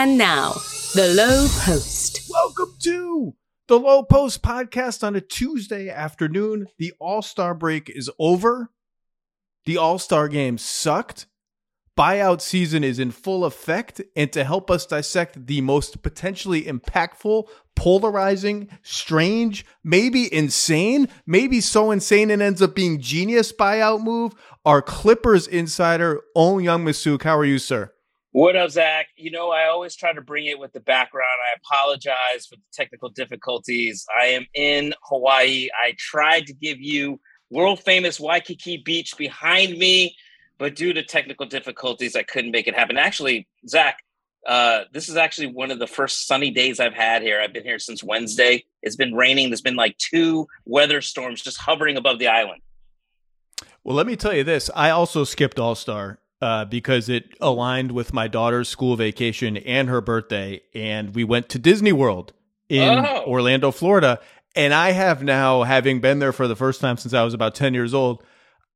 [0.00, 0.52] And now,
[0.94, 2.30] the Low Post.
[2.30, 3.34] Welcome to
[3.66, 6.68] the Low Post podcast on a Tuesday afternoon.
[6.78, 8.70] The All Star break is over.
[9.64, 11.26] The All Star game sucked.
[11.98, 14.00] Buyout season is in full effect.
[14.14, 21.90] And to help us dissect the most potentially impactful, polarizing, strange, maybe insane, maybe so
[21.90, 24.32] insane it ends up being genius buyout move,
[24.64, 27.24] our Clippers insider, Ohm Youngmisuk.
[27.24, 27.92] How are you, sir?
[28.32, 29.06] What up, Zach?
[29.16, 31.26] You know, I always try to bring it with the background.
[31.50, 34.04] I apologize for the technical difficulties.
[34.20, 35.68] I am in Hawaii.
[35.82, 37.20] I tried to give you
[37.50, 40.14] world famous Waikiki Beach behind me,
[40.58, 42.98] but due to technical difficulties, I couldn't make it happen.
[42.98, 44.04] Actually, Zach,
[44.46, 47.40] uh, this is actually one of the first sunny days I've had here.
[47.40, 48.62] I've been here since Wednesday.
[48.82, 49.48] It's been raining.
[49.48, 52.60] There's been like two weather storms just hovering above the island.
[53.84, 54.70] Well, let me tell you this.
[54.76, 59.88] I also skipped All Star uh, because it aligned with my daughter's school vacation and
[59.88, 60.60] her birthday.
[60.74, 62.32] And we went to Disney World
[62.68, 63.24] in oh.
[63.26, 64.20] Orlando, Florida.
[64.54, 67.54] And I have now, having been there for the first time since I was about
[67.54, 68.22] 10 years old,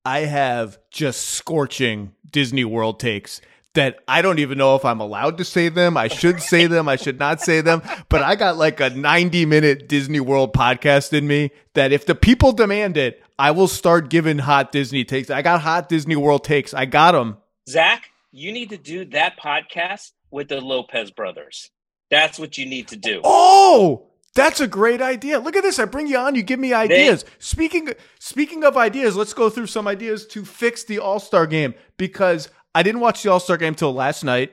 [0.04, 3.41] I have just scorching Disney World takes
[3.74, 5.97] that I don't even know if I'm allowed to say them.
[5.97, 6.88] I should say them.
[6.88, 7.82] I should not say them.
[8.08, 12.14] But I got like a 90 minute Disney World podcast in me that if the
[12.14, 15.30] people demand it, I will start giving hot Disney takes.
[15.30, 16.74] I got hot Disney World takes.
[16.74, 17.38] I got them.
[17.68, 21.70] Zach, you need to do that podcast with the Lopez brothers.
[22.10, 23.20] That's what you need to do.
[23.24, 25.38] Oh, that's a great idea.
[25.38, 25.78] Look at this.
[25.78, 27.22] I bring you on, you give me ideas.
[27.22, 31.74] They, speaking speaking of ideas, let's go through some ideas to fix the All-Star game
[31.96, 34.52] because I didn't watch the All-Star game till last night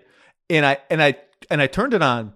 [0.50, 1.16] and I and I
[1.50, 2.34] and I turned it on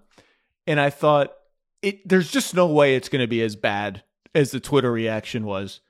[0.65, 1.33] and I thought
[1.81, 5.45] it there's just no way it's going to be as bad as the Twitter reaction
[5.45, 5.81] was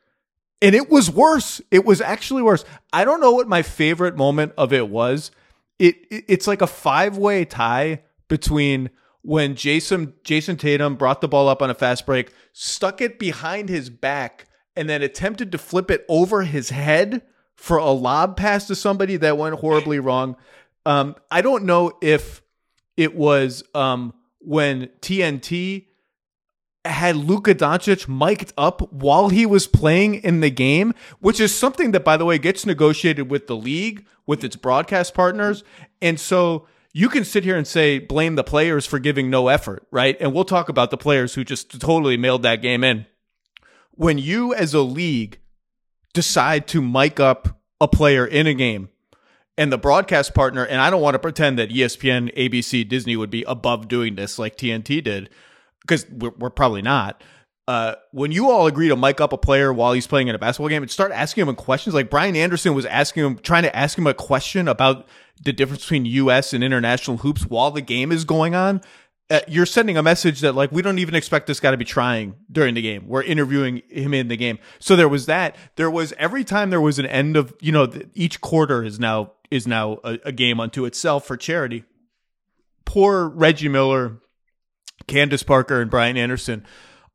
[0.62, 1.62] and it was worse.
[1.72, 2.64] It was actually worse.
[2.92, 5.32] I don't know what my favorite moment of it was.
[5.80, 8.90] It, it it's like a five way tie between
[9.24, 13.70] when Jason Jayson Tatum brought the ball up on a fast break, stuck it behind
[13.70, 17.22] his back, and then attempted to flip it over his head
[17.56, 20.36] for a lob pass to somebody that went horribly wrong.
[20.86, 22.42] Um, I don't know if
[22.98, 25.88] it was um, when TNT
[26.86, 31.92] had Luka Doncic mic'd up while he was playing in the game, which is something
[31.92, 35.64] that, by the way, gets negotiated with the league, with its broadcast partners.
[36.02, 39.88] And so you can sit here and say, blame the players for giving no effort,
[39.92, 40.18] right?
[40.20, 43.06] And we'll talk about the players who just totally mailed that game in.
[43.92, 45.40] When you, as a league,
[46.14, 48.90] decide to mic up a player in a game,
[49.58, 53.30] and the broadcast partner, and I don't want to pretend that ESPN, ABC, Disney would
[53.30, 55.30] be above doing this like TNT did
[55.84, 57.24] because we're, we're, probably not.
[57.68, 60.40] Uh, when you all agree to mic up a player while he's playing in a
[60.40, 63.74] basketball game and start asking him questions, like Brian Anderson was asking him, trying to
[63.76, 65.08] ask him a question about
[65.42, 66.54] the difference between U.S.
[66.54, 68.82] and international hoops while the game is going on.
[69.30, 71.86] Uh, you're sending a message that like we don't even expect this guy to be
[71.86, 73.08] trying during the game.
[73.08, 74.60] We're interviewing him in the game.
[74.80, 75.56] So there was that.
[75.78, 79.32] There was every time there was an end of you know each quarter is now
[79.50, 81.86] is now a, a game unto itself for charity.
[82.86, 84.20] Poor Reggie Miller
[85.08, 86.66] Candace Parker and Brian Anderson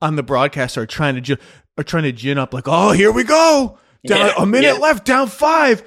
[0.01, 1.39] on the broadcast are trying to
[1.77, 3.79] are trying to gin up like, oh, here we go.
[4.07, 4.81] Down, yeah, a minute yeah.
[4.81, 5.83] left, down five.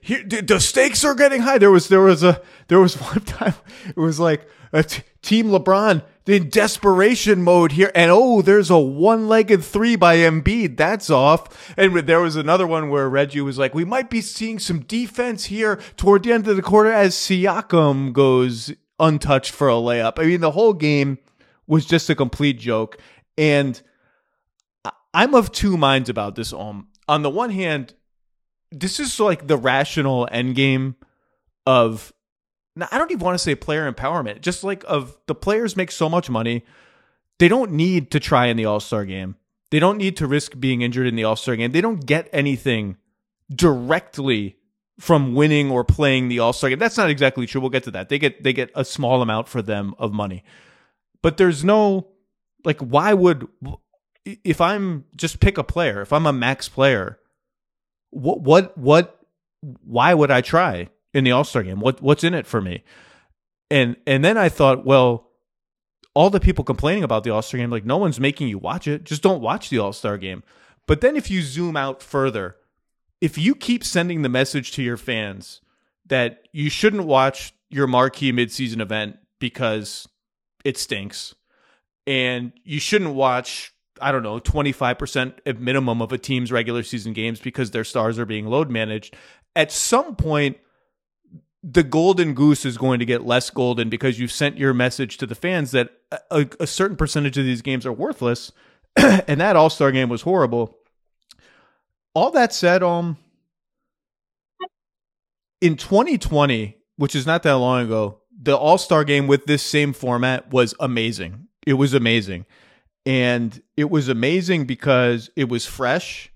[0.00, 1.58] here, the stakes are getting high.
[1.58, 3.54] There was there was a there was one time
[3.88, 8.78] it was like a t- team LeBron in desperation mode here, and oh, there's a
[8.78, 10.76] one-legged three by Embiid.
[10.76, 11.72] That's off.
[11.76, 15.44] And there was another one where Reggie was like, "We might be seeing some defense
[15.44, 20.24] here toward the end of the quarter as Siakam goes untouched for a layup." I
[20.24, 21.18] mean, the whole game
[21.66, 22.98] was just a complete joke.
[23.38, 23.80] And
[25.12, 26.52] I'm of two minds about this.
[26.52, 27.94] Um, on the one hand,
[28.70, 30.94] this is like the rational endgame
[31.66, 32.12] of.
[32.78, 34.42] I don't even want to say player empowerment.
[34.42, 36.62] Just like of the players make so much money,
[37.38, 39.36] they don't need to try in the All Star game.
[39.70, 41.72] They don't need to risk being injured in the All Star game.
[41.72, 42.98] They don't get anything
[43.50, 44.58] directly
[45.00, 46.78] from winning or playing the All Star game.
[46.78, 47.62] That's not exactly true.
[47.62, 48.10] We'll get to that.
[48.10, 50.44] They get they get a small amount for them of money
[51.26, 52.06] but there's no
[52.64, 53.48] like why would
[54.44, 57.18] if I'm just pick a player, if I'm a max player,
[58.10, 59.18] what what what
[59.82, 61.80] why would I try in the All-Star game?
[61.80, 62.84] What what's in it for me?
[63.72, 65.32] And and then I thought, well,
[66.14, 69.02] all the people complaining about the All-Star game like no one's making you watch it.
[69.02, 70.44] Just don't watch the All-Star game.
[70.86, 72.54] But then if you zoom out further,
[73.20, 75.60] if you keep sending the message to your fans
[76.06, 80.06] that you shouldn't watch your marquee midseason event because
[80.66, 81.32] it stinks.
[82.08, 87.12] And you shouldn't watch, I don't know, 25% at minimum of a team's regular season
[87.12, 89.14] games because their stars are being load managed.
[89.54, 90.56] At some point,
[91.62, 95.26] the golden goose is going to get less golden because you've sent your message to
[95.26, 95.90] the fans that
[96.32, 98.50] a, a certain percentage of these games are worthless,
[98.96, 100.78] and that All Star game was horrible.
[102.12, 103.18] All that said, um,
[105.60, 109.92] in 2020, which is not that long ago, the All Star game with this same
[109.92, 111.48] format was amazing.
[111.66, 112.46] It was amazing.
[113.04, 116.30] And it was amazing because it was fresh.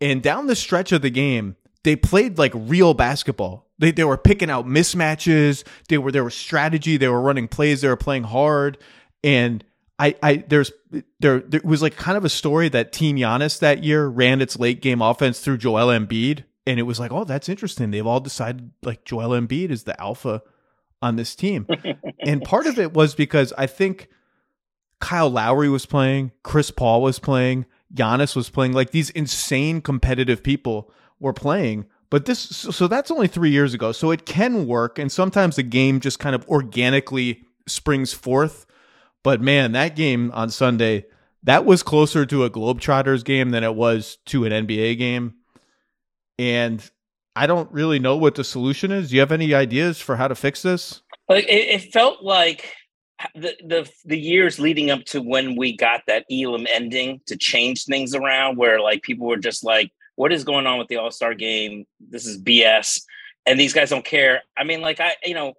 [0.00, 3.68] And down the stretch of the game, they played like real basketball.
[3.78, 5.64] They, they were picking out mismatches.
[5.88, 6.96] They were there was strategy.
[6.96, 7.80] They were running plays.
[7.80, 8.78] They were playing hard.
[9.22, 9.64] And
[9.98, 10.72] I, I there's
[11.20, 14.58] there there was like kind of a story that Team Giannis that year ran its
[14.58, 17.90] late game offense through Joel Embiid, and it was like, oh, that's interesting.
[17.90, 20.42] They've all decided like Joel Embiid is the alpha
[21.02, 21.66] on this team,
[22.20, 24.08] and part of it was because I think
[25.00, 30.42] Kyle Lowry was playing, Chris Paul was playing, Giannis was playing, like these insane competitive
[30.42, 31.86] people were playing.
[32.10, 33.92] But this, so that's only three years ago.
[33.92, 34.98] So it can work.
[34.98, 38.66] And sometimes the game just kind of organically springs forth
[39.22, 41.06] but man, that game on Sunday,
[41.42, 45.34] that was closer to a Globetrotters game than it was to an NBA game.
[46.38, 46.88] And
[47.40, 49.08] I don't really know what the solution is.
[49.08, 51.00] Do you have any ideas for how to fix this?
[51.26, 52.74] Like it, it felt like
[53.34, 57.86] the, the the years leading up to when we got that Elam ending to change
[57.86, 61.10] things around, where like people were just like, "What is going on with the All
[61.10, 61.86] Star game?
[61.98, 63.00] This is BS,"
[63.46, 64.42] and these guys don't care.
[64.58, 65.54] I mean, like I, you know,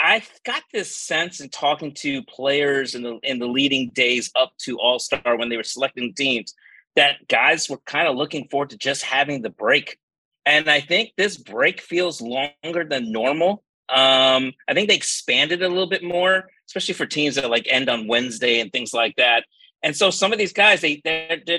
[0.00, 4.54] I got this sense in talking to players in the in the leading days up
[4.62, 6.52] to All Star when they were selecting teams
[6.96, 9.98] that guys were kind of looking forward to just having the break.
[10.44, 13.62] And I think this break feels longer than normal.
[13.88, 17.88] Um, I think they expanded a little bit more, especially for teams that like end
[17.88, 19.44] on Wednesday and things like that.
[19.82, 21.02] And so some of these guys, they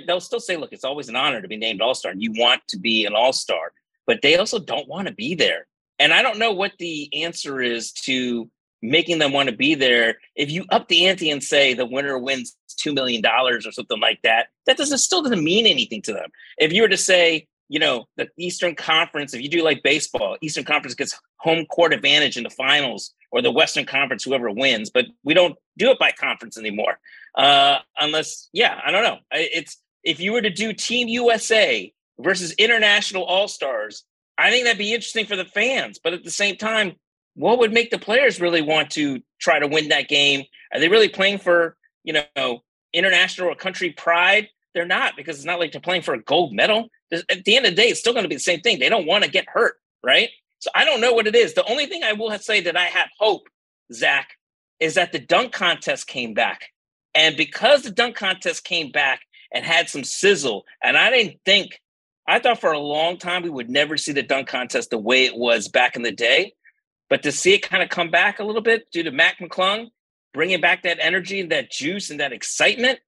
[0.07, 2.31] they'll still say, "Look, it's always an honor to be named All Star, and you
[2.31, 3.73] want to be an All Star,"
[4.07, 5.67] but they also don't want to be there.
[5.99, 8.49] And I don't know what the answer is to
[8.81, 10.17] making them want to be there.
[10.35, 14.21] If you up the ante and say the winner wins $2 million or something like
[14.23, 16.29] that, that doesn't still doesn't mean anything to them.
[16.57, 20.37] If you were to say, you know, the Eastern Conference, if you do like baseball,
[20.41, 24.89] Eastern Conference gets home court advantage in the finals, or the Western Conference, whoever wins,
[24.89, 26.99] but we don't do it by conference anymore.
[27.35, 29.17] Uh, unless, yeah, I don't know.
[29.31, 34.03] It's if you were to do Team USA versus international all stars,
[34.37, 35.99] I think that'd be interesting for the fans.
[36.03, 36.93] But at the same time,
[37.35, 40.43] what would make the players really want to try to win that game?
[40.71, 42.63] Are they really playing for, you know,
[42.93, 44.49] international or country pride?
[44.73, 46.89] They're not because it's not like they're playing for a gold medal.
[47.11, 48.79] At the end of the day, it's still going to be the same thing.
[48.79, 50.29] They don't want to get hurt, right?
[50.59, 51.53] So I don't know what it is.
[51.53, 53.47] The only thing I will say that I have hope,
[53.91, 54.37] Zach,
[54.79, 56.69] is that the dunk contest came back.
[57.13, 59.21] And because the dunk contest came back
[59.53, 61.79] and had some sizzle, and I didn't think
[62.27, 65.25] I thought for a long time we would never see the dunk contest the way
[65.25, 66.53] it was back in the day.
[67.09, 69.89] But to see it kind of come back a little bit due to Mac McClung
[70.33, 72.99] bringing back that energy, and that juice, and that excitement,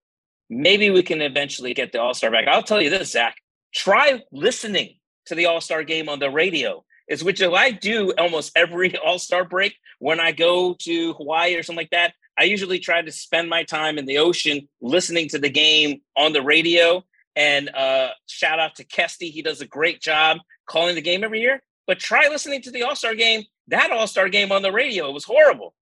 [0.50, 2.48] maybe we can eventually get the All Star back.
[2.48, 3.36] I'll tell you this, Zach.
[3.76, 4.96] Try listening
[5.28, 6.84] to the All Star game on the radio.
[7.08, 11.62] Is which I do almost every All Star break when I go to Hawaii or
[11.62, 12.14] something like that.
[12.38, 16.34] I usually try to spend my time in the ocean listening to the game on
[16.34, 17.04] the radio
[17.36, 19.30] and uh, shout out to Kesty.
[19.32, 20.38] He does a great job
[20.68, 21.62] calling the game every year.
[21.88, 25.10] But try listening to the All Star game, that All Star game on the radio.
[25.10, 25.74] It was horrible.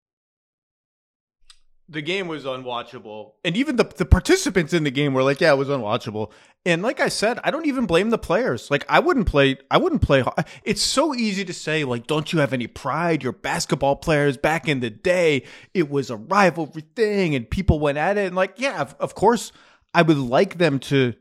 [1.89, 3.33] The game was unwatchable.
[3.43, 6.31] And even the, the participants in the game were like, yeah, it was unwatchable.
[6.65, 8.71] And like I said, I don't even blame the players.
[8.71, 10.23] Like I wouldn't play I wouldn't play
[10.63, 13.21] it's so easy to say like don't you have any pride?
[13.21, 15.43] You're basketball players back in the day.
[15.73, 19.51] It was a rivalry thing and people went at it and like yeah, of, course
[19.93, 21.15] I would like them to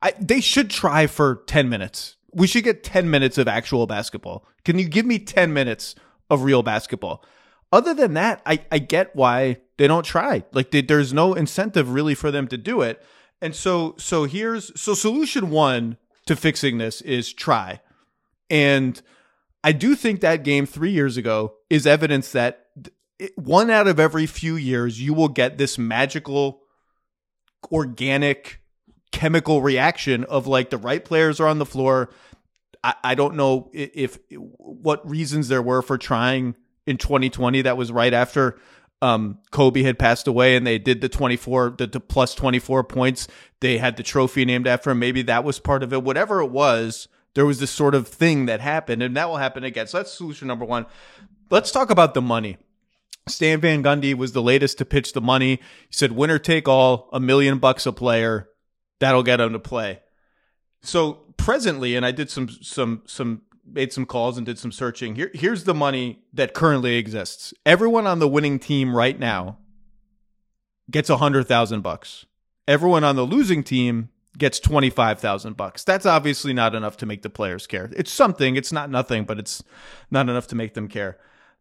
[0.00, 2.16] I, they should try for 10 minutes.
[2.32, 4.46] We should get 10 minutes of actual basketball.
[4.64, 5.96] Can you give me 10 minutes
[6.30, 7.24] of real basketball?
[7.72, 10.44] Other than that, I, I get why they don't try.
[10.52, 13.02] Like they, there's no incentive really for them to do it.
[13.40, 17.80] And so so here's so solution 1 to fixing this is try.
[18.50, 19.00] And
[19.64, 22.66] I do think that game 3 years ago is evidence that
[23.36, 26.60] one out of every few years you will get this magical
[27.72, 28.60] organic
[29.10, 32.10] chemical reaction of like the right players are on the floor.
[32.84, 34.18] I, I don't know if, if,
[34.58, 36.54] what reasons there were for trying
[36.86, 37.62] in 2020.
[37.62, 38.58] That was right after
[39.00, 43.28] um, Kobe had passed away, and they did the 24, the, the plus 24 points.
[43.60, 44.98] They had the trophy named after him.
[44.98, 46.02] Maybe that was part of it.
[46.02, 49.64] Whatever it was, there was this sort of thing that happened, and that will happen
[49.64, 49.86] again.
[49.86, 50.86] So that's solution number one.
[51.50, 52.56] Let's talk about the money.
[53.28, 55.56] Stan Van Gundy was the latest to pitch the money.
[55.56, 58.48] He said, winner take all, a million bucks a player
[59.00, 60.00] that'll get him to play.
[60.82, 65.14] So presently, and I did some some some made some calls and did some searching.
[65.14, 67.54] Here, here's the money that currently exists.
[67.64, 69.58] Everyone on the winning team right now
[70.90, 72.26] gets a hundred thousand bucks.
[72.66, 75.84] Everyone on the losing team gets twenty five thousand bucks.
[75.84, 77.90] That's obviously not enough to make the players care.
[77.96, 78.56] It's something.
[78.56, 79.62] It's not nothing, but it's
[80.10, 81.18] not enough to make them care.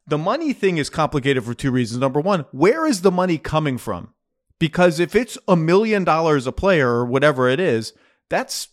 [0.08, 2.00] The money thing is complicated for two reasons.
[2.00, 4.14] Number one, where is the money coming from?
[4.60, 7.94] Because if it's a million dollars a player or whatever it is,
[8.30, 8.70] that's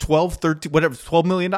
[0.00, 1.52] 12, 13, whatever, $12 million.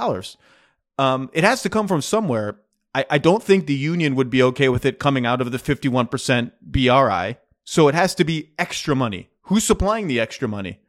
[0.99, 2.61] Um, it has to come from somewhere.
[2.95, 5.59] I, I don't think the union would be okay with it coming out of the
[5.59, 7.37] 51% BRI.
[7.65, 9.29] So it has to be extra money.
[9.43, 10.81] Who's supplying the extra money?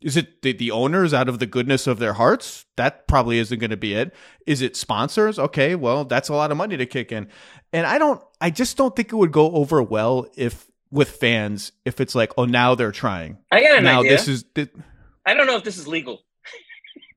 [0.00, 2.66] Is it the, the owners out of the goodness of their hearts?
[2.76, 4.14] That probably isn't going to be it.
[4.46, 5.38] Is it sponsors?
[5.38, 7.28] Okay, well, that's a lot of money to kick in.
[7.72, 11.72] And I don't, I just don't think it would go over well if with fans
[11.84, 13.38] if it's like, oh, now they're trying.
[13.50, 14.12] I got an now idea.
[14.12, 14.44] this is.
[15.24, 16.22] I don't know if this is legal.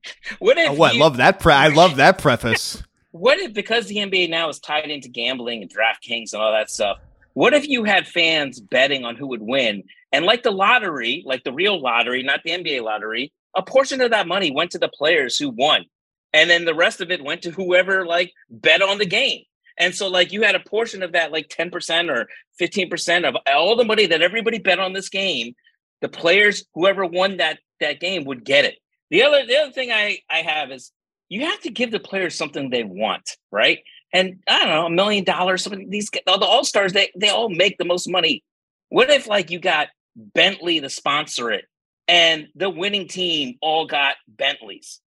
[0.38, 0.78] what if?
[0.78, 1.40] Oh, you- love that.
[1.40, 2.82] Pre- I love that preface.
[3.12, 6.70] what if because the NBA now is tied into gambling and DraftKings and all that
[6.70, 6.98] stuff?
[7.34, 11.44] What if you had fans betting on who would win, and like the lottery, like
[11.44, 14.88] the real lottery, not the NBA lottery, a portion of that money went to the
[14.88, 15.84] players who won,
[16.32, 19.42] and then the rest of it went to whoever like bet on the game.
[19.78, 22.28] And so, like, you had a portion of that, like ten percent or
[22.58, 25.54] fifteen percent of all the money that everybody bet on this game.
[26.00, 28.76] The players, whoever won that that game, would get it.
[29.10, 30.92] The other, the other thing I I have is
[31.28, 33.80] you have to give the players something they want, right?
[34.12, 35.62] And I don't know, a million dollars.
[35.62, 38.44] Some of these all the all stars, they they all make the most money.
[38.88, 41.64] What if like you got Bentley to sponsor it,
[42.08, 45.00] and the winning team all got Bentleys?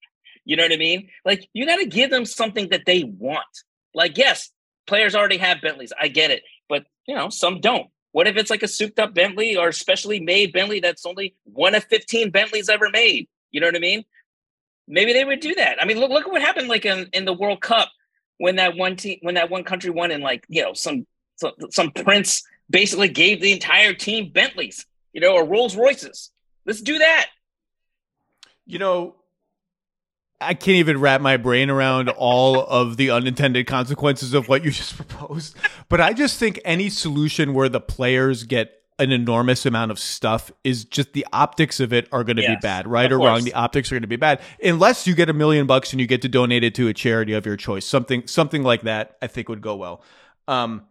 [0.45, 1.09] You know what I mean?
[1.25, 3.45] Like you got to give them something that they want.
[3.93, 4.49] Like yes,
[4.87, 5.93] players already have Bentleys.
[5.99, 7.87] I get it, but you know some don't.
[8.13, 11.73] What if it's like a souped up Bentley or specially made Bentley that's only one
[11.73, 13.27] of fifteen Bentleys ever made?
[13.51, 14.05] You know what I mean?
[14.87, 15.81] Maybe they would do that.
[15.81, 17.89] I mean, look look at what happened like in, in the World Cup
[18.37, 21.05] when that one team when that one country won and like you know some
[21.35, 26.31] some, some prince basically gave the entire team Bentleys, you know, or Rolls Royces.
[26.65, 27.27] Let's do that.
[28.65, 29.15] You know,
[30.39, 34.71] I can't even wrap my brain around all of the unintended consequences of what you
[34.71, 35.55] just proposed.
[35.89, 40.51] But I just think any solution where the players get an enormous amount of stuff
[40.63, 43.43] is just the optics of it are going to be bad, right or wrong.
[43.43, 46.05] The optics are going to be bad unless you get a million bucks and you
[46.05, 47.85] get to donate it to a charity of your choice.
[47.85, 50.03] Something, something like that, I think would go well.
[50.47, 50.83] Um,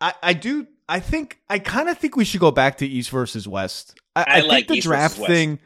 [0.00, 0.66] I, I do.
[0.88, 3.98] I think I kind of think we should go back to East versus West.
[4.16, 5.60] I, I think like the East draft thing.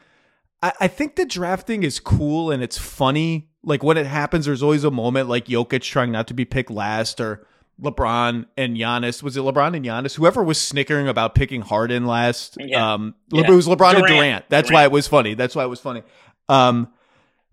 [0.63, 3.49] I, I think the drafting is cool and it's funny.
[3.63, 6.71] Like when it happens, there's always a moment like Jokic trying not to be picked
[6.71, 7.47] last, or
[7.83, 9.23] LeBron and Giannis.
[9.23, 10.15] Was it LeBron and Giannis?
[10.15, 12.57] Whoever was snickering about picking Harden last.
[12.59, 12.95] Yeah.
[12.95, 13.43] Um, Yeah.
[13.47, 14.09] it was LeBron and Durant.
[14.09, 14.45] Durant.
[14.49, 15.35] That's why it was funny.
[15.35, 16.03] That's why it was funny.
[16.49, 16.89] Um,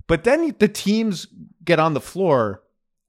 [0.07, 1.27] but then the teams
[1.63, 2.61] get on the floor,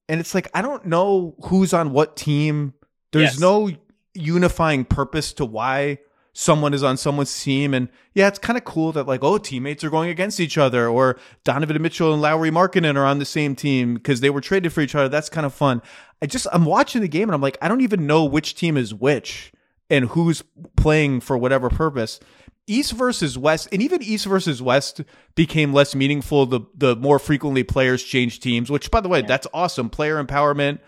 [0.09, 2.75] and it's like I don't know who's on what team.
[3.13, 3.41] There's Yes.
[3.41, 3.71] no
[4.15, 5.99] unifying purpose to why
[6.35, 7.73] someone is on someone's team.
[7.73, 10.87] And yeah, it's kind of cool that like, oh, teammates are going against each other,
[10.87, 14.73] or Donovan Mitchell and Lauri Markkanen are on the same team because they were traded
[14.73, 15.09] for each other.
[15.09, 15.81] That's kind of fun.
[16.21, 18.77] I just I'm watching the game and I'm like, I don't even know which team
[18.77, 19.53] is which
[19.89, 20.43] and who's
[20.77, 22.21] playing for whatever purpose.
[22.67, 25.03] East versus West, and even East versus West
[25.35, 29.47] became less meaningful the the more frequently players change teams, which by the way, that's
[29.53, 29.91] awesome.
[29.91, 30.79] Player empowerment,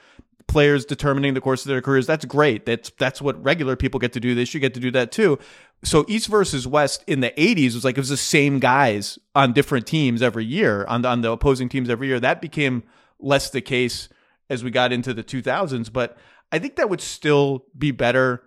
[0.49, 2.07] players determining the course of their careers.
[2.07, 2.67] That's great.
[2.67, 4.35] That's that's what regular people get to do.
[4.35, 5.39] They should get to do that too.
[5.85, 9.53] So East versus West in the 80s was like it was the same guys on
[9.53, 12.19] different teams every year on the, on the opposing teams every year.
[12.19, 12.83] That became
[13.21, 14.09] less the case
[14.49, 16.17] as we got into the 2000s, but
[16.53, 18.43] I think that would still be better.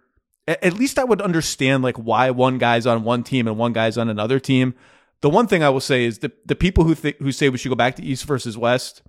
[0.47, 3.97] At least I would understand like why one guy's on one team and one guy's
[3.97, 4.73] on another team.
[5.21, 7.57] The one thing I will say is the the people who th- who say we
[7.57, 9.03] should go back to East versus West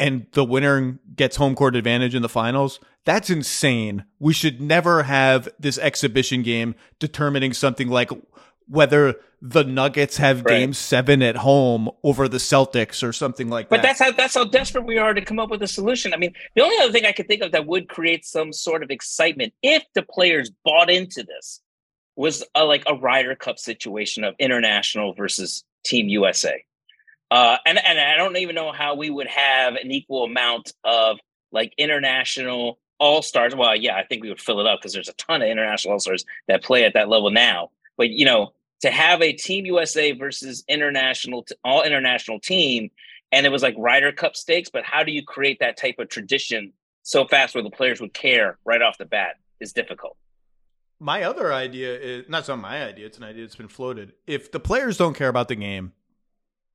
[0.00, 4.04] and the winner gets home court advantage in the finals, that's insane.
[4.18, 8.10] We should never have this exhibition game determining something like
[8.68, 10.58] whether the Nuggets have Right.
[10.58, 13.82] game seven at home over the Celtics or something like But that.
[13.82, 16.12] But that's how that's how desperate we are to come up with a solution.
[16.12, 18.82] I mean, the only other thing I could think of that would create some sort
[18.82, 21.60] of excitement if the players bought into this
[22.16, 26.64] was a, like a Ryder Cup situation of international versus Team USA.
[27.30, 31.18] Uh, and and I don't even know how we would have an equal amount of
[31.52, 33.54] like international all stars.
[33.54, 35.92] Well, yeah, I think we would fill it up because there's a ton of international
[35.92, 37.70] all stars that play at that level now.
[37.96, 42.90] But you know, to have a Team USA versus international, all international team,
[43.30, 44.70] and it was like Ryder Cup stakes.
[44.70, 48.14] But how do you create that type of tradition so fast where the players would
[48.14, 49.36] care right off the bat?
[49.60, 50.16] Is difficult.
[51.00, 53.06] My other idea is not so my idea.
[53.06, 54.12] It's an idea that's been floated.
[54.26, 55.92] If the players don't care about the game,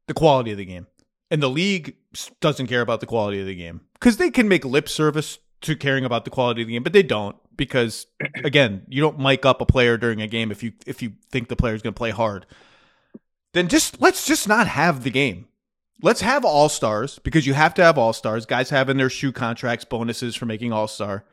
[0.07, 0.87] the quality of the game,
[1.31, 1.95] And the league
[2.39, 5.75] doesn't care about the quality of the game because they can make lip service to
[5.75, 8.07] caring about the quality of the game, but they don't because
[8.43, 11.47] again, you don't mic up a player during a game if you if you think
[11.47, 12.45] the player is going to play hard.
[13.53, 15.47] Then just let's just not have the game.
[16.01, 18.45] Let's have all stars because you have to have all stars.
[18.45, 21.23] Guys having their shoe contracts bonuses for making all star.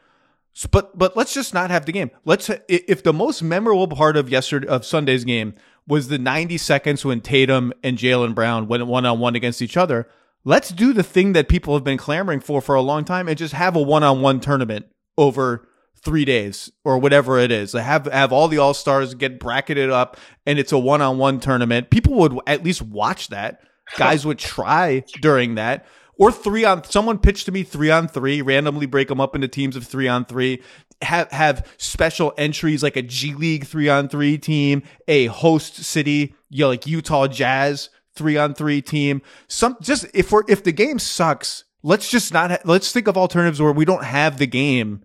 [0.70, 2.10] But but let's just not have the game.
[2.24, 5.54] Let's if the most memorable part of yesterday of Sunday's game
[5.90, 9.76] was the 90 seconds when Tatum and Jalen Brown went one on one against each
[9.76, 10.08] other.
[10.44, 13.36] Let's do the thing that people have been clamoring for for a long time and
[13.36, 14.86] just have a one on one tournament
[15.18, 15.68] over
[16.02, 17.72] three days or whatever it is.
[17.72, 20.16] Have have all the all stars get bracketed up
[20.46, 21.90] and it's a one on one tournament.
[21.90, 23.60] People would at least watch that.
[23.98, 25.84] Guys would try during that
[26.20, 29.48] or three on someone pitched to me three on three randomly break them up into
[29.48, 30.62] teams of three on three
[31.02, 36.34] have have special entries like a g league three on three team a host city
[36.50, 39.22] you know, like utah jazz three on three team.
[39.48, 43.16] Some just if we're if the game sucks let's just not ha- let's think of
[43.16, 45.02] alternatives where we don't have the game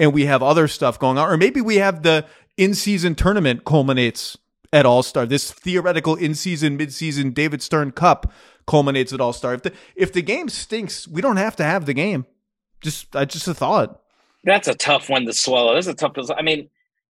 [0.00, 4.36] and we have other stuff going on or maybe we have the in-season tournament culminates
[4.72, 8.32] at all-star this theoretical in-season mid-season david stern cup
[8.68, 9.54] culminates at All Star.
[9.54, 12.26] If the if the game stinks, we don't have to have the game.
[12.80, 14.00] Just I just a thought.
[14.44, 15.74] That's a tough one to swallow.
[15.74, 16.12] That's a tough.
[16.36, 16.68] I mean,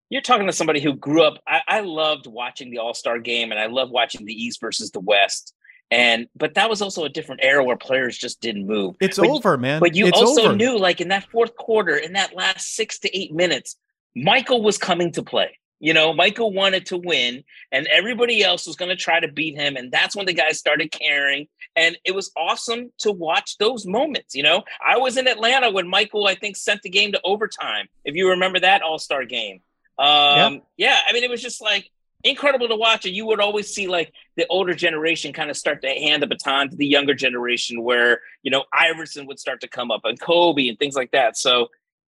[0.08, 1.42] you're talking to somebody who grew up.
[1.46, 4.92] I, I loved watching the All Star game, and I love watching the East versus
[4.92, 5.52] the West.
[5.90, 8.94] And but that was also a different era where players just didn't move.
[9.00, 9.80] It's but, over, man.
[9.80, 10.56] But you it's also over.
[10.56, 13.76] knew, like in that fourth quarter, in that last six to eight minutes,
[14.14, 15.58] Michael was coming to play.
[15.80, 19.56] You know, Michael wanted to win, and everybody else was going to try to beat
[19.56, 19.76] him.
[19.76, 21.46] And that's when the guys started caring.
[21.76, 24.34] And it was awesome to watch those moments.
[24.34, 27.88] You know, I was in Atlanta when Michael, I think, sent the game to overtime.
[28.04, 29.60] If you remember that All Star game.
[29.98, 30.58] Um, yeah.
[30.76, 31.90] yeah, I mean, it was just like
[32.24, 33.06] incredible to watch.
[33.06, 36.26] And you would always see like the older generation kind of start to hand the
[36.26, 40.18] baton to the younger generation, where, you know, Iverson would start to come up and
[40.18, 41.36] Kobe and things like that.
[41.36, 41.68] So,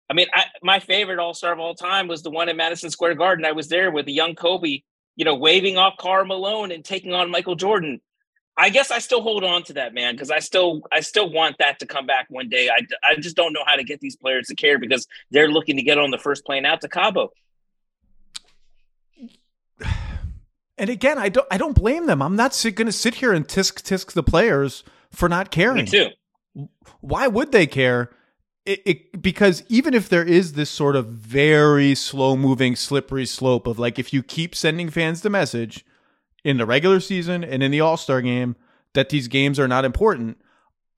[0.09, 2.89] I mean, I, my favorite All Star of all time was the one in Madison
[2.89, 3.45] Square Garden.
[3.45, 4.81] I was there with the young Kobe,
[5.15, 7.99] you know, waving off Karl Malone and taking on Michael Jordan.
[8.59, 11.57] I guess I still hold on to that man because I still I still want
[11.59, 12.69] that to come back one day.
[12.69, 15.75] I, I just don't know how to get these players to care because they're looking
[15.75, 17.31] to get on the first plane out to Cabo.
[20.79, 22.21] And again, I don't I don't blame them.
[22.21, 25.85] I'm not going to sit here and tisk tisk the players for not caring.
[25.85, 26.09] Me too.
[27.01, 28.11] Why would they care?
[28.67, 33.65] It, it, because even if there is this sort of very slow moving slippery slope
[33.65, 35.85] of like if you keep sending fans the message
[36.43, 38.57] in the regular season and in the all-star game
[38.93, 40.37] that these games are not important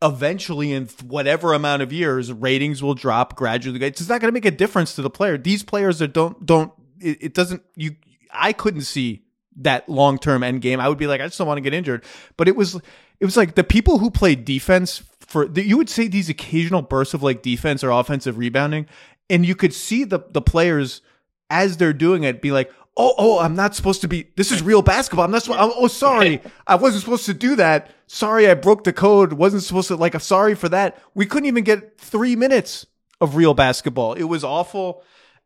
[0.02, 3.80] eventually in whatever amount of years ratings will drop gradually.
[3.86, 5.38] It's not going to make a difference to the player.
[5.38, 7.96] These players that don't don't it, it doesn't you
[8.32, 9.24] i couldn't see
[9.58, 10.80] that long-term end game.
[10.80, 12.04] I would be like i just don't want to get injured.
[12.38, 12.82] But it was
[13.20, 17.14] it was like the people who played defense for you would say these occasional bursts
[17.14, 18.88] of like defense or offensive rebounding
[19.30, 21.02] and you could see the the players
[21.50, 24.62] as they're doing it be like oh oh i'm not supposed to be this is
[24.62, 25.26] real basketball.
[25.26, 26.42] I'm not supposed oh sorry.
[26.68, 27.92] I wasn't supposed to do that.
[28.08, 29.34] Sorry i broke the code.
[29.34, 31.02] Wasn't supposed to like i'm sorry for that.
[31.14, 32.86] We couldn't even get three minutes
[33.22, 34.14] of real basketball.
[34.14, 35.04] It was awful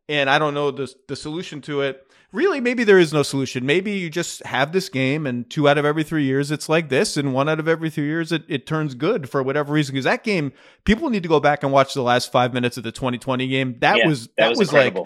[0.09, 3.65] and i don't know the, the solution to it really maybe there is no solution
[3.65, 6.89] maybe you just have this game and two out of every three years it's like
[6.89, 9.93] this and one out of every three years it, it turns good for whatever reason
[9.93, 10.51] because that game
[10.83, 13.77] people need to go back and watch the last five minutes of the 2020 game
[13.79, 14.97] that Yeah, was that that, was was, like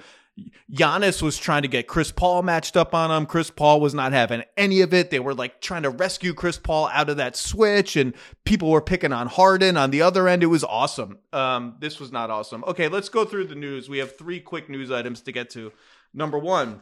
[0.71, 3.25] Giannis was trying to get Chris Paul matched up on him.
[3.25, 5.09] Chris Paul was not having any of it.
[5.09, 8.13] They were like trying to rescue Chris Paul out of that switch, and
[8.45, 10.43] people were picking on Harden on the other end.
[10.43, 11.17] It was awesome.
[11.33, 12.63] Um, this was not awesome.
[12.67, 13.89] Okay, let's go through the news.
[13.89, 15.71] We have three quick news items to get to.
[16.13, 16.81] Number one,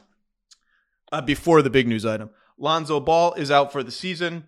[1.16, 4.46] uh, before the big news item, Lonzo Ball is out for the season.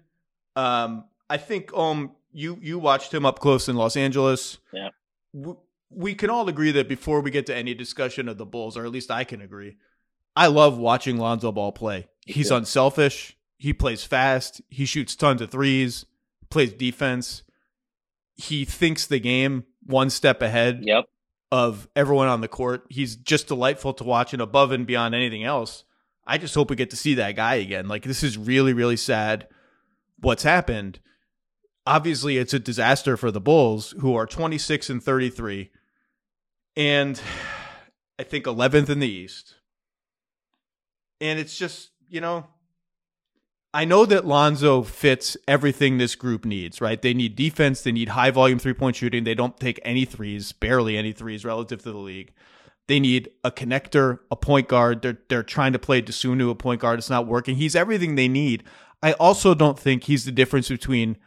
[0.55, 4.57] Um, I think um you you watched him up close in Los Angeles.
[4.73, 4.89] Yeah.
[5.35, 5.57] W-
[5.89, 8.85] we can all agree that before we get to any discussion of the Bulls, or
[8.85, 9.77] at least I can agree,
[10.35, 12.07] I love watching Lonzo Ball play.
[12.25, 12.55] He's too.
[12.55, 13.37] unselfish.
[13.57, 14.61] He plays fast.
[14.69, 16.05] He shoots tons of threes.
[16.49, 17.43] Plays defense.
[18.35, 21.05] He thinks the game one step ahead Yep.
[21.51, 22.85] of everyone on the court.
[22.89, 25.83] He's just delightful to watch and above and beyond anything else.
[26.27, 27.87] I just hope we get to see that guy again.
[27.87, 29.47] Like this is really really sad
[30.19, 30.99] what's happened.
[31.85, 35.71] Obviously, it's a disaster for the Bulls who are 26 and 33
[36.75, 37.19] and
[38.19, 39.55] I think 11th in the East.
[41.19, 42.47] And it's just, you know,
[43.73, 47.01] I know that Lonzo fits everything this group needs, right?
[47.01, 49.23] They need defense, they need high volume three point shooting.
[49.23, 52.33] They don't take any threes, barely any threes relative to the league.
[52.87, 55.01] They need a connector, a point guard.
[55.01, 56.99] They're they're trying to play Dosunmu a point guard.
[56.99, 57.57] It's not working.
[57.57, 58.63] He's everything they need.
[59.03, 61.17] I also don't think he's the difference between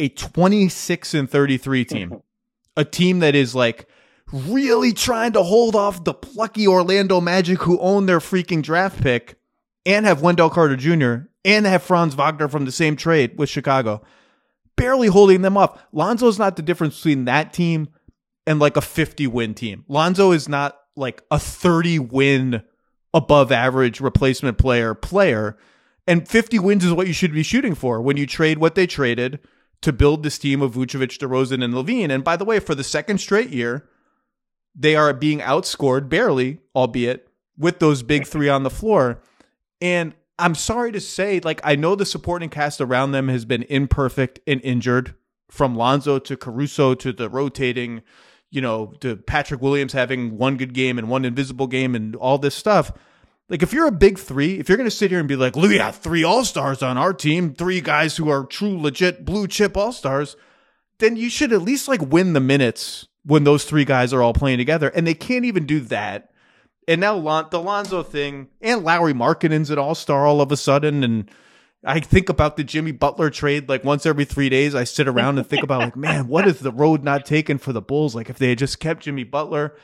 [0.00, 2.22] a 26 and 33 team,
[2.76, 3.86] a team that is like
[4.32, 9.36] really trying to hold off the plucky Orlando Magic who own their freaking draft pick
[9.86, 11.28] and have Wendell Carter Jr.
[11.44, 14.02] and have Franz Wagner from the same trade with Chicago,
[14.76, 15.80] barely holding them off.
[15.92, 17.88] Lonzo's not the difference between that team
[18.46, 19.84] and like a 50 win team.
[19.88, 22.62] Lonzo is not like a 30 win
[23.12, 25.56] above average replacement player player.
[26.06, 28.86] And 50 wins is what you should be shooting for when you trade what they
[28.86, 29.38] traded
[29.80, 32.10] to build this team of Vucevic, DeRozan, and LaVine.
[32.10, 33.88] And by the way, for the second straight year,
[34.74, 39.20] they are being outscored barely, albeit with those big three on the floor.
[39.80, 43.62] And I'm sorry to say, like, I know the supporting cast around them has been
[43.64, 45.14] imperfect and injured
[45.50, 48.02] from Lonzo to Caruso to the rotating,
[48.50, 52.38] you know, to Patrick Williams having one good game and one invisible game and all
[52.38, 52.92] this stuff.
[53.48, 55.54] Like, if you're a big three, if you're going to sit here and be like,
[55.54, 59.46] look, got three all stars on our team, three guys who are true, legit blue
[59.46, 60.36] chip all stars,
[60.98, 64.32] then you should at least like win the minutes when those three guys are all
[64.32, 64.88] playing together.
[64.88, 66.30] And they can't even do that.
[66.86, 70.56] And now Lon- the Lonzo thing and Lauri Markkanen's an all star all of a
[70.56, 71.02] sudden.
[71.02, 71.30] And
[71.84, 74.74] I think about the Jimmy Butler trade like once every three days.
[74.74, 77.72] I sit around and think about like, man, what is the road not taken for
[77.72, 78.14] the Bulls?
[78.14, 79.76] Like if they had just kept Jimmy Butler,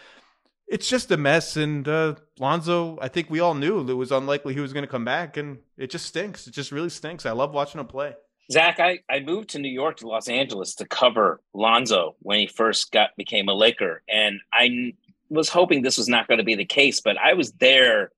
[0.67, 1.57] it's just a mess.
[1.57, 4.91] And uh, Lonzo, I think we all knew it was unlikely he was going to
[4.91, 6.47] come back, and it just stinks.
[6.47, 7.27] It just really stinks.
[7.27, 8.15] I love watching him play.
[8.51, 12.47] Zach, I, I moved to New York to Los Angeles to cover Lonzo when he
[12.49, 14.95] first got became a Laker, and I
[15.29, 18.11] was hoping this was not going to be the case, but I was there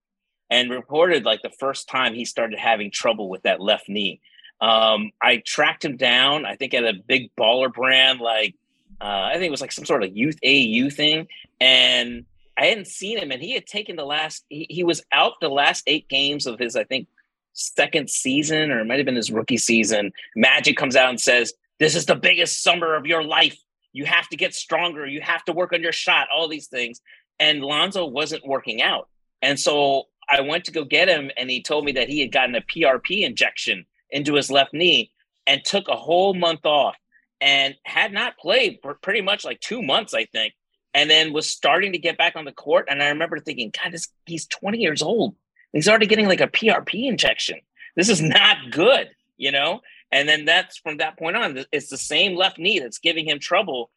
[0.52, 4.20] and reported like the first time he started having trouble with that left knee.
[4.60, 8.54] Um, I tracked him down, I think at a big baller brand, like
[9.00, 11.26] uh, I think it was like some sort of youth AU thing,
[11.58, 14.44] and I hadn't seen him, and he had taken the last.
[14.50, 17.08] He, he was out the last eight games of his, I think,
[17.54, 20.12] second season, or it might have been his rookie season.
[20.36, 23.56] Magic comes out and says, "This is the biggest summer of your life.
[23.94, 25.06] You have to get stronger.
[25.06, 26.28] You have to work on your shot.
[26.32, 27.00] All these things."
[27.40, 29.08] And Lonzo wasn't working out,
[29.40, 32.33] and so I went to go get him, and he told me that he had
[32.33, 35.12] gotten a PRP injection into his left knee
[35.47, 36.97] and took a whole month off
[37.42, 40.55] and had not played for pretty much like two months, I think,
[40.95, 42.87] and then was starting to get back on the court.
[42.88, 45.35] And I remember thinking, God, this, he's 20 years old.
[45.75, 47.61] He's already getting like a PRP injection.
[47.95, 49.81] This is not good, you know?
[50.11, 53.38] And then that's from that point on, it's the same left knee that's giving him
[53.38, 53.90] trouble.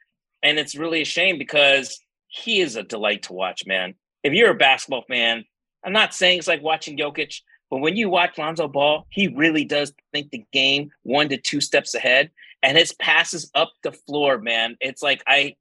[0.43, 3.95] And it's really a shame because he is a delight to watch, man.
[4.23, 5.45] If you're a basketball fan,
[5.85, 9.65] I'm not saying it's like watching Jokic, but when you watch Lonzo Ball, he really
[9.65, 12.31] does think the game one to two steps ahead.
[12.63, 14.75] And his passes up the floor, man.
[14.81, 15.55] It's like I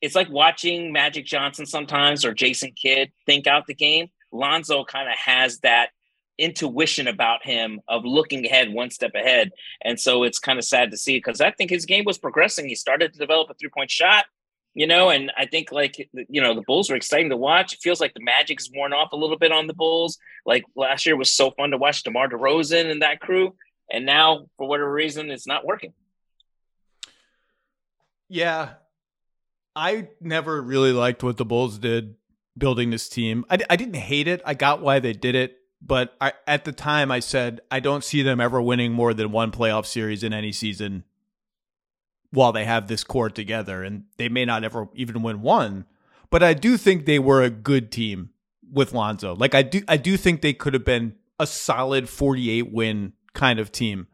[0.00, 4.08] it's like watching Magic Johnson sometimes or Jason Kidd think out the game.
[4.32, 5.90] Lonzo kind of has that
[6.38, 9.50] intuition about him of looking ahead one step ahead.
[9.82, 12.68] And so it's kind of sad to see because I think his game was progressing.
[12.68, 14.26] He started to develop a three point shot,
[14.76, 15.96] you know, and I think like,
[16.28, 17.72] you know, the Bulls are exciting to watch.
[17.72, 20.18] It feels like the Magic's worn off a little bit on the Bulls.
[20.44, 23.54] Like last year was so fun to watch DeMar DeRozan and that crew.
[23.90, 25.94] And now, for whatever reason, it's not working.
[28.28, 28.74] Yeah.
[29.74, 32.16] I never really liked what the Bulls did
[32.58, 33.46] building this team.
[33.48, 34.42] I, I didn't hate it.
[34.44, 35.56] I got why they did it.
[35.80, 39.32] But I, at the time, I said, I don't see them ever winning more than
[39.32, 41.04] one playoff series in any season
[42.30, 43.82] while they have this core together.
[43.82, 45.86] And they may not ever even win one.
[46.30, 48.30] But I do think they were a good team
[48.70, 49.34] with Lonzo.
[49.34, 53.58] Like I do I do think they could have been a solid 48 win kind
[53.58, 54.08] of team.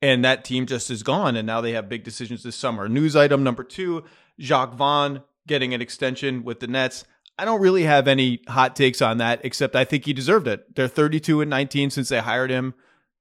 [0.00, 1.36] And that team just is gone.
[1.36, 2.88] And now they have big decisions this summer.
[2.88, 4.04] News item number two
[4.38, 7.04] Jacque Vaughn getting an extension with the Nets.
[7.38, 10.74] I don't really have any hot takes on that, except I think he deserved it.
[10.74, 12.74] They're 32 and 19 since they hired him.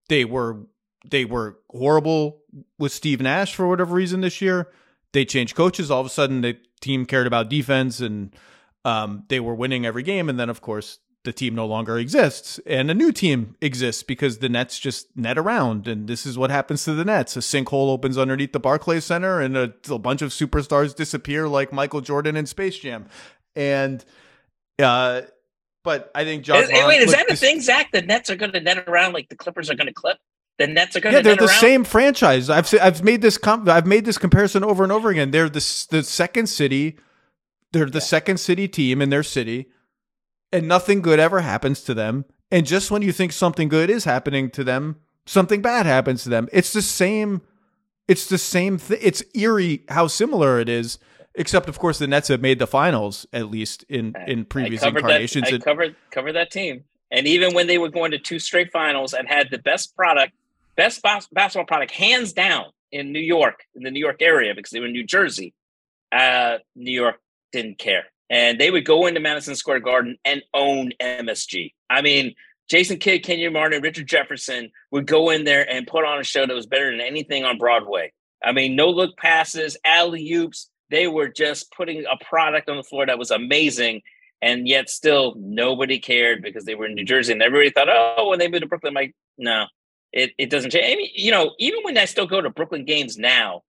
[0.09, 0.65] They were
[1.09, 2.41] they were horrible
[2.77, 4.69] with Steve Nash for whatever reason this year.
[5.13, 5.89] They changed coaches.
[5.89, 8.35] All of a sudden, the team cared about defense and
[8.85, 10.29] um, they were winning every game.
[10.29, 14.37] And then, of course, the team no longer exists and a new team exists because
[14.37, 15.87] the Nets just net around.
[15.87, 17.35] And this is what happens to the Nets.
[17.35, 21.73] A sinkhole opens underneath the Barclays Center and a, a bunch of superstars disappear like
[21.73, 23.07] Michael Jordan in Space Jam
[23.57, 24.05] and
[24.79, 25.21] uh,
[25.83, 26.63] but I think John.
[26.63, 27.91] Is, wait, is that the thing, Zach?
[27.91, 30.17] The Nets are going to net around like the Clippers are going to clip.
[30.57, 31.59] The Nets are going yeah, they're the around?
[31.59, 32.49] same franchise.
[32.49, 35.31] I've I've made this comp- I've made this comparison over and over again.
[35.31, 36.97] They're the the second city.
[37.73, 38.05] They're the yeah.
[38.05, 39.67] second city team in their city,
[40.51, 42.25] and nothing good ever happens to them.
[42.49, 46.29] And just when you think something good is happening to them, something bad happens to
[46.29, 46.47] them.
[46.51, 47.41] It's the same.
[48.07, 48.99] It's the same thing.
[49.01, 50.97] It's eerie how similar it is
[51.39, 54.87] Except, of course, the Nets have made the finals at least in in previous I
[54.87, 55.49] incarnations.
[55.51, 58.71] That, I covered covered that team, and even when they were going to two straight
[58.71, 60.33] finals and had the best product,
[60.77, 64.71] best bas- basketball product, hands down, in New York, in the New York area, because
[64.71, 65.53] they were in New Jersey.
[66.11, 67.19] Uh, New York
[67.51, 68.05] didn't care.
[68.29, 71.73] And they would go into Madison Square Garden and own MSG.
[71.89, 72.35] I mean,
[72.69, 76.45] Jason Kidd, Kenyon Martin, Richard Jefferson would go in there and put on a show
[76.45, 78.11] that was better than anything on Broadway.
[78.43, 80.69] I mean, no look passes, alley oops.
[80.89, 84.01] They were just putting a product on the floor that was amazing.
[84.41, 88.29] And yet, still, nobody cared because they were in New Jersey, and everybody thought, "Oh,
[88.29, 89.65] when they moved to Brooklyn, like, no,
[90.11, 92.85] it, it doesn't change." I mean, you know, even when I still go to Brooklyn
[92.85, 93.63] games now,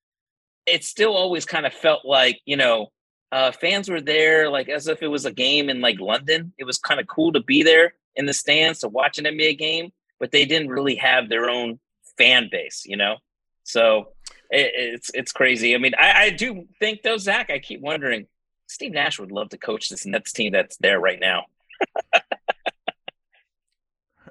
[0.67, 2.93] it still always kind of felt like, you know,
[3.33, 6.53] uh, fans were there like as if it was a game in like London.
[6.59, 9.59] It was kind of cool to be there in the stands to watch an NBA
[9.59, 11.79] game, but they didn't really have their own
[12.17, 13.17] fan base, you know.
[13.65, 14.09] So
[14.51, 15.75] it, it's it's crazy.
[15.75, 17.51] I mean, I, I do think though, Zach.
[17.51, 18.27] I keep wondering.
[18.71, 21.47] Steve Nash would love to coach this Nets team that's there right now.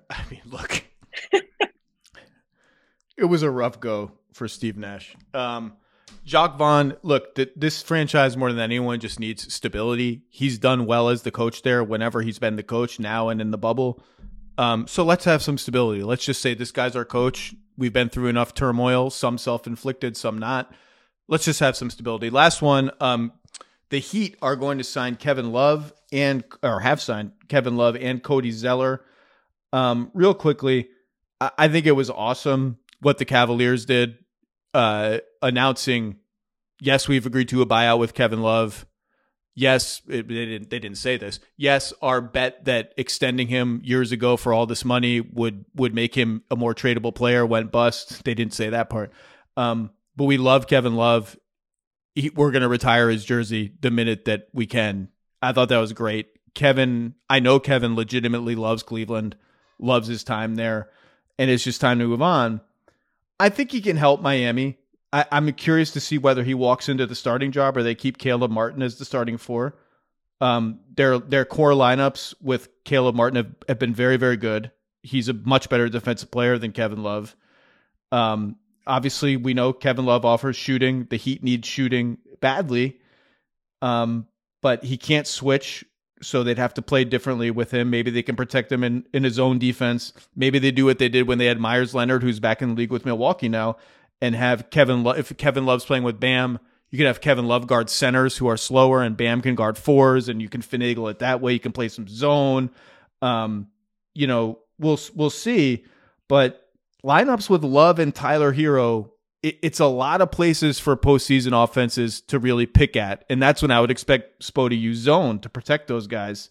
[0.09, 0.83] I mean, look,
[3.17, 5.15] it was a rough go for Steve Nash.
[5.33, 5.73] Um,
[6.23, 10.23] Jacque Vaughn, look, th- this franchise more than anyone just needs stability.
[10.29, 13.51] He's done well as the coach there whenever he's been the coach now and in
[13.51, 14.03] the bubble.
[14.57, 16.03] Um, so let's have some stability.
[16.03, 17.53] Let's just say this guy's our coach.
[17.77, 20.73] We've been through enough turmoil, some self inflicted, some not.
[21.27, 22.29] Let's just have some stability.
[22.29, 22.91] Last one.
[22.99, 23.33] Um,
[23.89, 28.21] the Heat are going to sign Kevin Love and or have signed Kevin Love and
[28.21, 29.03] Cody Zeller.
[29.71, 30.89] Um, real quickly,
[31.39, 34.17] I, I think it was awesome what the Cavaliers did,
[34.73, 36.17] uh, announcing,
[36.81, 38.85] yes, we've agreed to a buyout with Kevin Love.
[39.55, 40.69] Yes, it, they didn't.
[40.69, 41.39] They didn't say this.
[41.57, 46.13] Yes, our bet that extending him years ago for all this money would would make
[46.13, 48.21] him a more tradable player went bust.
[48.23, 49.11] They didn't say that part.
[49.55, 51.35] Um, but we love Kevin Love.
[52.13, 55.09] He, we're going to retire his jersey the minute that we can.
[55.41, 56.27] I thought that was great.
[56.53, 59.37] Kevin, I know Kevin legitimately loves Cleveland,
[59.79, 60.89] loves his time there,
[61.37, 62.61] and it's just time to move on.
[63.39, 64.77] I think he can help Miami.
[65.13, 68.17] I, am curious to see whether he walks into the starting job or they keep
[68.17, 69.75] Caleb Martin as the starting four.
[70.39, 74.71] Um, their their core lineups with Caleb Martin have, have been very very good.
[75.01, 77.35] He's a much better defensive player than Kevin Love.
[78.11, 81.07] Um, obviously, we know Kevin Love offers shooting.
[81.09, 82.99] The Heat needs shooting badly,
[83.81, 84.27] um,
[84.61, 85.85] but he can't switch,
[86.21, 87.89] so they'd have to play differently with him.
[87.89, 90.13] Maybe they can protect him in in his own defense.
[90.35, 92.75] Maybe they do what they did when they had Meyers Leonard, who's back in the
[92.75, 93.77] league with Milwaukee now
[94.21, 97.67] and have Kevin Lo- if Kevin Love's playing with Bam, you can have Kevin Love
[97.67, 101.19] guard centers who are slower, and Bam can guard fours, and you can finagle it
[101.19, 101.53] that way.
[101.53, 102.69] You can play some zone.
[103.21, 103.67] Um,
[104.13, 105.85] you know, we'll we'll see,
[106.27, 106.69] but
[107.03, 109.11] lineups with Love and Tyler Herro,
[109.43, 113.61] it, it's a lot of places for postseason offenses to really pick at, and that's
[113.61, 116.49] when I would expect Spo to use zone to protect those guys.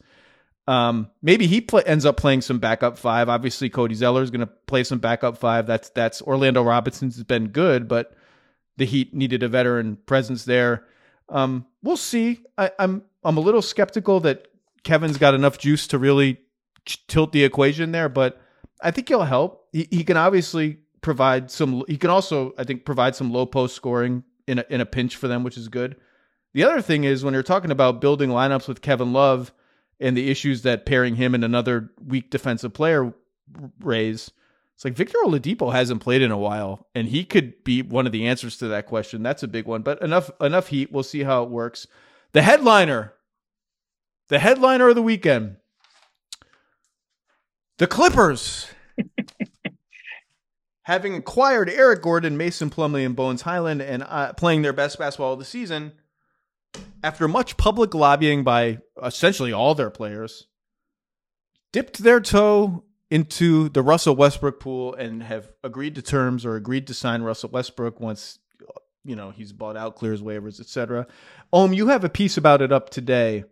[0.69, 3.29] Um, maybe he play, ends up playing some backup five.
[3.29, 5.67] Obviously, Cody Zeller is going to play some backup five.
[5.67, 8.15] That's that's Orlando Robinson's been good, but
[8.77, 10.85] the Heat needed a veteran presence there.
[11.29, 12.41] Um, we'll see.
[12.59, 14.49] I, I'm I'm a little skeptical that
[14.83, 16.39] Kevin's got enough juice to really
[17.09, 18.41] tilt the equation there, but
[18.81, 19.69] I think he'll help.
[19.73, 21.85] He, he can obviously provide some.
[21.87, 25.15] He can also, I think, provide some low post scoring in a, in a pinch
[25.15, 25.95] for them, which is good.
[26.53, 29.53] The other thing is when you're talking about building lineups with Kevin Love
[30.01, 33.15] and the issues that pairing him and another weak defensive player
[33.81, 34.33] raise.
[34.75, 38.13] It's like Victor Oladipo hasn't played in a while, and he could be one of
[38.13, 39.23] the answers to that question.
[39.23, 39.83] That's a big one.
[39.83, 40.91] But enough enough heat.
[40.91, 41.87] We'll see how it works.
[42.33, 43.15] The headliner,
[44.29, 45.57] the headliner of the weekend,
[47.79, 48.67] the Clippers.
[50.87, 55.33] Having acquired Eric Gordon, Mason Plumlee, and Bones Hyland, and uh, playing their best basketball
[55.33, 55.91] of the season,
[57.03, 60.47] after much public lobbying by essentially all their players,
[61.73, 66.87] dipped their toe into the Russell Westbrook pool and have agreed to terms or agreed
[66.87, 68.39] to sign Russell Westbrook once
[69.05, 71.07] you know he's bought out, clears waivers, etc.
[71.53, 73.45] Ohm, you have a piece about it up today.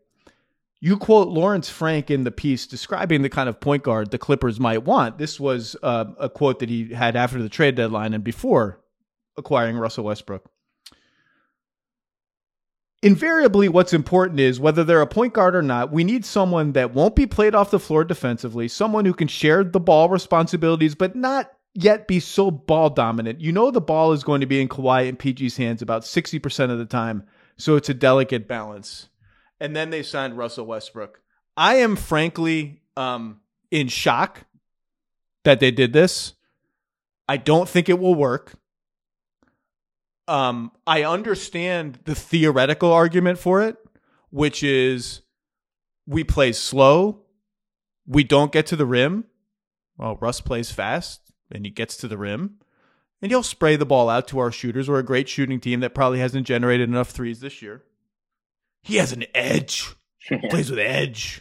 [0.84, 4.60] You quote Lawrence Frank in the piece describing the kind of point guard the Clippers
[4.60, 5.16] might want.
[5.16, 8.84] This was uh, a quote that he had after the trade deadline and before
[9.38, 10.44] acquiring Russell Westbrook
[13.04, 16.94] invariably what's important is whether they're a point guard or not, we need someone that
[16.94, 21.14] won't be played off the floor defensively, someone who can share the ball responsibilities, but
[21.14, 23.42] not yet be so ball dominant.
[23.42, 26.70] You know the ball is going to be in Kawhi and PG's hands about 60%
[26.70, 27.24] of the time,
[27.58, 29.08] so it's a delicate balance.
[29.64, 31.20] And then they signed Russell Westbrook.
[31.56, 34.44] I am frankly um, in shock
[35.44, 36.34] that they did this.
[37.28, 38.52] I don't think it will work
[40.26, 43.76] um, I understand the theoretical argument for it,
[44.30, 45.20] which is
[46.06, 47.22] we play slow,
[48.06, 49.24] we don't get to the rim.
[49.96, 52.58] Well, Russ plays fast and he gets to the rim.
[53.22, 54.88] and he'll spray the ball out to our shooters.
[54.88, 57.82] We're a great shooting team that probably hasn't generated enough threes this year.
[58.84, 59.96] He has an edge.
[60.50, 61.40] Plays with edge.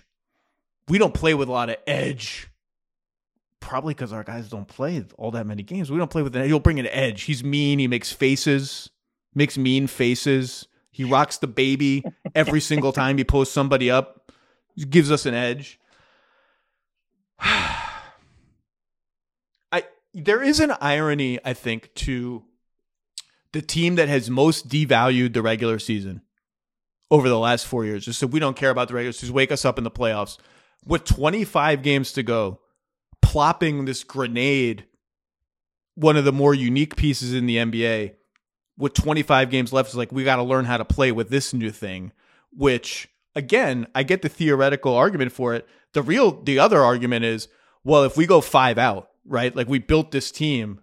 [0.88, 2.50] We don't play with a lot of edge.
[3.60, 5.92] Probably because our guys don't play all that many games.
[5.92, 7.24] We don't play with an He'll bring an edge.
[7.24, 7.80] He's mean.
[7.80, 8.90] He makes faces,
[9.36, 10.68] makes mean faces.
[10.92, 12.04] He rocks the baby
[12.36, 14.32] every single time he posts somebody up.
[14.76, 15.80] He gives us an edge.
[17.40, 17.74] I
[20.14, 22.44] there is an irony, I think, to
[23.54, 26.22] the team that has most devalued the regular season
[27.14, 28.06] over the last four years.
[28.06, 30.40] Just so we don't care about the regular season, wake us up in the playoffs.
[30.84, 32.60] With 25 games to go,
[33.22, 34.86] plopping this grenade,
[35.94, 38.16] one of the more unique pieces in the NBA,
[38.80, 41.54] with 25 games left, is like we got to learn how to play with this
[41.54, 42.12] new thing.
[42.52, 45.68] Which again, I get the theoretical argument for it.
[45.94, 47.48] The real, the other argument is,
[47.84, 49.56] well, if we go five out, right?
[49.56, 50.80] Like we built this team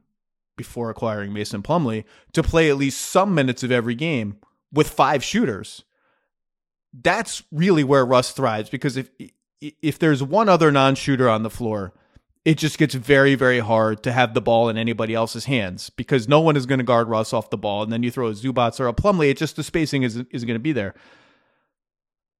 [0.56, 4.36] before acquiring Mason Plumlee to play at least some minutes of every game
[4.72, 5.82] with five shooters.
[6.92, 9.10] That's really where Russ thrives because if
[9.60, 11.92] if there's one other non-shooter on the floor,
[12.44, 16.28] it just gets very very hard to have the ball in anybody else's hands because
[16.28, 18.32] no one is going to guard Russ off the ball and then you throw a
[18.32, 20.94] Zubac or a Plumlee, it just the spacing is is going to be there.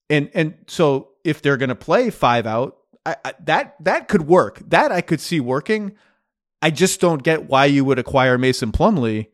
[0.09, 4.27] And and so if they're going to play five out, I, I, that that could
[4.27, 4.61] work.
[4.69, 5.97] That I could see working.
[6.63, 9.29] I just don't get why you would acquire Mason Plumlee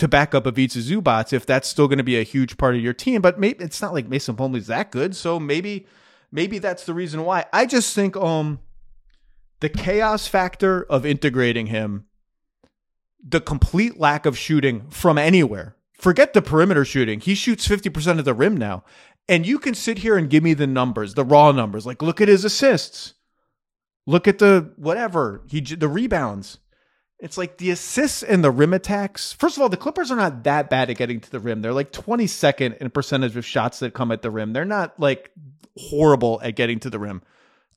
[0.00, 2.82] to back up Ivica Zubac if that's still going to be a huge part of
[2.82, 3.22] your team.
[3.22, 5.86] But maybe it's not like Mason Plumlee's that good, so maybe
[6.32, 7.46] maybe that's the reason why.
[7.52, 8.60] I just think um
[9.60, 12.06] the chaos factor of integrating him,
[13.22, 15.76] the complete lack of shooting from anywhere.
[15.92, 17.20] Forget the perimeter shooting.
[17.20, 18.84] He shoots 50% of the rim now.
[19.28, 21.84] And you can sit here and give me the numbers, the raw numbers.
[21.84, 23.14] Like, look at his assists.
[24.06, 26.58] Look at the whatever he the rebounds.
[27.20, 29.32] It's like the assists and the rim attacks.
[29.34, 31.60] First of all, the Clippers are not that bad at getting to the rim.
[31.60, 34.52] They're like 22nd in percentage of shots that come at the rim.
[34.54, 35.30] They're not like
[35.76, 37.22] horrible at getting to the rim.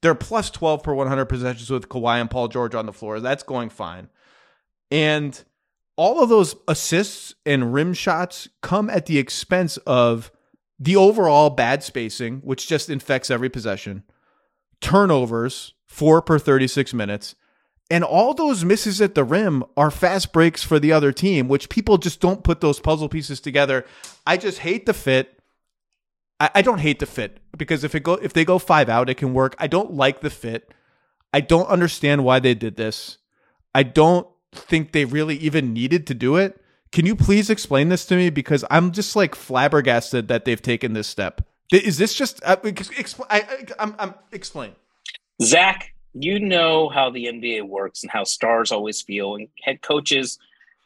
[0.02, 3.20] They're plus 12 per 100 possessions with Kawhi and Paul George on the floor.
[3.20, 4.10] That's going fine.
[4.92, 5.42] And
[5.96, 10.32] all of those assists and rim shots come at the expense of
[10.80, 14.04] the overall bad spacing, which just infects every possession,
[14.82, 17.36] turnovers, four per 36 minutes,
[17.90, 21.70] and all those misses at the rim are fast breaks for the other team, which
[21.70, 23.86] people just don't put those puzzle pieces together.
[24.26, 25.40] I just hate the fit.
[26.40, 29.10] I, I don't hate the fit because if it go if they go five out,
[29.10, 29.56] it can work.
[29.60, 30.74] I don't like the fit.
[31.34, 33.18] I don't understand why they did this.
[33.76, 36.60] I don't think they really even needed to do it.
[36.92, 38.30] Can you please explain this to me?
[38.30, 41.42] Because I'm just like flabbergasted that they've taken this step.
[41.72, 42.40] Is this just?
[42.44, 44.74] Uh, expl- I, I, I'm, I'm explain.
[45.42, 50.38] Zach, you know how the NBA works and how stars always feel, and head coaches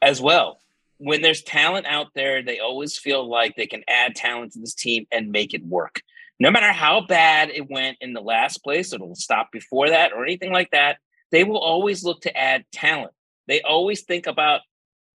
[0.01, 0.59] as well.
[0.99, 4.73] When there's talent out there, they always feel like they can add talent to this
[4.73, 6.01] team and make it work.
[6.39, 10.23] No matter how bad it went in the last place, it'll stop before that or
[10.23, 10.97] anything like that.
[11.31, 13.11] They will always look to add talent.
[13.47, 14.61] They always think about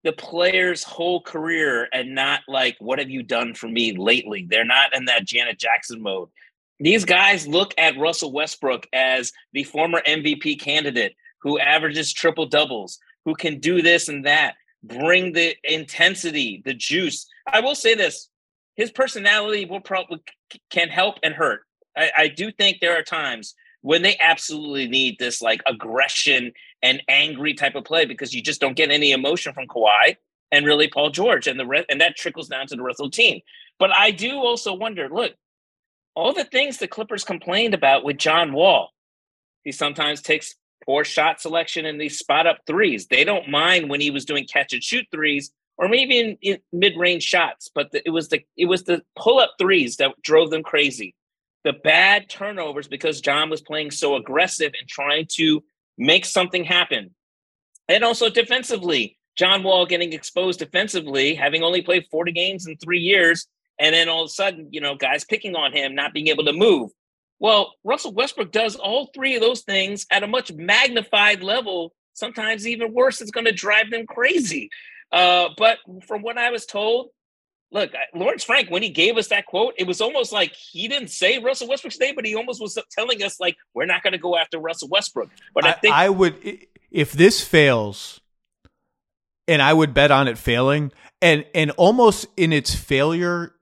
[0.03, 4.63] the player's whole career and not like what have you done for me lately they're
[4.63, 6.29] not in that janet jackson mode
[6.79, 12.99] these guys look at russell westbrook as the former mvp candidate who averages triple doubles
[13.25, 18.29] who can do this and that bring the intensity the juice i will say this
[18.75, 20.21] his personality will probably
[20.69, 21.61] can help and hurt
[21.95, 27.01] I, I do think there are times when they absolutely need this like aggression and
[27.07, 30.17] angry type of play because you just don't get any emotion from Kawhi
[30.51, 33.41] and really Paul George and the and that trickles down to the the team.
[33.77, 35.33] But I do also wonder, look,
[36.15, 38.89] all the things the Clippers complained about with John Wall,
[39.63, 43.07] he sometimes takes poor shot selection and these spot up threes.
[43.07, 46.59] They don't mind when he was doing catch and shoot threes or maybe in, in
[46.73, 50.11] mid range shots, but the, it was the it was the pull up threes that
[50.21, 51.15] drove them crazy.
[51.63, 55.63] The bad turnovers because John was playing so aggressive and trying to
[55.97, 57.15] make something happen.
[57.87, 62.99] And also defensively, John Wall getting exposed defensively, having only played 40 games in three
[62.99, 63.47] years.
[63.79, 66.45] And then all of a sudden, you know, guys picking on him, not being able
[66.45, 66.91] to move.
[67.39, 71.93] Well, Russell Westbrook does all three of those things at a much magnified level.
[72.13, 74.69] Sometimes even worse, it's going to drive them crazy.
[75.11, 77.09] Uh, but from what I was told,
[77.71, 81.09] look, Lawrence Frank, when he gave us that quote, it was almost like he didn't
[81.09, 84.19] say Russell Westbrook's name, but he almost was telling us like we're not going to
[84.19, 85.29] go after Russell Westbrook.
[85.53, 88.19] But I, I think I would if this fails,
[89.47, 93.53] and I would bet on it failing, and and almost in its failure,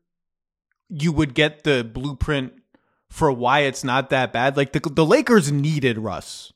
[0.89, 2.53] you would get the blueprint
[3.09, 4.57] for why it's not that bad.
[4.57, 6.53] Like the the Lakers needed Russ.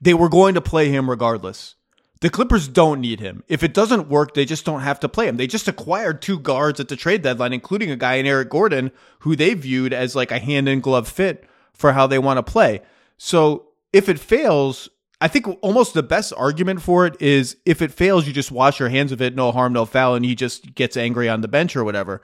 [0.00, 1.74] They were going to play him regardless.
[2.20, 3.44] The Clippers don't need him.
[3.48, 5.38] If it doesn't work, they just don't have to play him.
[5.38, 8.92] They just acquired two guards at the trade deadline, including a guy in Eric Gordon,
[9.20, 12.42] who they viewed as like a hand in glove fit for how they want to
[12.42, 12.82] play.
[13.16, 14.90] So if it fails,
[15.20, 18.80] I think almost the best argument for it is if it fails, you just wash
[18.80, 21.48] your hands of it, no harm, no foul, and he just gets angry on the
[21.48, 22.20] bench or whatever.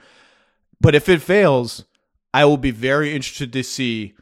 [0.81, 1.85] But if it fails,
[2.35, 4.15] I will be very interested to see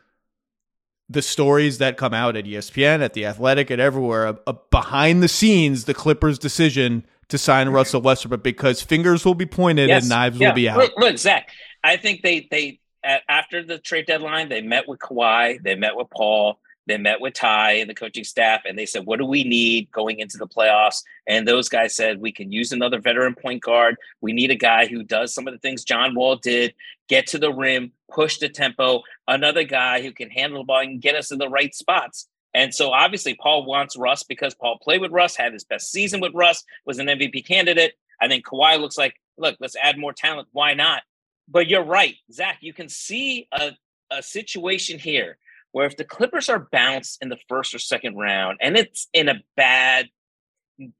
[1.08, 5.22] the stories that come out at ESPN, at the Athletic, and everywhere uh, uh, behind
[5.22, 10.02] the scenes, the Clippers' decision to sign Russell Westbrook because fingers will be pointed yes,
[10.02, 10.48] and knives yeah.
[10.48, 10.78] will be out.
[10.78, 11.50] Look, look, Zach,
[11.82, 12.80] I think they they
[13.28, 17.34] after the trade deadline they met with Kawhi, they met with Paul, they met with
[17.34, 20.46] Ty and the coaching staff, and they said, "What do we need going into the
[20.46, 23.96] playoffs?" And those guys said, "We can use another veteran point guard.
[24.20, 26.74] We need a guy who does some of the things John Wall did:
[27.08, 29.02] get to the rim, push the tempo.
[29.26, 32.72] Another guy who can handle the ball and get us in the right spots." And
[32.72, 36.34] so, obviously, Paul wants Russ because Paul played with Russ, had his best season with
[36.34, 37.94] Russ, was an MVP candidate.
[38.20, 40.48] I think Kawhi looks like, look, let's add more talent.
[40.52, 41.02] Why not?
[41.48, 42.58] But you're right, Zach.
[42.60, 43.72] You can see a,
[44.10, 45.36] a situation here
[45.74, 49.28] where if the Clippers are bounced in the first or second round and it's in
[49.28, 50.08] a bad,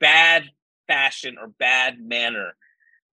[0.01, 0.51] bad
[0.89, 2.57] fashion or bad manner,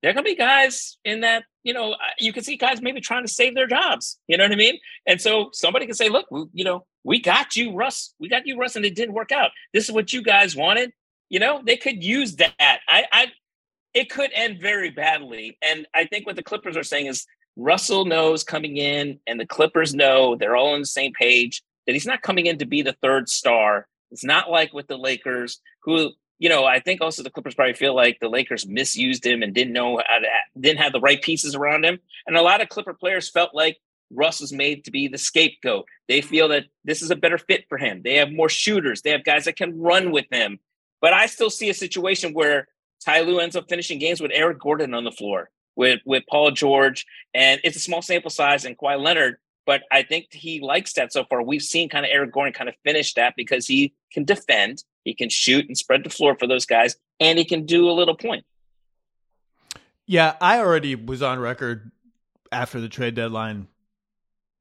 [0.03, 3.25] there to be guys in that, you know, uh, you can see guys maybe trying
[3.25, 4.19] to save their jobs.
[4.29, 4.79] You know what I mean?
[5.07, 8.13] And so somebody can say, look, you know, we got you, Russ.
[8.19, 9.51] We got you, Russ, and it didn't work out.
[9.73, 10.93] This is what you guys wanted.
[11.31, 12.81] You know, they could use that.
[12.87, 13.27] I, I,
[13.95, 15.57] it could end very badly.
[15.63, 17.27] And I think what the Clippers are saying is
[17.57, 21.93] Russell knows coming in, and the Clippers know they're all on the same page that
[21.93, 23.87] he's not coming in to be the third star.
[24.11, 27.75] It's not like with the Lakers, who you know I think also the Clippers probably
[27.75, 30.27] feel like the Lakers misused him and didn't know how to
[30.61, 33.79] didn't have the right pieces around him, and a lot of Clipper players felt like
[34.11, 35.87] Russ was made to be the scapegoat.
[36.09, 38.03] They feel that this is a better fit for him.
[38.05, 39.03] They have more shooters.
[39.03, 40.61] They have guys that can run with him.
[41.01, 42.69] But I still see a situation where
[43.05, 46.51] Ty Lue ends up finishing games with Eric Gordon on the floor with with Paul
[46.51, 49.37] George, and it's a small sample size and Kawhi Leonard.
[49.67, 51.43] But I think he likes that so far.
[51.43, 55.13] We've seen kind of Eric Gordon kind of finish that because he can defend, he
[55.13, 58.17] can shoot and spread the floor for those guys, and he can do a little
[58.17, 58.45] point.
[60.07, 61.91] Yeah, I already was on record
[62.53, 63.67] after the trade deadline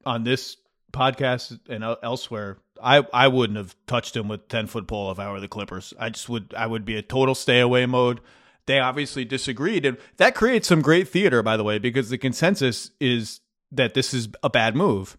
[0.06, 0.58] on this
[0.92, 2.58] podcast and elsewhere.
[2.82, 5.94] I, I wouldn't have touched him with ten foot pole if I were the Clippers.
[6.00, 8.22] I just would I would be a total stay away mode
[8.68, 9.86] they obviously disagreed.
[9.86, 13.42] And that creates some great theater, by the way, because the consensus is
[13.72, 15.18] that this is a bad move.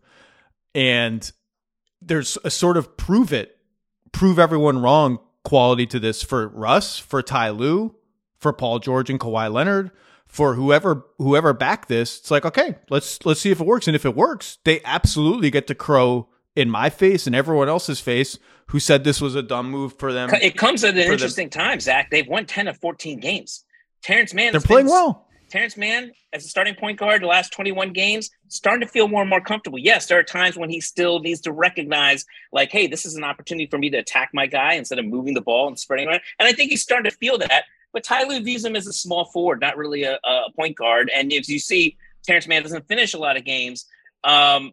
[0.75, 1.31] And
[2.03, 3.59] there's a sort of prove it,
[4.13, 7.95] prove everyone wrong quality to this for Russ, for Ty Lue,
[8.39, 9.91] for Paul George and Kawhi Leonard,
[10.27, 12.19] for whoever whoever backed this.
[12.19, 13.87] It's like, okay, let's let's see if it works.
[13.87, 18.01] And if it works, they absolutely get to crow in my face and everyone else's
[18.01, 18.39] face
[18.69, 20.31] who said this was a dumb move for them.
[20.35, 21.65] It comes at an interesting them.
[21.65, 22.11] time, Zach.
[22.11, 23.65] They've won 10 of 14 games.
[24.03, 24.53] Terance Mann.
[24.53, 25.27] They're playing been, well.
[25.51, 29.21] Terance Mann, as a starting point guard, the last 21 games, starting to feel more
[29.21, 29.79] and more comfortable.
[29.79, 33.23] Yes, there are times when he still needs to recognize, like, hey, this is an
[33.23, 36.21] opportunity for me to attack my guy instead of moving the ball and spreading around.
[36.39, 37.65] And I think he's starting to feel that.
[37.93, 41.11] But Ty Lue views him as a small forward, not really a, a point guard.
[41.15, 41.97] And as you see,
[42.27, 43.87] Terance Mann doesn't finish a lot of games.
[44.25, 44.73] Um,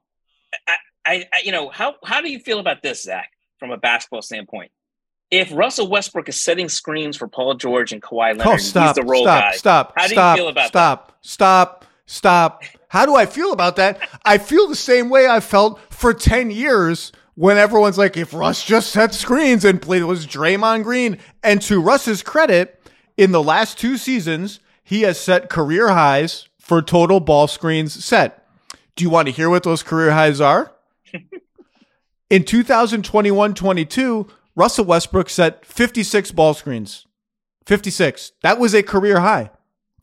[0.67, 0.75] I,
[1.05, 3.29] I, I, you know, how how do you feel about this, Zach?
[3.63, 4.73] from a basketball standpoint.
[5.31, 9.03] If Russell Westbrook is setting screens for Paul George and Kawhi Leonard, oh, stop, he's
[9.03, 9.51] the role stop, guy.
[9.55, 11.15] Stop, How do stop, you feel about stop, that?
[11.21, 14.05] Stop, stop, How do I feel about that?
[14.25, 18.65] I feel the same way I felt for 10 years when everyone's like, if Russ
[18.65, 21.17] just set screens and played, was Draymond Green.
[21.41, 22.81] And to Russ's credit,
[23.15, 28.45] in the last two seasons, he has set career highs for total ball screens set.
[28.97, 30.72] Do you want to hear what those career highs are?
[32.29, 37.05] In 2021 22, Russell Westbrook set 56 ball screens.
[37.65, 38.33] 56.
[38.41, 39.51] That was a career high.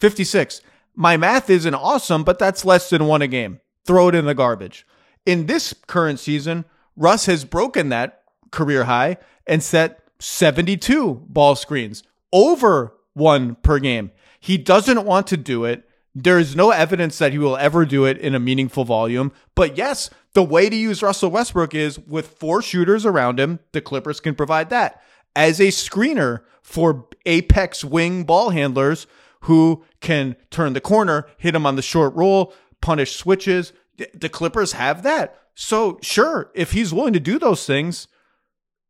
[0.00, 0.60] 56.
[0.94, 3.60] My math isn't awesome, but that's less than one a game.
[3.86, 4.86] Throw it in the garbage.
[5.26, 6.64] In this current season,
[6.96, 12.02] Russ has broken that career high and set 72 ball screens,
[12.32, 14.10] over one per game.
[14.38, 15.88] He doesn't want to do it.
[16.14, 19.32] There is no evidence that he will ever do it in a meaningful volume.
[19.54, 23.80] But yes, the way to use Russell Westbrook is with four shooters around him, the
[23.80, 25.00] Clippers can provide that
[25.36, 29.06] as a screener for apex wing ball handlers
[29.42, 33.72] who can turn the corner, hit him on the short roll, punish switches.
[34.14, 35.38] The Clippers have that.
[35.54, 38.08] So, sure, if he's willing to do those things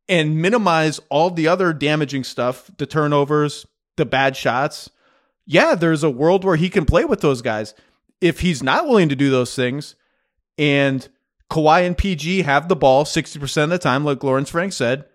[0.07, 3.65] and minimize all the other damaging stuff, the turnovers,
[3.97, 4.89] the bad shots,
[5.45, 7.73] yeah, there's a world where he can play with those guys.
[8.19, 9.95] If he's not willing to do those things
[10.57, 11.07] and
[11.49, 15.05] Kawhi and PG have the ball 60% of the time, like Lawrence Frank said,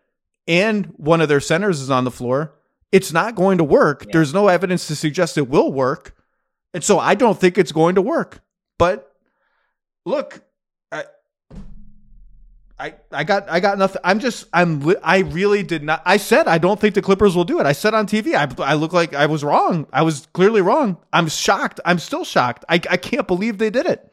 [0.48, 2.54] and one of their centers is on the floor,
[2.92, 4.04] It's not going to work.
[4.04, 4.10] Yeah.
[4.14, 6.14] There's no evidence to suggest it will work.
[6.72, 8.40] And so I don't think it's going to work.
[8.78, 9.12] But
[10.04, 10.42] look,
[12.78, 14.00] I I got I got nothing.
[14.04, 17.44] I'm just I'm I really did not I said I don't think the Clippers will
[17.44, 17.66] do it.
[17.66, 19.86] I said on TV I I look like I was wrong.
[19.92, 20.98] I was clearly wrong.
[21.12, 21.80] I'm shocked.
[21.84, 22.64] I'm still shocked.
[22.68, 24.12] I I can't believe they did it.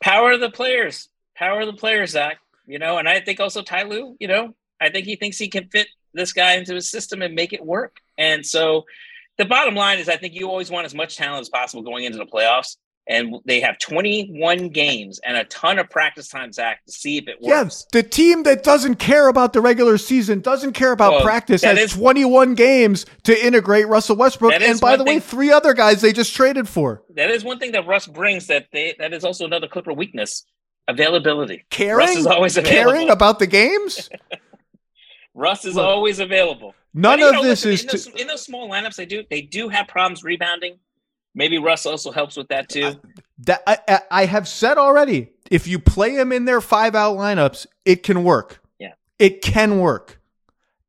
[0.00, 1.08] Power of the players.
[1.36, 2.38] Power of the players, Zach.
[2.66, 5.48] You know, and I think also Ty Lue, you know, I think he thinks he
[5.48, 7.96] can fit this guy into his system and make it work.
[8.18, 8.84] And so
[9.38, 12.04] the bottom line is I think you always want as much talent as possible going
[12.04, 12.76] into the playoffs.
[13.10, 17.26] And they have 21 games and a ton of practice time, Zach, to see if
[17.26, 17.46] it works.
[17.48, 21.62] Yes, the team that doesn't care about the regular season, doesn't care about Well, practice,
[21.64, 24.52] has is- 21 games to integrate Russell Westbrook.
[24.52, 27.02] And by the way, three other guys they just traded for.
[27.14, 30.44] That is one thing that Russ brings that they that is also another Clipper weakness.
[30.86, 31.64] Availability.
[31.70, 32.90] Caring, Russ is always available.
[32.92, 34.08] caring about the games.
[35.34, 36.74] Russ is Look, always available.
[36.94, 38.96] None But, of know, this listen, is in to, those, in those small lineups.
[38.96, 40.78] They do they do have problems rebounding.
[41.34, 42.94] Maybe Russ also helps with that too.
[43.40, 43.62] that.
[43.66, 45.30] I, I- I have said already.
[45.50, 48.60] If you play him in their five out lineups, it can work.
[48.78, 48.92] Yeah.
[49.18, 50.20] it can work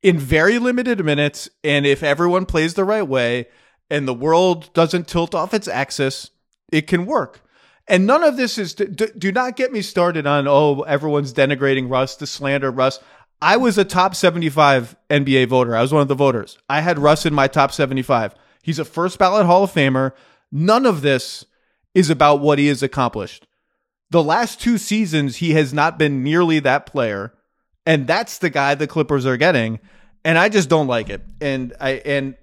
[0.01, 3.47] in very limited minutes, and if everyone plays the right way,
[3.89, 6.29] and the world doesn't tilt off its axis,
[6.71, 7.41] it can work.
[7.87, 8.73] And none of this is.
[8.75, 12.99] Do, do not get me started on oh everyone's denigrating Russ, to slander Russ.
[13.41, 15.75] I was a top 75 NBA voter.
[15.75, 16.57] I was one of the voters.
[16.69, 18.35] I had Russ in my top 75.
[18.61, 20.13] He's a first ballot Hall of Famer.
[20.51, 21.45] None of this
[21.93, 23.47] is about what he has accomplished.
[24.11, 27.33] The last two seasons, he has not been nearly that player.
[27.85, 29.79] And that's the guy the Clippers are getting.
[30.23, 31.21] And I just don't like it.
[31.39, 32.35] And I and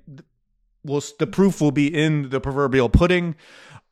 [0.84, 3.34] well, the proof will be in the proverbial pudding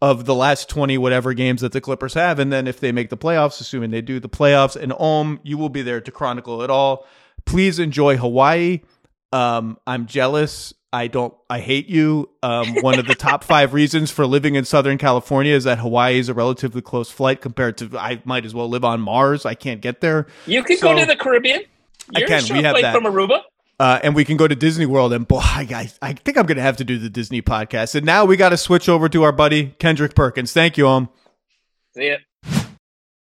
[0.01, 2.39] of the last 20 whatever games that the Clippers have.
[2.39, 5.59] And then if they make the playoffs, assuming they do the playoffs and Ohm, you
[5.59, 7.07] will be there to chronicle it all.
[7.47, 8.81] Please enjoy Hawaii.
[9.33, 10.73] Um, I'm jealous.
[10.95, 12.31] I don't, I hate you.
[12.43, 16.19] Um, one of the top five reasons for living in Southern California is that Hawaii
[16.19, 19.45] is a relatively close flight compared to, I might as well live on Mars.
[19.45, 20.27] I can't get there.
[20.47, 21.63] You can So- go to the Caribbean.
[22.15, 22.39] I You're can.
[22.39, 22.95] a short We have that.
[22.95, 23.41] from Aruba.
[23.81, 25.13] Uh, and we can go to Disney World.
[25.13, 27.97] And boy, I, I think I'm going to have to do the Disney podcast.
[27.97, 30.53] And now we got to switch over to our buddy Kendrick Perkins.
[30.53, 31.09] Thank you, Ohm.
[31.97, 32.17] See ya.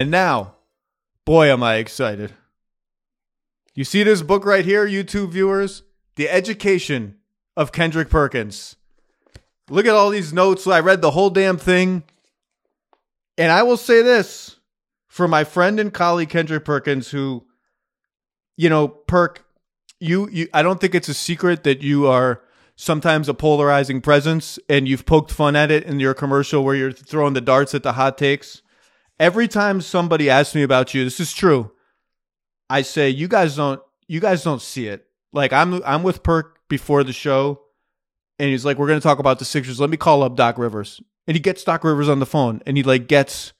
[0.00, 0.54] And now,
[1.26, 2.32] boy, am I excited.
[3.74, 5.82] You see this book right here, YouTube viewers?
[6.16, 7.16] The Education
[7.54, 8.76] of Kendrick Perkins.
[9.68, 10.66] Look at all these notes.
[10.66, 12.02] I read the whole damn thing.
[13.36, 14.56] And I will say this
[15.06, 17.44] for my friend and colleague Kendrick Perkins, who,
[18.56, 19.44] you know, Perk,
[20.00, 22.42] you, you I don't think it's a secret that you are
[22.74, 26.90] sometimes a polarizing presence and you've poked fun at it in your commercial where you're
[26.90, 28.62] throwing the darts at the hot takes
[29.20, 31.70] every time somebody asks me about you, this is true.
[32.68, 35.06] I say you guys don't you guys don't see it.
[35.32, 37.60] Like I'm I'm with Perk before the show,
[38.40, 39.78] and he's like, "We're going to talk about the Sixers.
[39.78, 42.76] Let me call up Doc Rivers." And he gets Doc Rivers on the phone, and
[42.76, 43.52] he like gets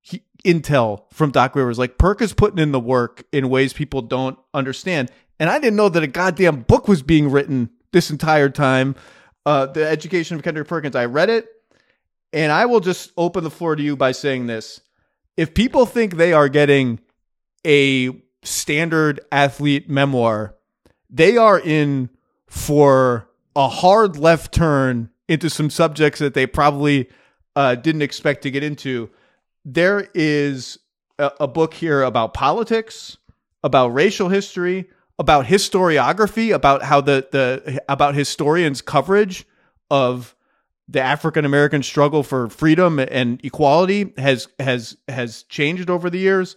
[0.00, 1.78] he, intel from Doc Rivers.
[1.78, 5.10] Like Perk is putting in the work in ways people don't understand.
[5.40, 8.94] And I didn't know that a goddamn book was being written this entire time.
[9.44, 10.96] Uh, the Education of Kendrick Perkins.
[10.96, 11.46] I read it,
[12.32, 14.80] and I will just open the floor to you by saying this
[15.36, 17.00] if people think they are getting
[17.66, 18.10] a
[18.42, 20.54] standard athlete memoir,
[21.10, 22.08] they are in
[22.46, 27.08] for a hard left turn into some subjects that they probably
[27.56, 29.10] uh, didn't expect to get into.
[29.64, 30.78] There is
[31.18, 33.16] a, a book here about politics,
[33.64, 39.46] about racial history, about historiography, about how the the about historians' coverage
[39.90, 40.35] of
[40.88, 46.56] the African American struggle for freedom and equality has has has changed over the years.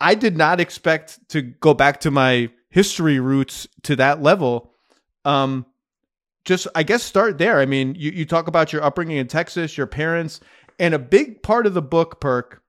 [0.00, 4.72] I did not expect to go back to my history roots to that level.
[5.24, 5.66] Um,
[6.44, 7.58] just I guess start there.
[7.58, 10.40] I mean, you, you talk about your upbringing in Texas, your parents,
[10.78, 12.62] and a big part of the book, Perk,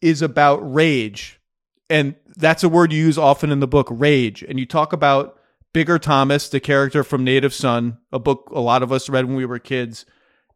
[0.00, 1.40] is about rage.
[1.88, 4.44] And that's a word you use often in the book, rage.
[4.44, 5.39] And you talk about
[5.72, 9.36] Bigger Thomas, the character from Native Son, a book a lot of us read when
[9.36, 10.04] we were kids,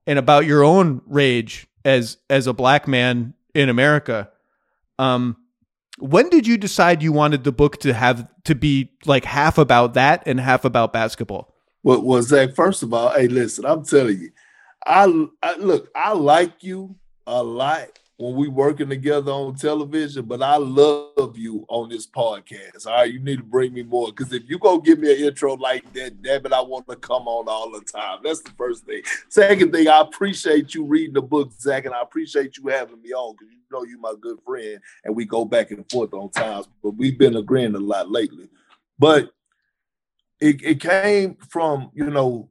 [0.06, 4.30] and about your own rage as as a black man in America.
[4.98, 5.36] Um,
[5.98, 9.94] when did you decide you wanted the book to have to be like half about
[9.94, 11.54] that and half about basketball?
[11.82, 14.30] Well, well Zach, first of all, hey, listen, I'm telling you,
[14.86, 16.96] I, I look, I like you
[17.26, 22.86] a lot when we working together on television, but I love you on this podcast.
[22.86, 25.28] All right, you need to bring me more because if you go give me an
[25.28, 28.20] intro like that, damn it, I want to come on all the time.
[28.24, 29.02] That's the first thing.
[29.28, 33.12] Second thing, I appreciate you reading the book, Zach, and I appreciate you having me
[33.12, 36.30] on because you know you're my good friend, and we go back and forth on
[36.30, 38.48] times, but we've been agreeing a lot lately.
[38.98, 39.34] But
[40.40, 42.48] it, it came from you know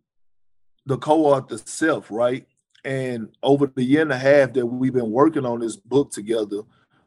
[0.85, 2.45] the co-author Seth, right?
[2.85, 6.61] And over the year and a half that we've been working on this book together,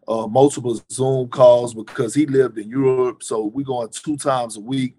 [0.08, 3.22] uh, multiple Zoom calls because he lived in Europe.
[3.22, 4.96] So we're going two times a week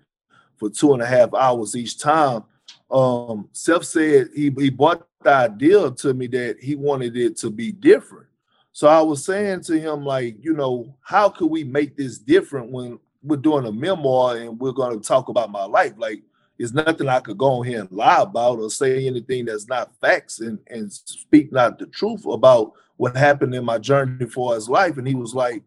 [0.57, 2.43] for two and a half hours each time.
[2.91, 7.49] Um, Seth said he, he brought the idea to me that he wanted it to
[7.49, 8.27] be different.
[8.71, 12.71] So I was saying to him, like, you know, how could we make this different
[12.71, 15.93] when we're doing a memoir and we're going to talk about my life?
[15.97, 16.21] Like,
[16.59, 19.91] it's nothing I could go on here and lie about or say anything that's not
[20.01, 24.67] facts and, and speak not the truth about what happened in my journey for his
[24.67, 24.97] life.
[24.97, 25.63] And he was like,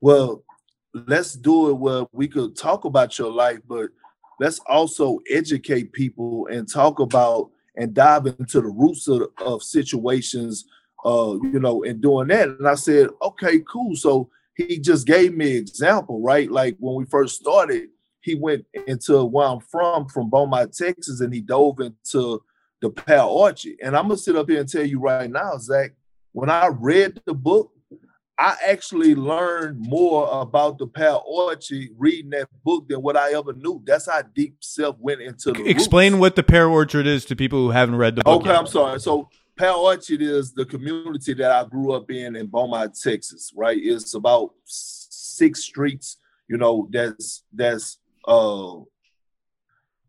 [0.00, 0.44] Well,
[0.92, 3.90] let's do it where we could talk about your life, but
[4.40, 10.64] let's also educate people and talk about and dive into the roots of, of situations,
[11.04, 12.48] uh, you know, and doing that.
[12.48, 13.94] And I said, okay, cool.
[13.94, 16.50] So he just gave me example, right?
[16.50, 17.88] Like when we first started,
[18.20, 22.42] he went into where I'm from, from Beaumont, Texas, and he dove into
[22.80, 23.76] the Pear Orchard.
[23.82, 25.92] And I'm gonna sit up here and tell you right now, Zach,
[26.32, 27.72] when I read the book,
[28.40, 33.52] I actually learned more about the Pear Orchard reading that book than what I ever
[33.52, 33.82] knew.
[33.84, 36.20] That's how deep Seth went into the Explain roots.
[36.20, 38.42] what the Pear Orchard is to people who haven't read the book.
[38.42, 38.58] Okay, yet.
[38.58, 39.00] I'm sorry.
[39.00, 43.76] So Pear Orchard is the community that I grew up in in Beaumont, Texas, right?
[43.76, 47.98] It's about six streets, you know, that's that's
[48.28, 48.76] uh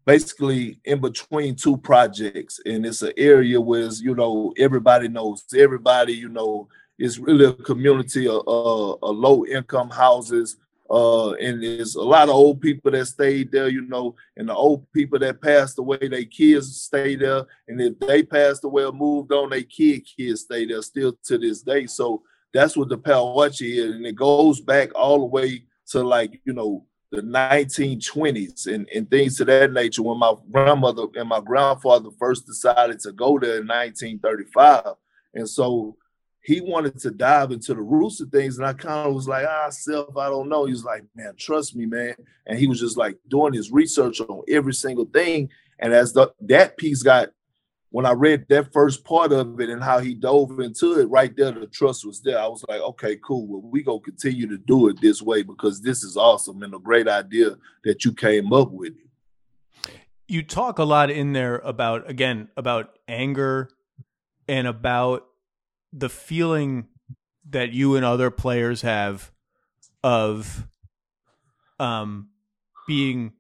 [0.06, 6.14] basically in between two projects and it's an area where you know everybody knows everybody
[6.14, 6.68] you know
[6.98, 10.58] it's really a community of, uh, low income houses
[10.90, 14.56] uh, and there's a lot of old people that stayed there, you know, and the
[14.56, 17.44] old people that passed away, their kids stay there.
[17.68, 21.38] And if they passed away or moved on, their kid kids stay there still to
[21.38, 21.86] this day.
[21.86, 23.96] So that's what the Pear Orchard is.
[23.96, 29.10] And it goes back all the way to like, you know, the 1920s and, and
[29.10, 33.62] things to that nature when my grandmother and my grandfather first decided to go there
[33.62, 34.94] in 1935.
[35.34, 35.98] And so
[36.42, 38.58] he wanted to dive into the roots of things.
[38.58, 40.66] And I kind of was like, ah, Seth, I don't know.
[40.66, 42.16] He was like, man, trust me, man.
[42.46, 45.50] And he was just like doing his research on every single thing.
[45.80, 47.30] And as the, that piece got,
[47.92, 51.36] when I read that first part of it and how he dove into it, right
[51.36, 52.40] there, the trust was there.
[52.40, 53.48] I was like, okay, cool.
[53.48, 56.80] Well, we go continue to do it this way because this is awesome and a
[56.80, 58.94] great idea that you came up with.
[60.28, 63.72] You talk a lot in there about again about anger
[64.48, 65.26] and about
[65.92, 66.88] the feeling
[67.50, 69.32] that you and other players have
[70.04, 70.68] of
[71.80, 72.30] um
[72.86, 73.34] being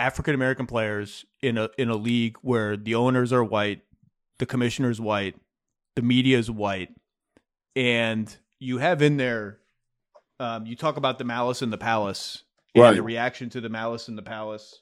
[0.00, 3.82] African American players in a in a league where the owners are white,
[4.38, 5.36] the commissioner's white,
[5.96, 6.90] the media is white,
[7.76, 9.58] and you have in there
[10.38, 12.44] um, you talk about the malice in the palace
[12.74, 12.96] and Right.
[12.96, 14.80] the reaction to the malice in the palace.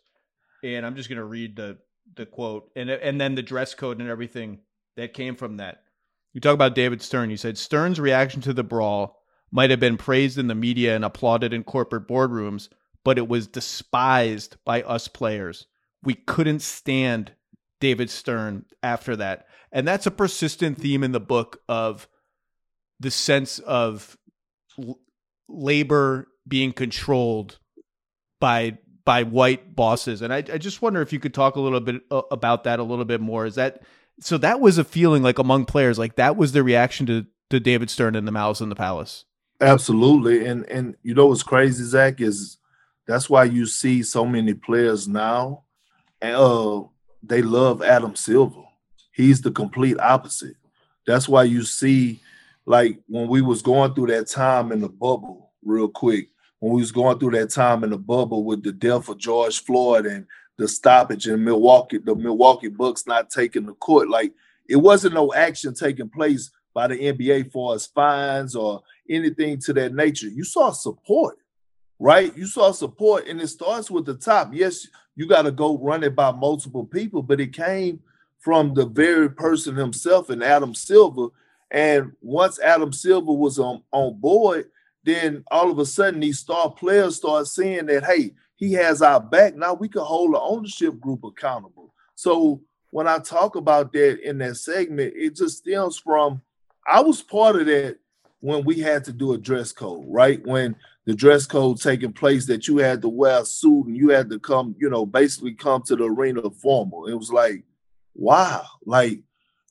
[0.62, 1.78] And I'm just gonna read the
[2.14, 4.60] the quote and and then the dress code and everything
[4.96, 5.82] that came from that.
[6.32, 7.30] You talk about David Stern.
[7.30, 11.04] You said Stern's reaction to the brawl might have been praised in the media and
[11.04, 12.68] applauded in corporate boardrooms,
[13.08, 15.66] but it was despised by us players.
[16.02, 17.32] We couldn't stand
[17.80, 19.46] David Stern after that.
[19.72, 22.06] And that's a persistent theme in the book of
[23.00, 24.18] the sense of
[24.78, 24.98] l-
[25.48, 27.58] labor being controlled
[28.40, 30.20] by by white bosses.
[30.20, 32.78] And I, I just wonder if you could talk a little bit uh, about that
[32.78, 33.46] a little bit more.
[33.46, 33.84] Is that
[34.20, 34.36] so?
[34.36, 37.88] That was a feeling like among players, like that was the reaction to to David
[37.88, 39.24] Stern and the Malice in the Palace.
[39.62, 42.57] Absolutely, and and you know what's crazy, Zach, is
[43.08, 45.64] that's why you see so many players now,
[46.20, 46.82] uh,
[47.22, 48.62] they love Adam Silver.
[49.12, 50.56] He's the complete opposite.
[51.06, 52.20] That's why you see,
[52.66, 56.28] like when we was going through that time in the bubble, real quick,
[56.58, 59.64] when we was going through that time in the bubble with the death of George
[59.64, 60.26] Floyd and
[60.58, 64.34] the stoppage in Milwaukee, the Milwaukee Bucks not taking the court, like
[64.68, 69.72] it wasn't no action taking place by the NBA for as fines or anything to
[69.72, 70.28] that nature.
[70.28, 71.38] You saw support,
[71.98, 72.36] right?
[72.36, 74.50] You saw support, and it starts with the top.
[74.52, 74.86] Yes,
[75.16, 78.00] you got to go run it by multiple people, but it came
[78.38, 81.28] from the very person himself and Adam Silver.
[81.70, 84.70] And once Adam Silver was on, on board,
[85.04, 89.20] then all of a sudden these star players start seeing that, hey, he has our
[89.20, 89.56] back.
[89.56, 91.94] Now we can hold the ownership group accountable.
[92.14, 96.42] So when I talk about that in that segment, it just stems from
[96.86, 97.98] I was part of that
[98.40, 100.44] when we had to do a dress code, right?
[100.46, 100.74] When
[101.08, 104.28] the dress code taking place that you had to wear a suit and you had
[104.28, 107.06] to come, you know, basically come to the arena formal.
[107.06, 107.64] It was like,
[108.14, 109.20] wow, like,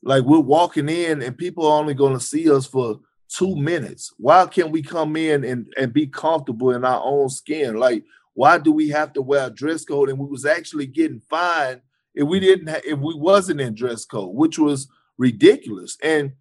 [0.02, 4.12] like we're walking in and people are only going to see us for two minutes.
[4.18, 7.76] Why can't we come in and, and be comfortable in our own skin?
[7.76, 8.02] Like,
[8.34, 10.08] why do we have to wear a dress code?
[10.08, 11.82] And we was actually getting fined
[12.16, 15.98] if we didn't, ha- if we wasn't in dress code, which was ridiculous.
[16.02, 16.32] And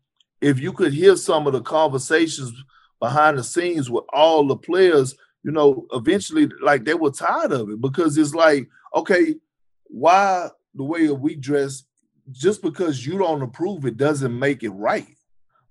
[0.42, 2.52] if you could hear some of the conversations
[3.00, 7.70] behind the scenes with all the players, you know, eventually like they were tired of
[7.70, 9.36] it because it's like, okay,
[9.86, 11.84] why the way we dress,
[12.32, 15.08] just because you don't approve it doesn't make it right.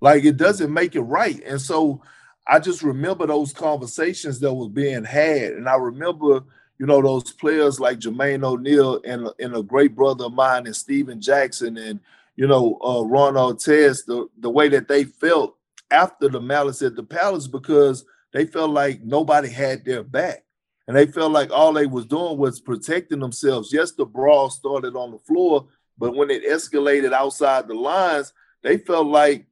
[0.00, 1.42] Like it doesn't make it right.
[1.44, 2.02] And so
[2.46, 5.52] I just remember those conversations that was being had.
[5.52, 6.44] And I remember,
[6.78, 10.76] you know, those players like Jermaine O'Neal and, and a great brother of mine and
[10.76, 12.00] Stephen Jackson and
[12.36, 15.56] you know, uh, Ron Artest, the, the way that they felt
[15.90, 20.44] after the malice at the palace because they felt like nobody had their back.
[20.88, 23.72] And they felt like all they was doing was protecting themselves.
[23.72, 25.66] Yes, the brawl started on the floor,
[25.98, 28.32] but when it escalated outside the lines,
[28.62, 29.46] they felt like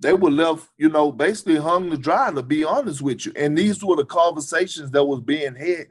[0.00, 3.32] they were left, you know, basically hung to dry, to be honest with you.
[3.36, 5.84] And these were the conversations that was being he-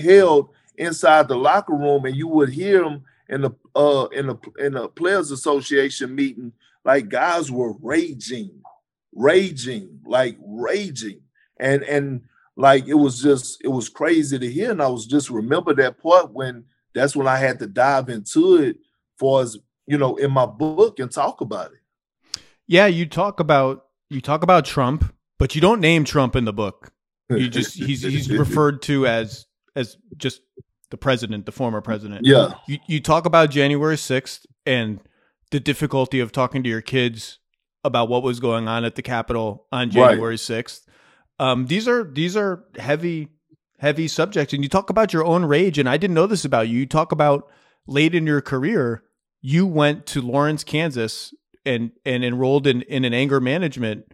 [0.00, 4.36] held inside the locker room, and you would hear them in the uh in the
[4.58, 6.52] in the players association meeting
[6.84, 8.50] like guys were raging
[9.14, 11.20] raging like raging
[11.58, 12.22] and and
[12.56, 16.00] like it was just it was crazy to hear and i was just remember that
[16.00, 18.76] part when that's when i had to dive into it
[19.18, 19.56] for as
[19.86, 24.42] you know in my book and talk about it yeah you talk about you talk
[24.42, 26.92] about trump but you don't name trump in the book
[27.30, 30.42] you just he's he's referred to as as just
[30.90, 32.26] the president, the former president.
[32.26, 32.54] Yeah.
[32.66, 35.00] You you talk about January 6th and
[35.50, 37.38] the difficulty of talking to your kids
[37.84, 40.38] about what was going on at the Capitol on January right.
[40.38, 40.84] 6th.
[41.38, 43.28] Um, these are these are heavy
[43.78, 46.68] heavy subjects and you talk about your own rage and I didn't know this about
[46.68, 46.80] you.
[46.80, 47.48] You talk about
[47.86, 49.04] late in your career
[49.40, 54.12] you went to Lawrence, Kansas and and enrolled in in an anger management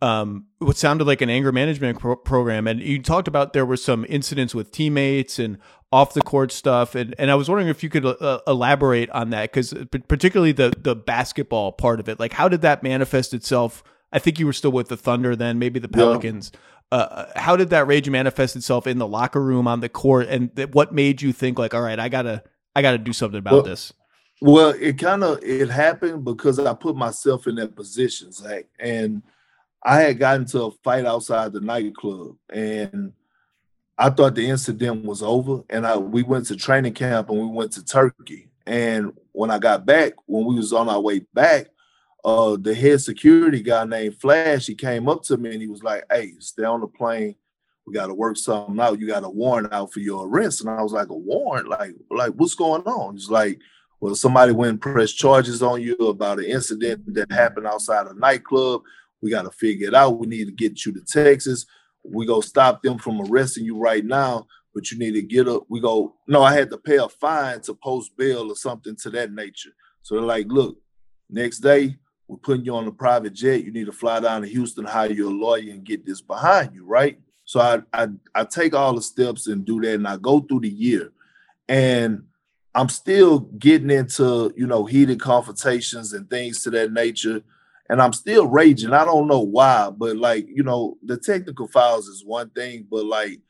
[0.00, 2.66] um, what sounded like an anger management pro- program.
[2.66, 5.58] And you talked about there were some incidents with teammates and
[5.90, 6.94] off the court stuff.
[6.94, 9.74] And, and I was wondering if you could uh, elaborate on that, because
[10.08, 13.82] particularly the, the basketball part of it, like how did that manifest itself?
[14.12, 16.52] I think you were still with the Thunder then, maybe the Pelicans.
[16.52, 16.60] Yeah.
[16.90, 20.28] Uh, how did that rage manifest itself in the locker room on the court?
[20.28, 22.42] And th- what made you think like, all right, I gotta,
[22.74, 23.92] I gotta do something about well, this?
[24.40, 28.66] Well, it kind of, it happened because I put myself in that position, Zach.
[28.78, 29.22] And,
[29.82, 33.12] I had gotten to a fight outside the nightclub, and
[33.96, 35.62] I thought the incident was over.
[35.68, 38.48] And I we went to training camp and we went to Turkey.
[38.66, 41.68] And when I got back, when we was on our way back,
[42.24, 45.82] uh, the head security guy named Flash, he came up to me and he was
[45.82, 47.34] like, "Hey, stay on the plane.
[47.86, 49.00] We got to work something out.
[49.00, 51.68] You got a warrant out for your arrest." And I was like, "A warrant?
[51.68, 53.58] Like, like what's going on?" He's like,
[54.00, 58.14] "Well, somebody went and pressed charges on you about an incident that happened outside a
[58.14, 58.82] nightclub.
[59.20, 60.18] We got to figure it out.
[60.18, 61.66] We need to get you to Texas.
[62.04, 65.64] We go stop them from arresting you right now, but you need to get up.
[65.68, 69.10] We go, no, I had to pay a fine to post bail or something to
[69.10, 69.70] that nature.
[70.02, 70.78] So they're like, look,
[71.28, 71.96] next day,
[72.28, 73.64] we're putting you on a private jet.
[73.64, 76.84] You need to fly down to Houston, hire your lawyer, and get this behind you,
[76.84, 77.18] right?
[77.44, 80.60] So I, I I take all the steps and do that, and I go through
[80.60, 81.10] the year,
[81.66, 82.24] and
[82.74, 87.42] I'm still getting into you know heated confrontations and things to that nature
[87.88, 88.92] and I'm still raging.
[88.92, 93.04] I don't know why, but like, you know, the technical fouls is one thing, but
[93.04, 93.40] like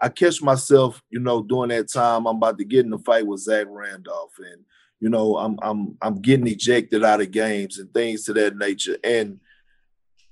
[0.00, 3.26] I catch myself, you know, during that time, I'm about to get in a fight
[3.26, 4.64] with Zach Randolph, and
[5.00, 8.98] you know, I'm I'm I'm getting ejected out of games and things to that nature.
[9.04, 9.40] And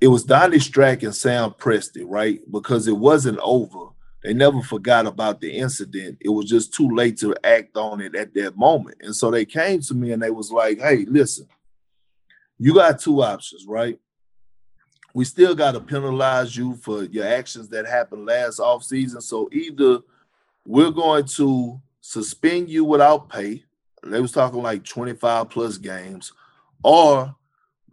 [0.00, 2.40] it was Donnie Strack and Sam Presti, right?
[2.50, 3.90] Because it wasn't over.
[4.22, 6.18] They never forgot about the incident.
[6.20, 8.96] It was just too late to act on it at that moment.
[9.02, 11.46] And so they came to me and they was like, hey, listen,
[12.58, 13.98] you got two options, right?
[15.12, 19.22] We still got to penalize you for your actions that happened last offseason.
[19.22, 20.00] So either
[20.66, 23.64] we're going to suspend you without pay,
[24.02, 26.32] they was talking like 25 plus games,
[26.82, 27.34] or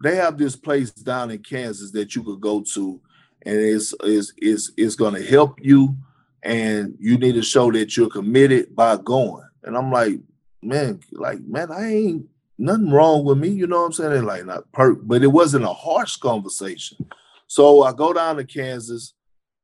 [0.04, 3.00] they have this place down in Kansas that you could go to,
[3.44, 5.96] and it's it's it's, is going to help you,
[6.44, 9.48] and you need to show that you're committed by going.
[9.64, 10.20] And I'm like,
[10.62, 12.26] man, like man, I ain't
[12.62, 14.26] nothing wrong with me, you know what I'm saying?
[14.26, 14.66] like not
[15.04, 17.06] but it wasn't a harsh conversation.
[17.48, 19.14] So I go down to Kansas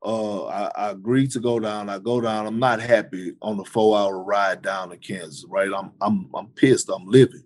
[0.03, 1.89] uh, I, I agreed to go down.
[1.89, 2.45] I go down.
[2.45, 5.45] I'm not happy on the four hour ride down to Kansas.
[5.47, 6.89] Right, I'm I'm I'm pissed.
[6.89, 7.43] I'm living,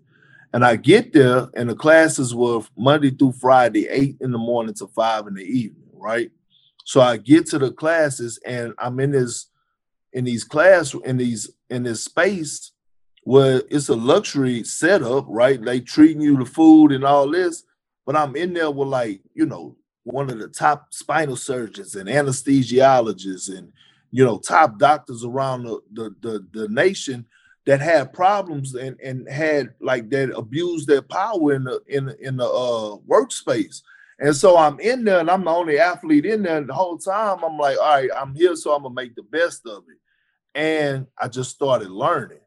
[0.52, 4.74] and I get there, and the classes were Monday through Friday, eight in the morning
[4.74, 5.88] to five in the evening.
[5.94, 6.30] Right,
[6.84, 9.46] so I get to the classes, and I'm in this
[10.12, 12.71] in these class in these in this space
[13.22, 15.26] where it's a luxury setup.
[15.28, 17.64] Right, they treating you the food and all this,
[18.06, 22.08] but I'm in there with like you know one of the top spinal surgeons and
[22.08, 23.72] anesthesiologists and
[24.10, 27.26] you know top doctors around the the, the, the nation
[27.64, 32.36] that had problems and, and had like that abused their power in the in in
[32.36, 33.82] the uh, workspace.
[34.18, 36.58] And so I'm in there and I'm the only athlete in there.
[36.58, 39.22] And the whole time I'm like, all right, I'm here, so I'm gonna make the
[39.22, 39.98] best of it.
[40.54, 42.38] And I just started learning,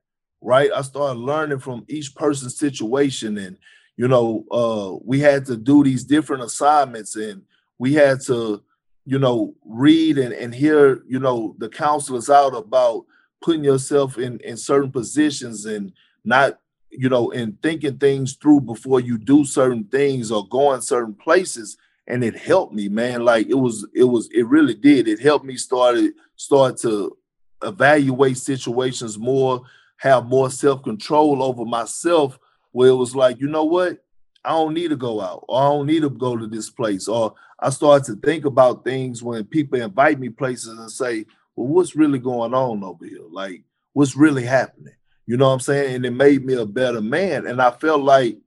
[0.46, 0.70] right?
[0.74, 3.58] I started learning from each person's situation and
[3.98, 7.44] you know, uh, we had to do these different assignments and
[7.78, 8.62] we had to,
[9.06, 13.06] you know, read and, and hear, you know, the counselors out about
[13.42, 15.94] putting yourself in, in certain positions and
[16.24, 21.14] not, you know, and thinking things through before you do certain things or going certain
[21.14, 21.78] places.
[22.08, 23.24] And it helped me, man.
[23.24, 25.08] Like it was, it was, it really did.
[25.08, 27.18] It helped me started start to
[27.64, 29.62] evaluate situations more,
[29.98, 32.38] have more self-control over myself
[32.72, 34.00] where it was like, you know what?
[34.44, 37.08] I don't need to go out, or I don't need to go to this place.
[37.08, 41.26] Or I start to think about things when people invite me places and say,
[41.56, 43.24] Well, what's really going on over here?
[43.32, 44.94] Like, what's really happening?
[45.26, 45.96] You know what I'm saying?
[45.96, 47.48] And it made me a better man.
[47.48, 48.38] And I felt like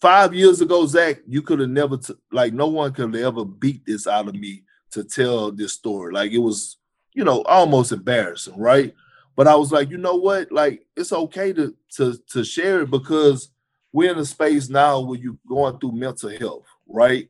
[0.00, 3.44] five years ago, Zach, you could have never, t- like, no one could have ever
[3.44, 4.62] beat this out of me
[4.92, 6.12] to tell this story.
[6.12, 6.78] Like, it was,
[7.12, 8.94] you know, almost embarrassing, right?
[9.40, 10.52] But I was like, you know what?
[10.52, 13.50] Like, it's okay to to to share it because
[13.90, 17.26] we're in a space now where you're going through mental health, right?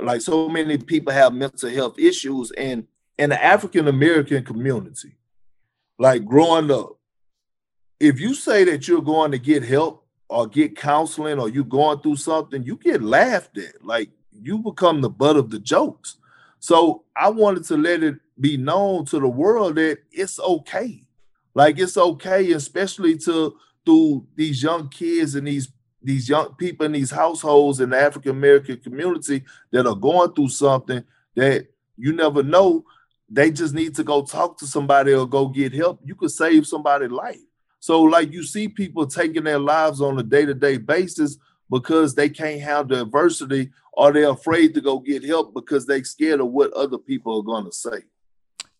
[0.00, 2.88] Like so many people have mental health issues, and
[3.18, 5.14] in the African American community,
[5.96, 6.98] like growing up,
[8.00, 12.00] if you say that you're going to get help or get counseling or you're going
[12.00, 13.84] through something, you get laughed at.
[13.84, 16.16] Like you become the butt of the jokes.
[16.58, 21.04] So I wanted to let it be known to the world that it's okay
[21.54, 25.68] like it's okay, especially to through these young kids and these
[26.02, 29.42] these young people in these households in the African American community
[29.72, 31.02] that are going through something
[31.34, 32.84] that you never know.
[33.30, 36.00] They just need to go talk to somebody or go get help.
[36.04, 37.40] You could save somebody's life.
[37.80, 41.38] So, like you see people taking their lives on a day-to-day basis
[41.70, 46.40] because they can't handle adversity or they're afraid to go get help because they're scared
[46.40, 48.02] of what other people are going to say.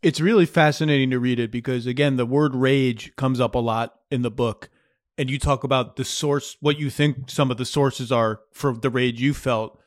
[0.04, 4.00] It's really fascinating to read it because again, the word rage comes up a lot
[4.10, 4.68] in the book.
[5.16, 8.74] And you talk about the source, what you think some of the sources are for
[8.74, 9.80] the rage you felt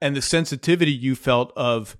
[0.00, 1.96] and the sensitivity you felt of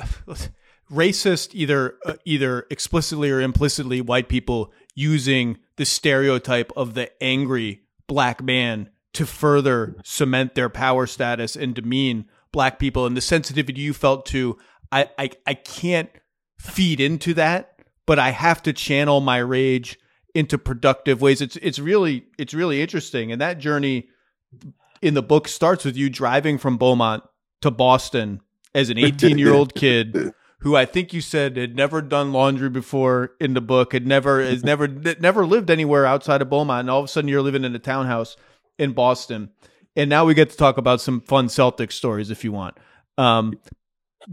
[0.90, 7.82] racist either uh, either explicitly or implicitly white people using the stereotype of the angry
[8.08, 12.24] black man to further cement their power status and demean
[12.54, 14.56] black people and the sensitivity you felt to
[14.92, 16.08] I, I I can't
[16.58, 19.98] feed into that, but I have to channel my rage
[20.34, 21.40] into productive ways.
[21.42, 23.32] It's it's really it's really interesting.
[23.32, 24.08] And that journey
[25.02, 27.24] in the book starts with you driving from Beaumont
[27.62, 28.40] to Boston
[28.72, 32.70] as an 18 year old kid who I think you said had never done laundry
[32.70, 36.90] before in the book, had never has never never lived anywhere outside of Beaumont, and
[36.90, 38.36] all of a sudden you're living in a townhouse
[38.78, 39.50] in Boston
[39.96, 42.76] and now we get to talk about some fun Celtic stories if you want.
[43.18, 43.58] Um,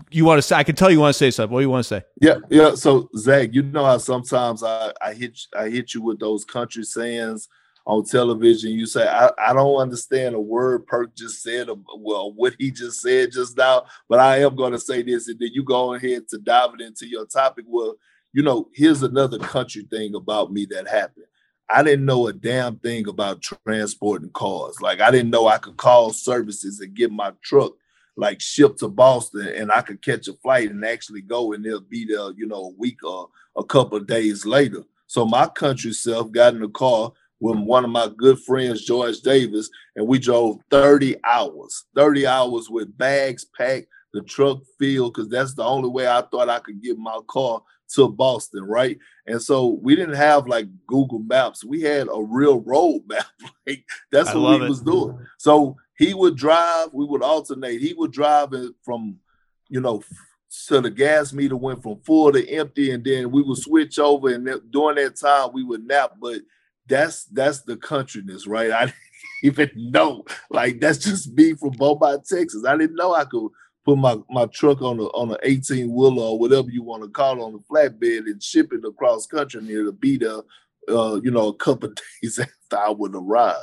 [0.10, 0.56] you want to say?
[0.56, 1.54] I can tell you want to say something.
[1.54, 2.04] What do you want to say?
[2.22, 2.76] Yeah, yeah.
[2.76, 6.84] So Zach, you know how sometimes I, I hit I hit you with those country
[6.84, 7.48] sayings
[7.86, 8.72] on television.
[8.72, 13.02] You say, I, I don't understand a word Perk just said, well, what he just
[13.02, 15.28] said just now, but I am going to say this.
[15.28, 17.66] And then you go ahead to dive into your topic.
[17.68, 17.96] Well,
[18.34, 21.26] you know, here's another country thing about me that happened.
[21.74, 24.76] I didn't know a damn thing about transporting cars.
[24.82, 27.74] Like I didn't know I could call services and get my truck
[28.18, 31.82] like shipped to Boston and I could catch a flight and actually go and they'll
[31.82, 34.84] be there, you know, a week or a couple of days later.
[35.08, 39.22] So my country self got in the car with one of my good friends, George
[39.22, 45.30] Davis, and we drove 30 hours, 30 hours with bags packed, the truck filled, because
[45.30, 47.62] that's the only way I thought I could get my car
[47.96, 48.98] to Boston, right?
[49.28, 51.64] And so we didn't have like Google Maps.
[51.64, 53.26] We had a real road map.
[53.68, 54.70] like that's I what we it.
[54.70, 55.18] was doing.
[55.38, 57.80] So he would drive, we would alternate.
[57.82, 59.18] He would drive from,
[59.70, 60.04] you know,
[60.54, 64.34] so the gas meter went from full to empty, and then we would switch over.
[64.34, 66.16] And during that time, we would nap.
[66.20, 66.42] But
[66.88, 68.72] that's that's the countryness, right?
[68.72, 68.96] I didn't
[69.44, 70.26] even know.
[70.50, 72.66] Like that's just me from Beaumont, Texas.
[72.66, 73.50] I didn't know I could
[73.86, 77.10] put my, my truck on a on an 18 wheeler or whatever you want to
[77.10, 80.42] call it on the flatbed and ship it across country near the be there,
[80.90, 81.90] uh, you know, a couple
[82.22, 83.56] days after I would arrive.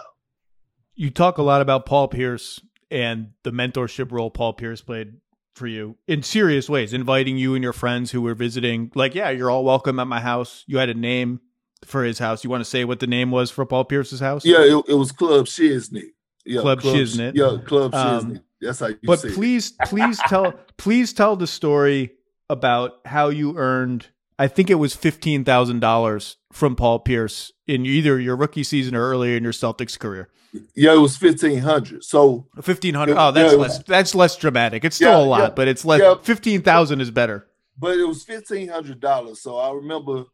[0.95, 2.61] You talk a lot about Paul Pierce
[2.91, 5.15] and the mentorship role Paul Pierce played
[5.55, 8.91] for you in serious ways, inviting you and your friends who were visiting.
[8.95, 10.65] Like, yeah, you're all welcome at my house.
[10.67, 11.41] You had a name
[11.85, 12.45] for his house.
[12.45, 14.45] You want to say what the name was for Paul Pierce's house?
[14.45, 16.11] Yeah, it, it was Club Shiznit.
[16.45, 17.33] Yeah, Club, Club Shiznit.
[17.35, 22.13] Yeah, Club um, That's how you But please, please tell please tell the story
[22.51, 27.85] about how you earned I think it was fifteen thousand dollars from Paul Pierce in
[27.85, 30.29] either your rookie season or earlier in your Celtics career.
[30.75, 32.05] Yeah, it was fifteen hundred.
[32.05, 33.17] So fifteen hundred.
[33.19, 33.79] Oh, that's yeah, less.
[33.79, 34.85] Was, that's less dramatic.
[34.85, 36.25] It's still yeah, a lot, yeah, but it's less.
[36.25, 37.49] Fifteen thousand is better.
[37.77, 39.41] But it was fifteen hundred dollars.
[39.41, 40.25] So I remember,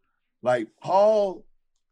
[0.41, 1.43] like Paul.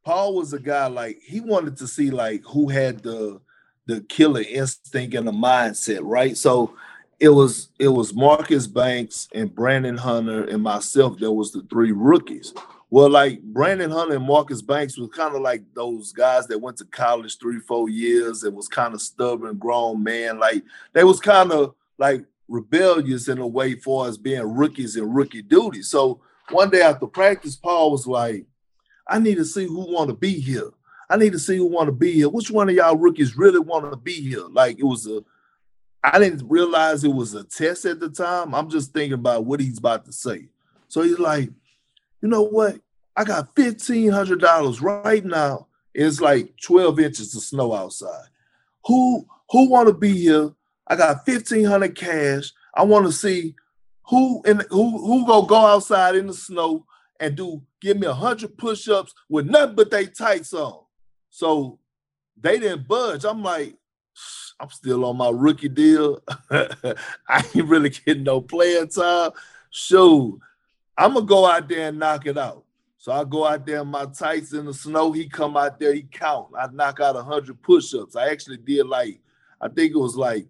[0.05, 3.39] Paul was a guy like he wanted to see like who had the
[3.85, 6.37] the killer instinct and the mindset, right?
[6.37, 6.75] So
[7.19, 11.91] it was it was Marcus Banks and Brandon Hunter and myself that was the three
[11.91, 12.53] rookies.
[12.89, 16.77] Well, like Brandon Hunter and Marcus Banks was kind of like those guys that went
[16.77, 20.37] to college three, four years and was kind of stubborn, grown man.
[20.37, 20.63] Like
[20.93, 25.41] they was kind of like rebellious in a way for us being rookies and rookie
[25.41, 25.81] duty.
[25.81, 26.21] So
[26.51, 28.45] one day after practice, Paul was like,
[29.07, 30.69] I need to see who want to be here.
[31.13, 32.27] I need to see who want to be here.
[32.27, 34.47] Which one of y'all rookies really want to be here?
[34.49, 35.23] Like it was a,
[36.03, 38.55] I didn't realize it was a test at the time.
[38.55, 40.47] I'm just thinking about what he's about to say.
[40.87, 41.51] So he's like,
[42.23, 42.79] you know what?
[43.15, 45.67] I got fifteen hundred dollars right now.
[45.93, 48.25] It's like 12 inches of snow outside.
[48.87, 50.51] Who who want to be here?
[50.87, 52.51] I got 1500 cash.
[52.73, 53.53] I want to see
[54.07, 56.87] who and who who gonna go outside in the snow
[57.19, 60.82] and do give me a hundred push-ups with nothing but they tights on.
[61.33, 61.79] So
[62.39, 63.25] they didn't budge.
[63.25, 63.73] I'm like,
[64.59, 66.21] I'm still on my rookie deal.
[66.51, 69.31] I ain't really getting no playing time.
[69.71, 70.39] Shoot,
[70.95, 72.63] I'm gonna go out there and knock it out.
[72.99, 75.11] So I go out there in my tights in the snow.
[75.11, 76.49] He come out there, he count.
[76.55, 78.15] I knock out hundred push-ups.
[78.15, 79.19] I actually did like,
[79.59, 80.45] I think it was like,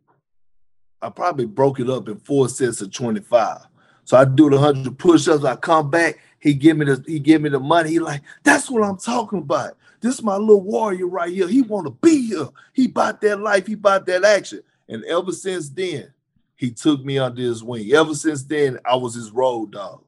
[1.01, 3.67] I probably broke it up in four sets of 25.
[4.03, 5.45] So I do the hundred push-ups.
[5.45, 6.19] I come back.
[6.43, 7.91] He give me the he give me the money.
[7.91, 9.77] He like, that's what I'm talking about.
[10.01, 11.47] This my little warrior right here.
[11.47, 12.49] He want to be here.
[12.73, 13.65] He bought that life.
[13.65, 14.61] He bought that action.
[14.89, 16.13] And ever since then,
[16.57, 17.89] he took me under his wing.
[17.93, 20.03] Ever since then, I was his road dog.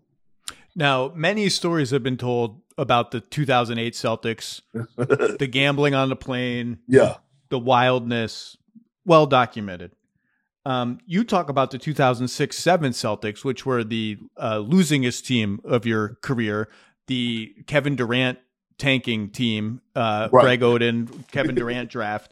[0.75, 6.79] Now, many stories have been told about the 2008 Celtics, the gambling on the plane,
[6.85, 7.15] yeah,
[7.47, 8.57] the wildness,
[9.05, 9.93] well documented.
[10.65, 15.85] Um, you talk about the 2006 7 Celtics, which were the uh, losingest team of
[15.85, 16.69] your career,
[17.07, 18.39] the Kevin Durant
[18.77, 20.41] tanking team, uh, right.
[20.41, 22.31] Greg Oden, Kevin Durant draft.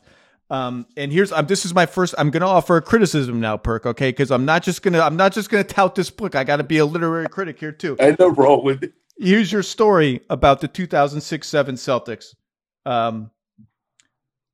[0.50, 2.14] Um, and here's um, this is my first.
[2.18, 3.86] I'm going to offer a criticism now, Perk.
[3.86, 6.36] Okay, because I'm not just gonna I'm not just gonna tout this book.
[6.36, 7.96] I got to be a literary critic here too.
[8.00, 8.94] I know wrong with it.
[9.18, 12.34] Here's your story about the 2006-7 Celtics.
[12.86, 13.32] Um,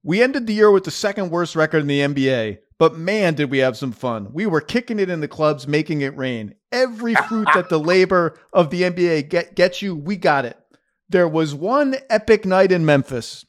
[0.03, 3.51] we ended the year with the second worst record in the NBA, but man, did
[3.51, 4.29] we have some fun.
[4.31, 6.55] We were kicking it in the clubs, making it rain.
[6.71, 10.57] Every fruit that the labor of the NBA get, gets you, we got it.
[11.09, 13.45] There was one epic night in Memphis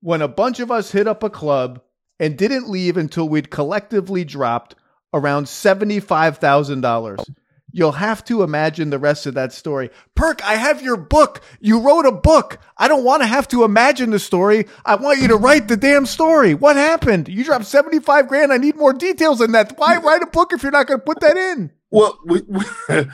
[0.00, 1.80] when a bunch of us hit up a club
[2.18, 4.74] and didn't leave until we'd collectively dropped
[5.14, 7.34] around $75,000.
[7.72, 9.90] You'll have to imagine the rest of that story.
[10.14, 11.42] Perk, I have your book.
[11.60, 12.58] You wrote a book.
[12.76, 14.66] I don't want to have to imagine the story.
[14.84, 16.54] I want you to write the damn story.
[16.54, 17.28] What happened?
[17.28, 18.52] You dropped 75 grand.
[18.52, 19.78] I need more details than that.
[19.78, 21.70] Why write a book if you're not going to put that in?
[21.90, 22.64] Well, we, we,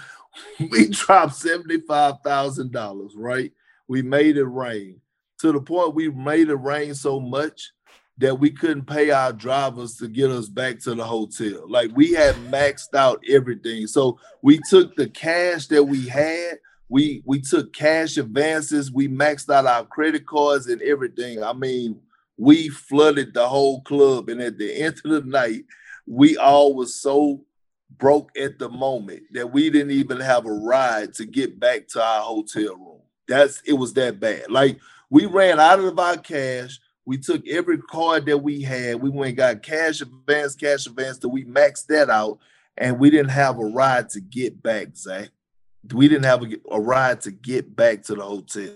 [0.71, 3.53] we dropped $75,000, right?
[3.87, 5.01] We made it rain.
[5.41, 7.73] to the point we made it rain so much
[8.19, 11.65] that we couldn't pay our drivers to get us back to the hotel.
[11.69, 13.87] Like we had maxed out everything.
[13.87, 16.59] So we took the cash that we had,
[16.89, 21.43] we we took cash advances, we maxed out our credit cards and everything.
[21.43, 22.01] I mean,
[22.37, 24.29] we flooded the whole club.
[24.29, 25.65] And at the end of the night,
[26.07, 27.45] we all was so
[27.99, 32.03] broke at the moment that we didn't even have a ride to get back to
[32.03, 33.01] our hotel room.
[33.29, 34.51] That's it was that bad.
[34.51, 34.79] Like
[35.11, 39.01] we ran out of our cash we took every card that we had.
[39.01, 42.39] We went got cash advance, cash advance, that we maxed that out,
[42.77, 45.31] and we didn't have a ride to get back, Zach.
[45.91, 48.75] We didn't have a, a ride to get back to the hotel.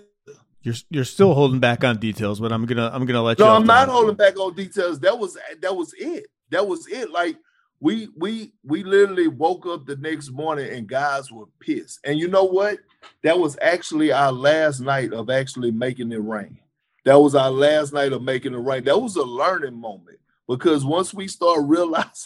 [0.63, 3.51] You're you're still holding back on details, but I'm gonna I'm gonna let no, you.
[3.51, 4.99] No, I'm not holding back on details.
[5.01, 6.25] That was that was it.
[6.49, 7.11] That was it.
[7.11, 7.37] Like
[7.79, 11.99] we we we literally woke up the next morning and guys were pissed.
[12.03, 12.79] And you know what?
[13.21, 16.57] That was actually our last night of actually making it rain.
[17.05, 18.83] That was our last night of making it right.
[18.83, 22.21] That was a learning moment because once we start realizing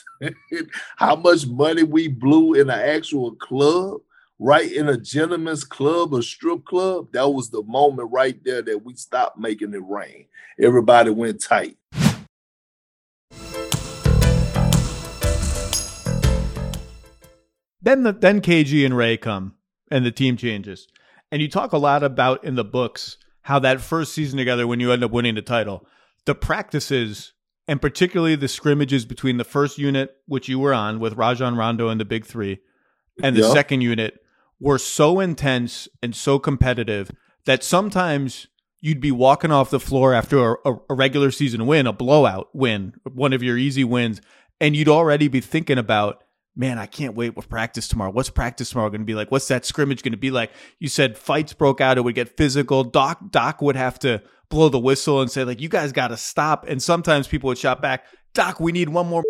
[0.97, 4.01] how much money we blew in an actual club,
[4.37, 8.85] right in a gentleman's club, a strip club, that was the moment right there that
[8.85, 10.25] we stopped making it rain.
[10.61, 11.75] Everybody went tight.
[17.81, 19.55] Then the, then KG and Ray come
[19.89, 20.87] and the team changes.
[21.31, 23.17] And you talk a lot about in the books
[23.47, 25.87] how that first season together, when you end up winning the title,
[26.25, 27.31] the practices
[27.65, 31.87] and particularly the scrimmages between the first unit, which you were on with Rajon Rondo
[31.87, 32.59] and the Big Three,
[33.23, 33.53] and the yep.
[33.53, 34.19] second unit
[34.59, 37.09] were so intense and so competitive
[37.45, 38.47] that sometimes
[38.81, 42.95] you'd be walking off the floor after a, a, regular season win, a blowout win,
[43.05, 44.19] one of your easy wins,
[44.59, 46.21] and you'd already be thinking about
[46.57, 48.09] man, I can't wait with practice tomorrow.
[48.09, 49.31] What's practice tomorrow going to be like?
[49.31, 50.51] What's that scrimmage going to be like?
[50.79, 51.97] You said fights broke out.
[51.97, 52.83] It would get physical.
[52.83, 56.17] Doc, Doc would have to blow the whistle and say like, you guys got to
[56.17, 56.65] stop.
[56.67, 59.23] And sometimes people would shout back, Doc, we need one more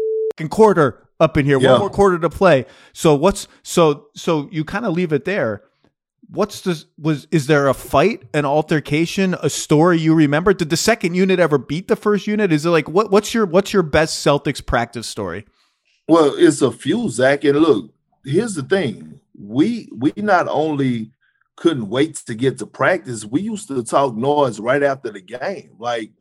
[0.49, 1.71] quarter up in here, yeah.
[1.71, 2.65] one more quarter to play.
[2.93, 5.63] So what's, so, so you kind of leave it there.
[6.29, 6.85] What's this?
[6.97, 10.53] Was is there a fight, an altercation, a story you remember?
[10.53, 12.51] Did the second unit ever beat the first unit?
[12.51, 13.09] Is it like what?
[13.11, 15.45] What's your what's your best Celtics practice story?
[16.07, 17.43] Well, it's a few, Zach.
[17.43, 17.93] And look,
[18.23, 21.11] here's the thing: we we not only
[21.57, 25.71] couldn't wait to get to practice, we used to talk noise right after the game.
[25.79, 26.11] Like,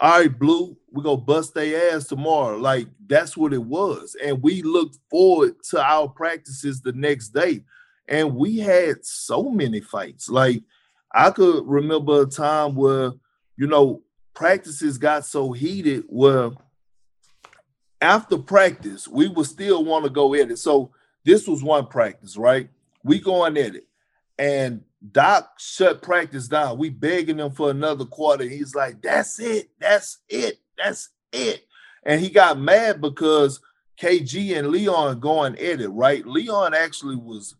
[0.00, 2.56] all right, Blue, we gonna bust their ass tomorrow.
[2.56, 7.64] Like that's what it was, and we looked forward to our practices the next day.
[8.08, 10.28] And we had so many fights.
[10.28, 10.62] Like
[11.12, 13.12] I could remember a time where
[13.56, 14.02] you know
[14.34, 16.50] practices got so heated where
[18.00, 20.58] after practice, we would still want to go at it.
[20.58, 20.92] So
[21.24, 22.68] this was one practice, right?
[23.02, 23.86] We going at it.
[24.38, 24.82] And
[25.12, 26.78] Doc shut practice down.
[26.78, 28.44] We begging him for another quarter.
[28.44, 29.70] He's like, that's it.
[29.78, 30.60] That's it.
[30.76, 31.64] That's it.
[32.04, 33.60] And he got mad because
[34.00, 36.24] KG and Leon going at it, right?
[36.26, 37.54] Leon actually was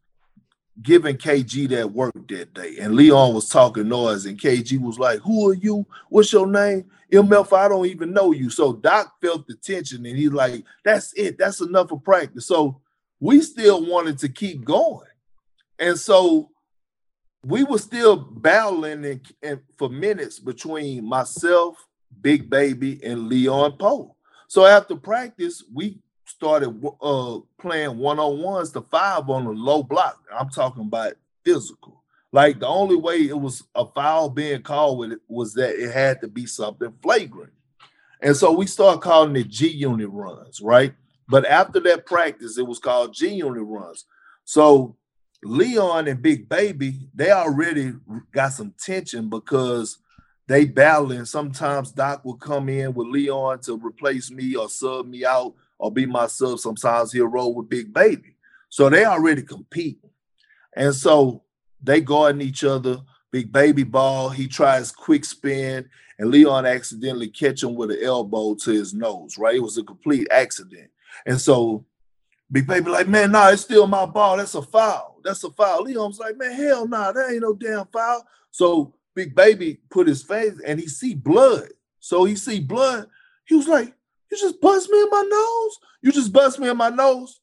[0.82, 2.76] giving KG that work that day.
[2.80, 5.86] And Leon was talking noise, and KG was like, Who are you?
[6.08, 6.90] What's your name?
[7.12, 8.50] MF, I don't even know you.
[8.50, 11.38] So Doc felt the tension and he's like, That's it.
[11.38, 12.46] That's enough of practice.
[12.46, 12.80] So
[13.20, 15.06] we still wanted to keep going.
[15.78, 16.50] And so
[17.44, 21.76] we were still battling in, in, for minutes between myself,
[22.20, 24.14] Big Baby, and Leon Powe.
[24.48, 25.98] So after practice, we
[26.38, 30.22] started uh, playing one on ones to five on a low block.
[30.32, 31.14] I'm talking about
[31.44, 32.04] physical.
[32.30, 35.90] Like the only way it was a foul being called with it was that it
[35.90, 37.52] had to be something flagrant.
[38.22, 40.94] And so we started calling it G unit runs, right?
[41.28, 44.04] But after that practice, it was called G unit runs.
[44.44, 44.96] So
[45.42, 47.94] Leon and Big Baby, they already
[48.30, 49.98] got some tension because
[50.46, 51.24] they battling.
[51.24, 55.92] Sometimes Doc will come in with Leon to replace me or sub me out or
[55.92, 56.60] be myself.
[56.60, 58.36] Sometimes he'll roll with Big Baby.
[58.68, 59.98] So they already compete.
[60.74, 61.42] And so
[61.82, 63.00] they guarding each other.
[63.30, 65.88] Big Baby ball, he tries quick spin,
[66.18, 69.56] and Leon accidentally catch him with an elbow to his nose, right?
[69.56, 70.90] It was a complete accident.
[71.26, 71.84] And so
[72.50, 74.38] Big Baby like, man, nah, it's still my ball.
[74.38, 75.20] That's a foul.
[75.22, 75.82] That's a foul.
[75.82, 78.26] Leon's like, man, hell nah, that ain't no damn foul.
[78.50, 81.68] So Big Baby put his face and he see blood.
[82.00, 83.08] So he see blood.
[83.44, 83.92] He was like,
[84.30, 85.78] you just bust me in my nose.
[86.02, 87.40] You just bust me in my nose.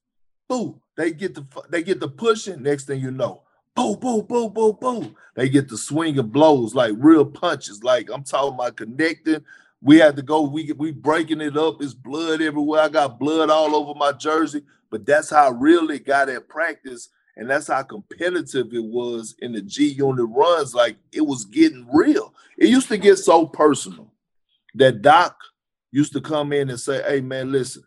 [0.48, 0.82] Boo.
[0.96, 2.64] They get the they get the pushing.
[2.64, 3.42] Next thing you know,
[3.76, 5.16] boo, boo, boo, boo, boo.
[5.36, 7.84] They get the swing of blows like real punches.
[7.84, 9.44] Like I'm talking about connecting.
[9.82, 10.42] We had to go.
[10.42, 11.82] We we breaking it up.
[11.82, 12.82] It's blood everywhere.
[12.82, 14.64] I got blood all over my jersey.
[14.90, 19.52] But that's how real it got at practice, and that's how competitive it was in
[19.52, 20.74] the G unit runs.
[20.74, 22.34] Like it was getting real.
[22.58, 24.14] it used to get so personal
[24.76, 25.38] that Doc
[25.96, 27.84] used to come in and say, Hey man, listen,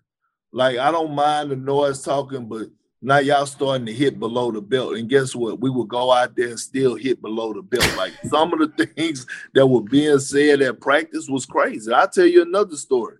[0.51, 2.69] like I don't mind the noise talking, but
[3.03, 4.97] now y'all starting to hit below the belt.
[4.97, 5.61] And guess what?
[5.61, 7.97] We would go out there and still hit below the belt.
[7.99, 11.93] Like some of the things that were being said at practice was crazy.
[11.93, 13.19] I'll tell you another story.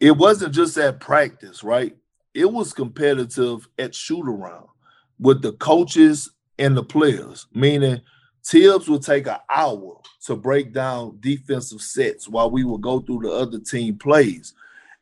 [0.00, 1.96] It wasn't just at practice, right?
[2.34, 4.66] It was competitive at shoot around
[5.20, 8.02] with the coaches and the players, meaning
[8.46, 13.22] Thibs would take an hour to break down defensive sets while we would go through
[13.22, 14.54] the other team plays.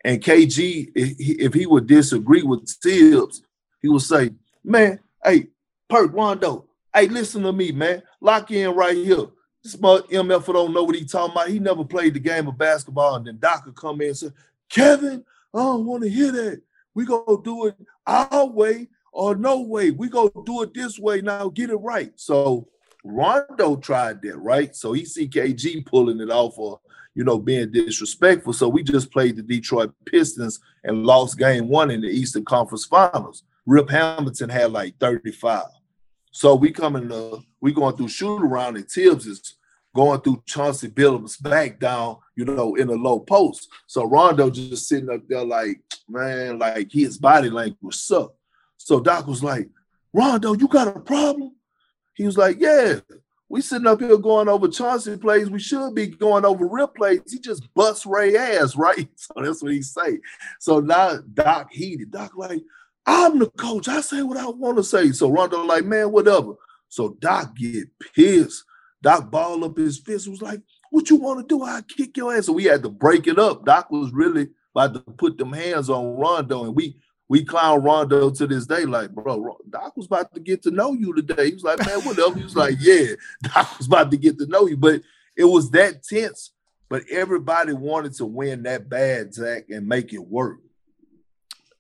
[0.03, 3.43] And KG, if he would disagree with Thibs,
[3.83, 4.31] he would say,
[4.63, 5.49] Man, hey,
[5.91, 6.65] Perk Rondo,
[6.95, 8.03] hey, listen to me, man.
[8.21, 9.27] Lock in right here.
[9.63, 11.49] This MF don't know what he talking about.
[11.49, 13.17] He never played the game of basketball.
[13.17, 14.29] And then Doc would come in and say,
[14.71, 16.63] Kevin, I don't want to hear that.
[16.95, 17.77] We gonna do it
[18.07, 19.91] our way or no way.
[19.91, 21.49] We gonna do it this way now.
[21.49, 22.13] Get it right.
[22.17, 22.69] So
[23.05, 24.75] Rondo tried that, right?
[24.75, 26.81] So he see KG pulling it off or
[27.15, 28.53] you know, being disrespectful.
[28.53, 32.85] So we just played the Detroit Pistons and lost game one in the Eastern Conference
[32.85, 33.45] Finals.
[33.67, 35.65] Rip Hamilton had like 35.
[36.33, 39.55] So we coming to we going through shoot around and Thibs is
[39.95, 43.69] going through Chauncey Billups back down, you know, in a low post.
[43.87, 48.37] So Rondo just sitting up there like, man, like his body language sucked.
[48.77, 49.69] So Doc was like,
[50.13, 51.55] Rondo, you got a problem?
[52.15, 53.01] He was like, Yeah.
[53.49, 55.51] We sitting up here going over Chauncey plays.
[55.51, 57.21] We should be going over real plays.
[57.31, 59.09] He just busts Ray ass, right?
[59.17, 60.19] So that's what he say.
[60.59, 62.11] So now Doc heated.
[62.11, 62.63] Doc like,
[63.07, 63.87] I'm the coach.
[63.87, 65.13] I say what I want to say.
[65.13, 66.55] So Rondo like, man, whatever.
[66.89, 68.65] So Doc get pissed.
[69.03, 70.27] Doc ball up his fist.
[70.29, 71.63] Was like, what you want to do?
[71.63, 72.47] I kick your ass.
[72.47, 73.67] So we had to break it up.
[73.67, 76.97] Doc was really about to put them hands on Rondo, and we
[77.35, 80.93] we clown Rondo to this day, like, bro, Doc was about to get to know
[80.93, 81.47] you today.
[81.49, 82.37] He was like, man, whatever.
[82.37, 83.07] He was like, yeah,
[83.43, 84.77] Doc was about to get to know you.
[84.77, 85.01] But
[85.37, 86.53] it was that tense.
[86.89, 90.61] But everybody wanted to win that bad, Zach, and make it work.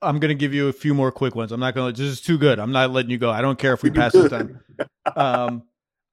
[0.02, 1.52] I'm gonna give you a few more quick ones.
[1.52, 1.93] I'm not gonna.
[1.93, 2.59] This is too good.
[2.59, 3.31] I'm not letting you go.
[3.31, 4.60] I don't care if we pass the time.
[5.14, 5.62] Um,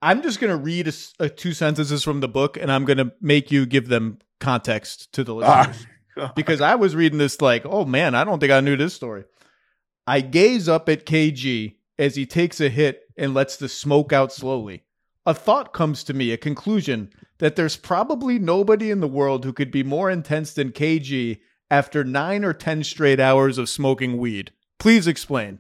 [0.04, 3.50] I'm just gonna read a, a two sentences from the book, and I'm gonna make
[3.50, 5.88] you give them context to the listeners.
[6.36, 9.24] because I was reading this like, oh man, I don't think I knew this story.
[10.08, 14.32] I gaze up at KG as he takes a hit and lets the smoke out
[14.34, 14.84] slowly.
[15.26, 19.54] A thought comes to me, a conclusion that there's probably nobody in the world who
[19.54, 21.40] could be more intense than KG
[21.70, 24.52] after nine or 10 straight hours of smoking weed.
[24.80, 25.60] Please explain.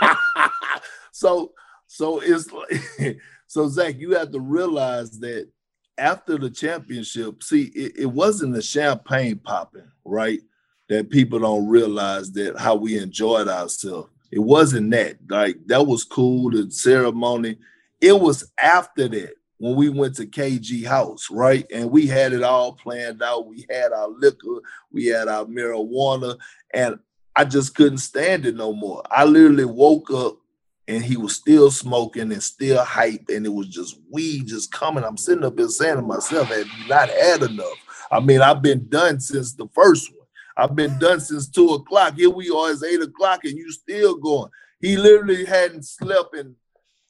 [1.12, 1.52] so,
[1.86, 5.48] so it's like, so Zach, you have to realize that
[5.98, 10.40] after the championship, see, it, it wasn't the champagne popping, right?
[10.88, 14.10] That people don't realize that how we enjoyed ourselves.
[14.30, 15.18] It wasn't that.
[15.28, 17.58] Like that was cool, the ceremony.
[18.00, 21.66] It was after that when we went to KG House, right?
[21.72, 23.46] And we had it all planned out.
[23.46, 24.60] We had our liquor,
[24.90, 26.36] we had our marijuana,
[26.74, 26.98] and
[27.36, 29.02] I just couldn't stand it no more.
[29.10, 30.38] I literally woke up
[30.92, 35.04] and he was still smoking and still hype, and it was just weed just coming.
[35.04, 37.78] I'm sitting up here saying to myself, have you not had enough?
[38.10, 40.26] I mean, I've been done since the first one.
[40.56, 42.16] I've been done since two o'clock.
[42.16, 44.50] Here we are, it's eight o'clock, and you still going.
[44.80, 46.54] He literally hadn't slept in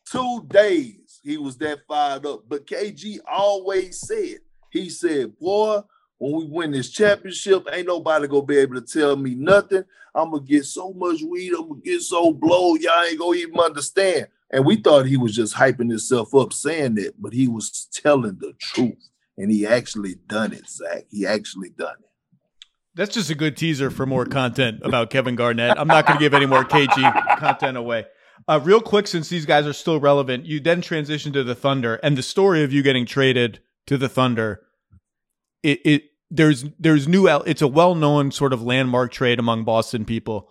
[0.09, 1.21] two days.
[1.25, 2.45] He was that fired up.
[2.49, 4.39] But KG always said,
[4.71, 5.81] he said, boy,
[6.23, 9.83] when we win this championship, ain't nobody gonna be able to tell me nothing.
[10.15, 13.59] I'm gonna get so much weed, I'm gonna get so blow, y'all ain't gonna even
[13.59, 14.29] understand.
[14.53, 18.37] And we thought he was just hyping himself up saying that, but he was telling
[18.39, 19.09] the truth.
[19.37, 21.07] And he actually done it, Zach.
[21.11, 22.39] He actually done it.
[22.95, 25.77] That's just a good teaser for more content about Kevin Garnett.
[25.77, 28.05] I'm not going to give any more KG content away.
[28.47, 31.95] Uh, real quick, since these guys are still relevant, you then transition to the Thunder,
[32.03, 34.61] and the story of you getting traded to the Thunder.
[35.63, 40.51] It, it there's there's new it's a well-known sort of landmark trade among Boston people,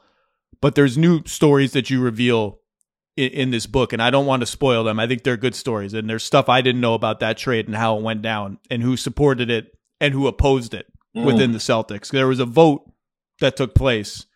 [0.62, 2.60] but there's new stories that you reveal
[3.18, 5.00] in, in, this book, and I don't want to spoil them.
[5.00, 7.76] I think they're good stories, and there's stuff I didn't know about that trade and
[7.76, 10.86] how it went down, and who supported it and who opposed it
[11.18, 11.26] mm.
[11.26, 12.12] within the Celtics.
[12.12, 12.84] There was a vote
[13.40, 14.28] that took place,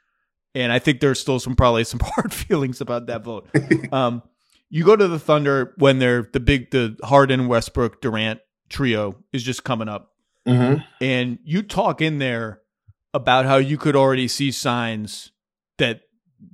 [0.55, 3.47] and I think there's still some probably some hard feelings about that vote.
[3.93, 4.23] um,
[4.71, 9.43] you go to the Thunder when they're the big the Harden, Westbrook, Durant trio is
[9.43, 10.14] just coming up
[10.47, 10.81] Mm-hmm.
[11.01, 12.61] And you talk in there
[13.13, 15.31] about how you could already see signs
[15.77, 16.01] that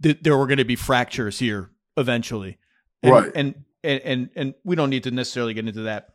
[0.02, 2.58] th- there were going to be fractures here eventually.
[3.04, 3.32] And, right.
[3.36, 6.10] And, and, and, and we don't need to necessarily get into that.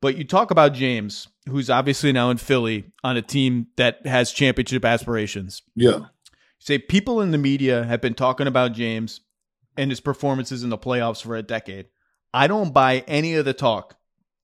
[0.00, 4.32] But you talk about James, who's obviously now in Philly on a team that has
[4.32, 5.62] championship aspirations.
[5.74, 5.90] Yeah.
[5.90, 6.06] You
[6.58, 9.20] say people in the media have been talking about James
[9.76, 11.86] and his performances in the playoffs for a decade.
[12.32, 13.96] I don't buy any of the talk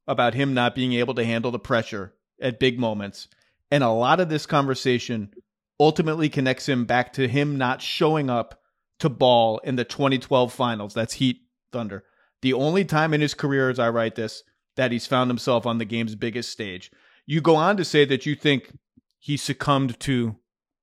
[0.07, 3.29] about him not being able to handle the pressure at big moments.
[3.71, 5.33] And a lot of this conversation
[5.79, 8.61] ultimately connects him back to him not showing up
[9.01, 10.95] to ball in the 2012 finals.
[10.95, 11.43] That's Heat
[11.73, 12.05] Thunder.
[12.43, 14.43] The only time in his career, as I write this,
[14.77, 16.91] that he's found himself on the game's biggest stage.
[17.27, 18.73] You go on to say that you think
[19.19, 20.37] he succumbed to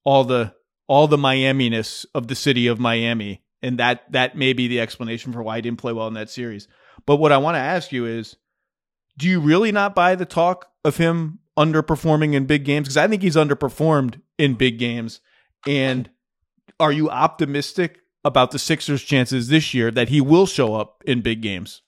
[0.04, 0.54] all the
[0.88, 5.32] all the Miami-ness of the city of Miami, and that that may be the explanation
[5.32, 6.68] for why he didn't play well in that series.
[7.06, 8.36] But what I want to ask you is,
[9.18, 12.88] do you really not buy the talk of him underperforming in big games?
[12.88, 15.22] Because I think he's underperformed in big games.
[15.68, 16.10] And
[16.80, 21.22] are you optimistic about the Sixers' chances this year that he will show up in
[21.22, 21.82] big games?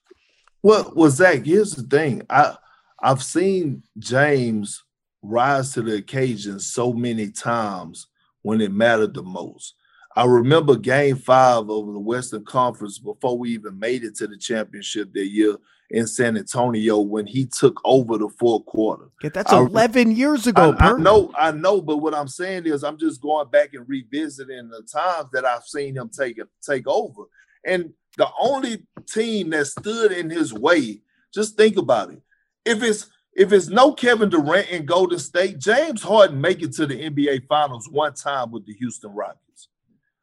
[0.62, 2.22] Well, well, Zach, here's the thing.
[2.28, 2.56] I
[3.02, 4.82] I've seen James
[5.22, 8.08] rise to the occasion so many times
[8.42, 9.74] when it mattered the most.
[10.16, 14.38] I remember game five of the Western Conference before we even made it to the
[14.38, 15.56] championship that year
[15.90, 19.10] in San Antonio when he took over the fourth quarter.
[19.22, 20.74] Yeah, that's I, 11 years ago.
[20.78, 23.88] I, I, know, I know, but what I'm saying is I'm just going back and
[23.88, 27.22] revisiting the times that I've seen him take take over.
[27.64, 31.00] And the only team that stood in his way,
[31.32, 32.22] just think about it.
[32.64, 36.86] If it's if it's no Kevin Durant in Golden State, James Harden make it to
[36.86, 39.68] the NBA Finals one time with the Houston Rockets.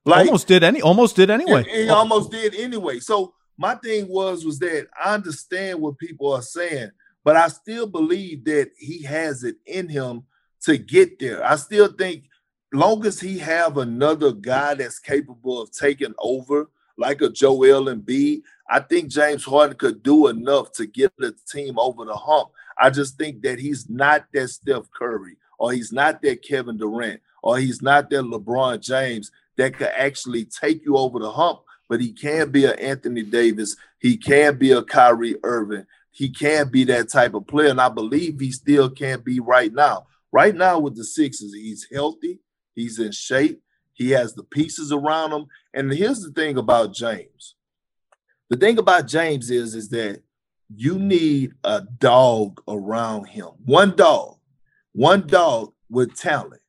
[0.05, 1.63] Like, almost did any, almost did anyway.
[1.63, 2.99] He, he almost did anyway.
[2.99, 6.91] So my thing was was that I understand what people are saying,
[7.23, 10.23] but I still believe that he has it in him
[10.61, 11.45] to get there.
[11.45, 12.25] I still think
[12.73, 18.05] long as he have another guy that's capable of taking over, like a Joel Embiid,
[18.05, 22.49] B, I think James Harden could do enough to get the team over the hump.
[22.77, 27.21] I just think that he's not that Steph Curry, or he's not that Kevin Durant,
[27.43, 31.59] or he's not that LeBron James that could actually take you over the hump
[31.89, 33.75] but he can be an Anthony Davis.
[33.99, 35.85] He can be a Kyrie Irving.
[36.11, 37.69] He can be that type of player.
[37.69, 40.07] And I believe he still can be right now.
[40.31, 42.39] Right now with the Sixers, he's healthy.
[42.75, 43.61] He's in shape.
[43.93, 45.45] He has the pieces around him.
[45.73, 47.55] And here's the thing about James.
[48.49, 50.21] The thing about James is, is that
[50.75, 53.49] you need a dog around him.
[53.65, 54.37] One dog.
[54.93, 56.61] One dog with talent.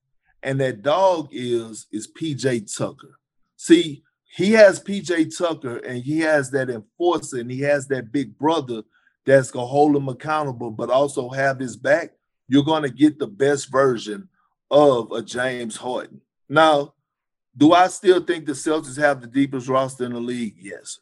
[0.43, 3.19] And that dog is is PJ Tucker.
[3.57, 4.03] See,
[4.35, 8.83] he has PJ Tucker and he has that enforcer and he has that big brother
[9.25, 12.15] that's gonna hold him accountable, but also have his back,
[12.49, 14.29] you're gonna get the best version
[14.73, 16.21] of a James Harden.
[16.49, 16.95] Now,
[17.57, 20.57] do I still think the Celtics have the deepest roster in the league?
[20.59, 20.99] Yes.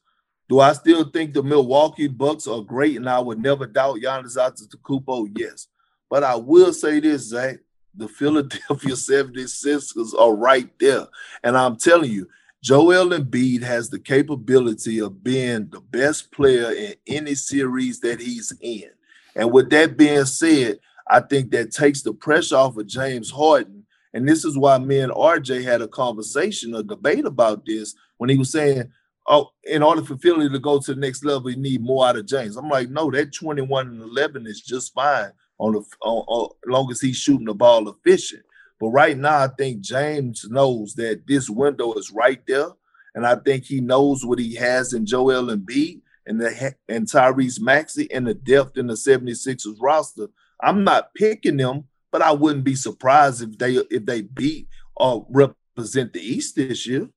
[0.47, 4.37] Do I still think the Milwaukee Bucks are great and I would never doubt Giannis
[4.37, 5.33] Antetokounmpo?
[5.39, 5.69] Yes.
[6.11, 7.57] But I will say this, Zach,
[7.95, 11.07] the Philadelphia 76ers are right there.
[11.43, 12.29] And I'm telling you,
[12.63, 18.53] Joel Embiid has the capability of being the best player in any series that he's
[18.61, 18.91] in.
[19.35, 20.79] And with that being said,
[21.09, 23.85] I think that takes the pressure off of James Harden.
[24.15, 28.31] And this is why me and RJ had a conversation, a debate about this when
[28.31, 28.93] he was saying,
[29.27, 32.17] Oh, in order for Philly to go to the next level, you need more out
[32.17, 32.57] of James.
[32.57, 36.69] I'm like, no, that 21 and 11 is just fine on the on, on, as
[36.69, 38.43] long as he's shooting the ball efficient.
[38.83, 42.71] But right now, I think James knows that this window is right there.
[43.15, 47.61] And I think he knows what he has in Joel Embiid and the and Tyrese
[47.61, 50.27] Maxey and the depth in the 76ers roster.
[50.61, 55.29] I'm not picking them, but I wouldn't be surprised if they if they beat or
[55.31, 57.09] represent the East this year.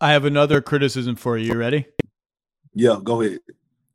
[0.00, 1.54] I have another criticism for you.
[1.54, 1.86] You ready?
[2.74, 3.40] Yeah, go ahead.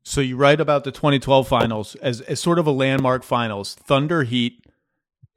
[0.03, 3.75] So you write about the 2012 finals as, as sort of a landmark finals.
[3.75, 4.57] Thunder Heat.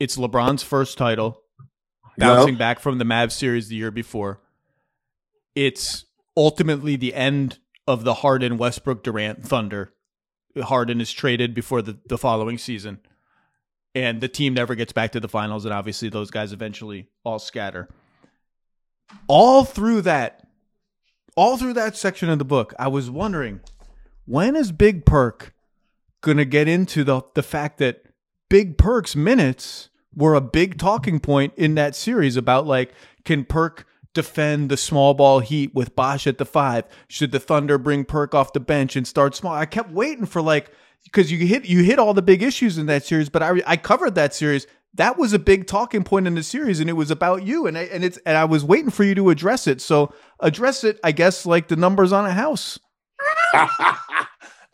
[0.00, 1.43] It's LeBron's first title
[2.16, 4.40] bouncing back from the Mavs series the year before.
[5.54, 6.04] It's
[6.36, 9.92] ultimately the end of the Harden Westbrook Durant Thunder.
[10.60, 13.00] Harden is traded before the, the following season.
[13.94, 17.38] And the team never gets back to the finals, and obviously those guys eventually all
[17.38, 17.88] scatter.
[19.28, 20.48] All through that,
[21.36, 23.60] all through that section of the book, I was wondering,
[24.26, 25.54] when is Big Perk
[26.22, 28.06] gonna get into the the fact that
[28.48, 32.92] Big Perk's minutes were a big talking point in that series about like,
[33.24, 36.84] can Perk defend the small ball heat with Bosh at the five?
[37.08, 39.54] Should the Thunder bring Perk off the bench and start small?
[39.54, 40.70] I kept waiting for like
[41.04, 43.76] because you hit you hit all the big issues in that series, but I I
[43.76, 44.66] covered that series.
[44.94, 47.76] That was a big talking point in the series, and it was about you, and
[47.76, 49.80] I, and it's and I was waiting for you to address it.
[49.80, 52.78] So address it, I guess, like the numbers on a house.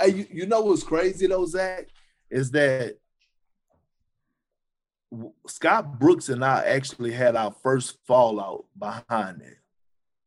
[0.06, 1.88] you, you know what's crazy though, Zach,
[2.30, 2.98] is that
[5.46, 9.58] Scott Brooks and I actually had our first fallout behind it.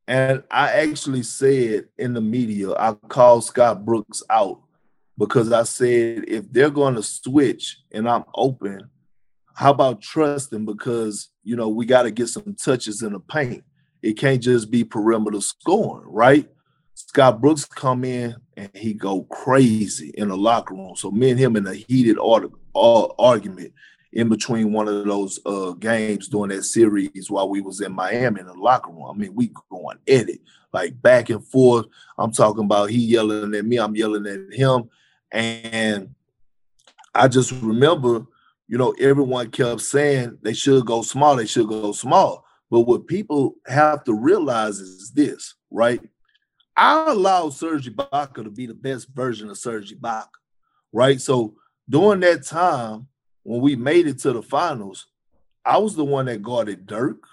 [0.07, 4.61] And I actually said in the media, I called Scott Brooks out
[5.18, 8.89] because I said if they're going to switch and I'm open,
[9.55, 10.65] how about trusting?
[10.65, 13.64] Because you know we got to get some touches in the paint.
[14.01, 16.49] It can't just be perimeter scoring, right?
[16.95, 20.95] Scott Brooks come in and he go crazy in the locker room.
[20.95, 23.73] So me and him in a heated argument
[24.14, 28.41] in between one of those uh, games during that series while we was in Miami
[28.41, 29.10] in the locker room.
[29.10, 30.40] I mean, we going at it
[30.72, 31.88] like back and forth.
[32.18, 34.90] I'm talking about he yelling at me, I'm yelling at him,
[35.31, 36.14] and
[37.14, 38.26] I just remember,
[38.68, 42.45] you know, everyone kept saying they should go small, they should go small.
[42.69, 46.02] But what people have to realize is this, right?
[46.76, 50.27] I allowed Serge Ibaka to be the best version of Serge Ibaka,
[50.91, 51.22] right?
[51.22, 51.56] So
[51.88, 53.07] during that time,
[53.44, 55.07] when we made it to the finals,
[55.65, 57.24] I was the one that guarded Dirk.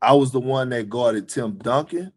[0.00, 2.12] I was the one that guarded Tim Duncan.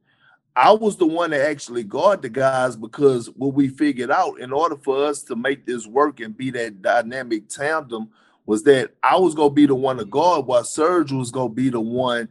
[0.56, 4.52] I was the one that actually guarded the guys because what we figured out in
[4.52, 8.10] order for us to make this work and be that dynamic tandem
[8.46, 11.70] was that I was gonna be the one to guard while Serge was gonna be
[11.70, 12.28] the one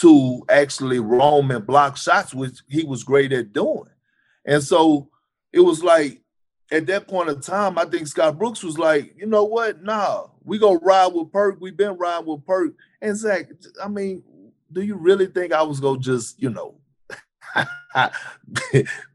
[0.00, 3.90] to actually roam and block shots, which he was great at doing.
[4.44, 5.10] And so
[5.52, 6.22] it was like
[6.70, 9.82] at that point in time, I think Scott Brooks was like, you know what?
[9.82, 11.58] Nah, we go ride with Perk.
[11.60, 12.74] We've been riding with Perk.
[13.00, 13.46] And Zach,
[13.82, 14.22] I mean,
[14.72, 16.74] do you really think I was gonna just, you know,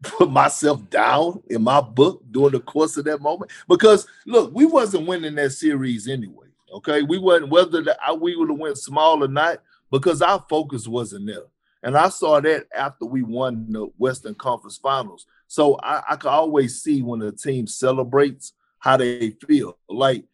[0.01, 3.51] put myself down in my book during the course of that moment?
[3.67, 6.47] Because look, we wasn't winning that series anyway.
[6.73, 9.59] Okay, we wasn't whether the, we would have went small or not
[9.91, 11.45] because our focus wasn't there.
[11.83, 15.27] And I saw that after we won the Western Conference Finals.
[15.53, 19.77] So I, I can always see when the team celebrates how they feel.
[19.87, 20.25] Like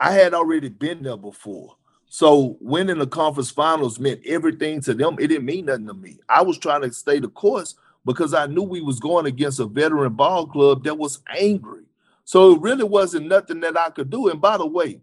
[0.00, 1.76] I had already been there before.
[2.06, 5.18] So winning the conference finals meant everything to them.
[5.20, 6.18] It didn't mean nothing to me.
[6.30, 7.74] I was trying to stay the course
[8.06, 11.82] because I knew we was going against a veteran ball club that was angry.
[12.24, 14.30] So it really wasn't nothing that I could do.
[14.30, 15.02] And by the way,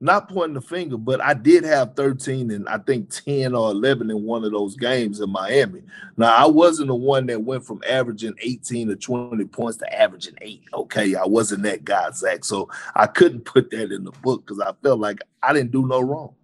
[0.00, 4.10] not pointing the finger, but I did have 13 and I think 10 or 11
[4.10, 5.82] in one of those games in Miami.
[6.16, 10.36] Now, I wasn't the one that went from averaging 18 to 20 points to averaging
[10.40, 10.62] eight.
[10.72, 11.16] Okay.
[11.16, 12.44] I wasn't that guy, Zach.
[12.44, 15.86] So I couldn't put that in the book because I felt like I didn't do
[15.86, 16.34] no wrong.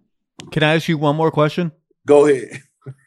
[0.51, 1.71] Can I ask you one more question?
[2.05, 2.61] Go ahead.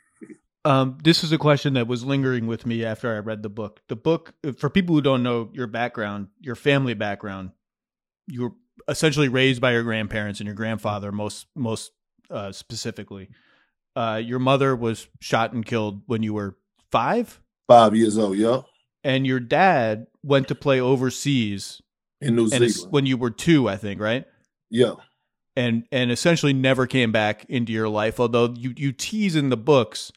[0.64, 3.82] um, this is a question that was lingering with me after I read the book.
[3.88, 7.50] The book, for people who don't know your background, your family background,
[8.26, 8.52] you were
[8.86, 11.92] essentially raised by your grandparents and your grandfather most most
[12.30, 13.28] uh, specifically.
[13.96, 16.56] Uh, your mother was shot and killed when you were
[16.92, 17.40] five.
[17.66, 18.60] Five years old, yeah.
[19.02, 21.80] And your dad went to play overseas
[22.20, 24.24] in New Zealand when you were two, I think, right?
[24.70, 24.94] Yeah.
[25.56, 28.20] And and essentially never came back into your life.
[28.20, 30.12] Although you you tease in the books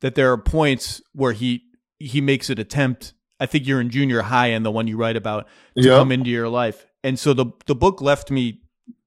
[0.00, 1.64] that there are points where he
[1.98, 3.12] he makes an attempt.
[3.38, 5.98] I think you're in junior high and the one you write about to yep.
[5.98, 6.86] come into your life.
[7.06, 8.62] And so the the book left me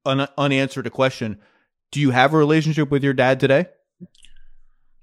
[0.06, 1.38] un, unanswered a question.
[1.92, 3.66] Do you have a relationship with your dad today?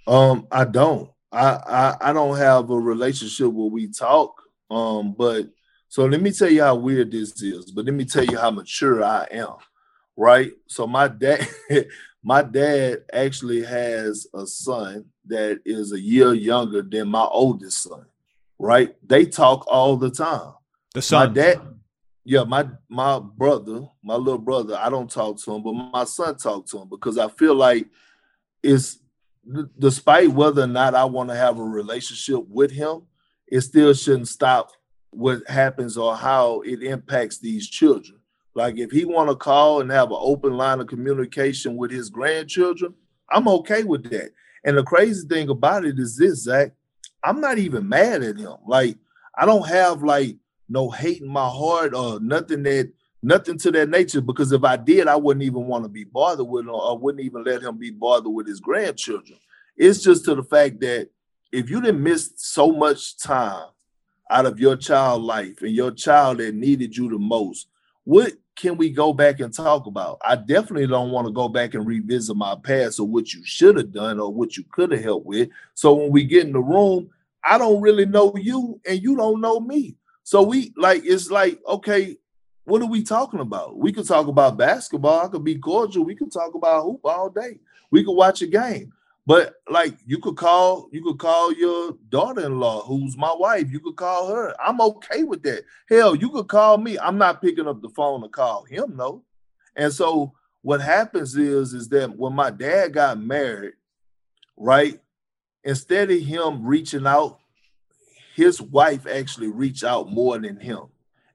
[0.07, 1.11] Um, I don't.
[1.31, 4.41] I, I I don't have a relationship where we talk.
[4.71, 5.51] Um, but
[5.89, 7.71] so let me tell you how weird this is.
[7.71, 9.57] But let me tell you how mature I am.
[10.17, 10.53] Right.
[10.67, 11.47] So my dad,
[12.23, 18.07] my dad actually has a son that is a year younger than my oldest son.
[18.59, 18.97] Right.
[19.07, 20.55] They talk all the time.
[20.95, 21.29] The son.
[21.29, 21.61] My dad,
[22.29, 26.37] yeah, my my brother, my little brother, I don't talk to him, but my son
[26.37, 27.87] talk to him because I feel like
[28.65, 28.99] it's
[29.79, 33.03] despite whether or not I want to have a relationship with him,
[33.47, 34.73] it still shouldn't stop
[35.11, 38.19] what happens or how it impacts these children.
[38.57, 42.11] Like if he want to call and have an open line of communication with his
[42.11, 42.93] grandchildren,
[43.31, 44.33] I'm okay with that.
[44.65, 46.73] And the crazy thing about it is this, Zach,
[47.23, 48.57] I'm not even mad at him.
[48.67, 48.99] Like
[49.39, 50.39] I don't have like
[50.69, 54.21] no hate in my heart or nothing that nothing to that nature.
[54.21, 57.25] Because if I did, I wouldn't even want to be bothered with him or wouldn't
[57.25, 59.39] even let him be bothered with his grandchildren.
[59.77, 61.11] It's just to the fact that
[61.53, 63.69] if you didn't miss so much time
[64.31, 67.69] out of your child life and your child that needed you the most,
[68.05, 70.19] what can we go back and talk about?
[70.25, 73.77] I definitely don't want to go back and revisit my past or what you should
[73.77, 75.51] have done or what you could have helped with.
[75.75, 77.11] So when we get in the room,
[77.45, 79.97] I don't really know you and you don't know me.
[80.27, 82.17] So we like it's like, okay,
[82.65, 83.79] what are we talking about?
[83.79, 85.25] We could talk about basketball.
[85.25, 86.05] I could be cordial.
[86.05, 87.61] We could talk about hoop all day.
[87.93, 88.93] We could watch a game.
[89.25, 93.71] But like you could call, you could call your daughter-in-law, who's my wife.
[93.71, 94.53] You could call her.
[94.61, 95.63] I'm okay with that.
[95.89, 96.99] Hell, you could call me.
[96.99, 99.23] I'm not picking up the phone to call him, no.
[99.77, 100.33] And so
[100.63, 103.75] what happens is, is that when my dad got married,
[104.57, 104.99] right?
[105.63, 107.39] Instead of him reaching out
[108.37, 110.83] his wife actually reached out more than him.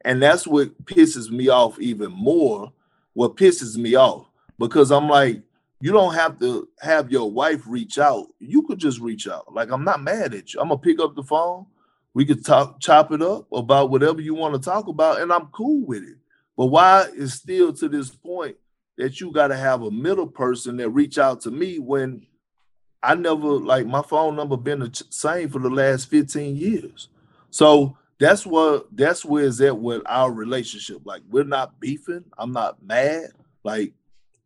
[0.01, 2.71] And that's what pisses me off even more.
[3.13, 4.27] What pisses me off
[4.59, 5.41] because I'm like,
[5.79, 8.27] you don't have to have your wife reach out.
[8.37, 9.51] You could just reach out.
[9.51, 10.61] Like I'm not mad at you.
[10.61, 11.65] I'm gonna pick up the phone.
[12.13, 15.47] We could talk, chop it up about whatever you want to talk about, and I'm
[15.47, 16.17] cool with it.
[16.55, 18.57] But why is still to this point
[18.99, 22.27] that you got to have a middle person that reach out to me when
[23.03, 27.07] I never like my phone number been the same for the last 15 years.
[27.49, 31.01] So that's what that's where is that with our relationship.
[31.03, 32.25] Like we're not beefing.
[32.37, 33.31] I'm not mad.
[33.63, 33.93] Like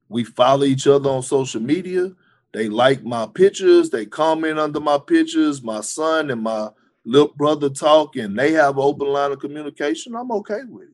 [0.07, 2.11] we follow each other on social media.
[2.53, 3.90] They like my pictures.
[3.90, 5.61] They comment under my pictures.
[5.61, 6.69] My son and my
[7.03, 10.15] little brother talk, and they have open line of communication.
[10.15, 10.90] I'm okay with it.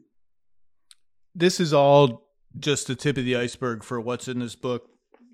[1.35, 2.27] This is all
[2.59, 4.89] just the tip of the iceberg for what's in this book,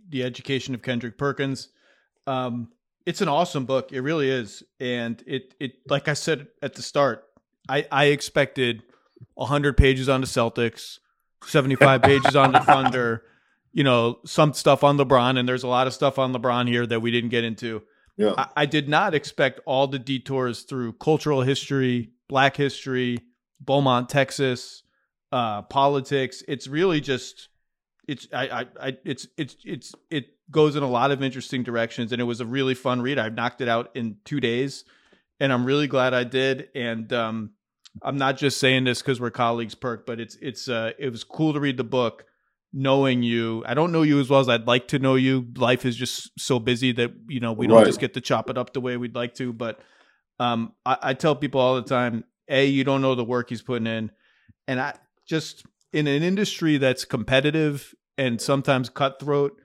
[0.10, 1.70] The Education of Kendrick Perkins.
[2.28, 2.70] Um,
[3.06, 3.92] it's an awesome book.
[3.92, 4.64] It really is.
[4.80, 7.24] And it it like I said at the start,
[7.70, 8.84] I, I expected
[9.38, 11.00] hundred pages on the Celtics,
[11.44, 13.24] 75 pages on the Thunder,
[13.72, 16.86] you know, some stuff on LeBron, and there's a lot of stuff on LeBron here
[16.86, 17.82] that we didn't get into.
[18.18, 18.34] Yeah.
[18.38, 23.20] I, I did not expect all the detours through cultural history, black history,
[23.62, 24.84] Beaumont, Texas,
[25.32, 26.44] uh, politics.
[26.48, 27.50] It's really just
[28.08, 32.12] it's I, I, I it's it's it's it goes in a lot of interesting directions
[32.12, 33.20] and it was a really fun read.
[33.20, 34.86] I knocked it out in two days
[35.40, 36.70] and I'm really glad I did.
[36.76, 37.52] And um
[38.04, 41.24] I'm not just saying this because we're colleagues, Perk, but it's it's uh it was
[41.24, 42.26] cool to read the book
[42.74, 43.64] knowing you.
[43.66, 45.48] I don't know you as well as I'd like to know you.
[45.58, 47.86] Life is just so busy that, you know, we don't Right.
[47.86, 49.52] just get to chop it up the way we'd like to.
[49.52, 49.80] But
[50.40, 53.62] um I, I tell people all the time, A, you don't know the work he's
[53.64, 54.12] putting in.
[54.68, 54.94] And I
[55.26, 59.60] just in an industry that's competitive and sometimes cutthroat,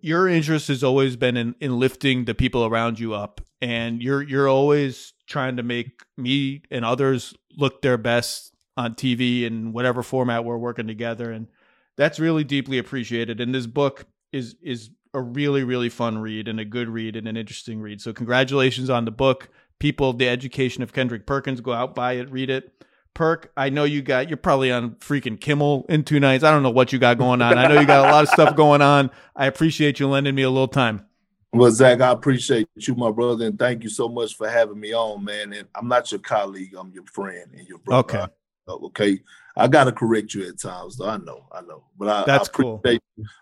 [0.00, 3.40] your interest has always been in, in lifting the people around you up.
[3.60, 9.42] And you're you're always trying to make me and others look their best on TV
[9.42, 11.32] in whatever format we're working together.
[11.32, 11.48] And
[11.96, 13.40] that's really deeply appreciated.
[13.40, 17.26] And this book is is a really, really fun read and a good read and
[17.26, 18.00] an interesting read.
[18.00, 19.48] So congratulations on the book.
[19.80, 22.84] People, the education of Kendrick Perkins, go out, buy it, read it.
[23.14, 26.44] Perk, I know you got you're probably on freaking Kimmel in two nights.
[26.44, 27.58] I don't know what you got going on.
[27.58, 29.10] I know you got a lot of stuff going on.
[29.34, 31.04] I appreciate you lending me a little time.
[31.52, 34.92] Well, Zach, I appreciate you, my brother, and thank you so much for having me
[34.92, 35.52] on, man.
[35.52, 38.20] And I'm not your colleague, I'm your friend and your brother.
[38.20, 38.32] Okay.
[38.68, 39.20] Okay.
[39.56, 41.08] I gotta correct you at times, though.
[41.08, 41.84] I know, I know.
[41.98, 42.82] But I, That's I cool.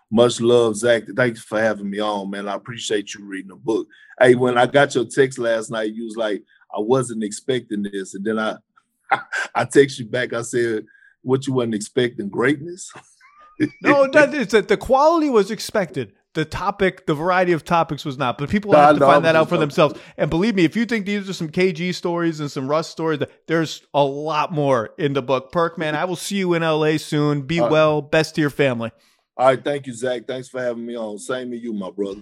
[0.09, 1.03] Much love, Zach.
[1.15, 2.47] Thanks for having me on, man.
[2.47, 3.87] I appreciate you reading the book.
[4.19, 6.43] Hey, when I got your text last night, you was like,
[6.75, 8.15] I wasn't expecting this.
[8.15, 8.55] And then I
[9.55, 10.85] I text you back, I said,
[11.21, 12.29] What you wasn't expecting?
[12.29, 12.91] Greatness?
[13.81, 16.13] No, that is that the quality was expected.
[16.35, 19.25] The topic, the variety of topics was not, but people No, have to no, find
[19.25, 19.99] that out for themselves.
[20.17, 23.19] And believe me, if you think these are some KG stories and some Russ stories,
[23.47, 25.51] there's a lot more in the book.
[25.51, 27.41] Perk, man, I will see you in LA soon.
[27.41, 27.71] Be All right.
[27.71, 28.01] well.
[28.03, 28.91] Best to your family.
[29.35, 30.27] All right, thank you, Zach.
[30.27, 31.17] Thanks for having me on.
[31.17, 32.21] Same to you, my brother.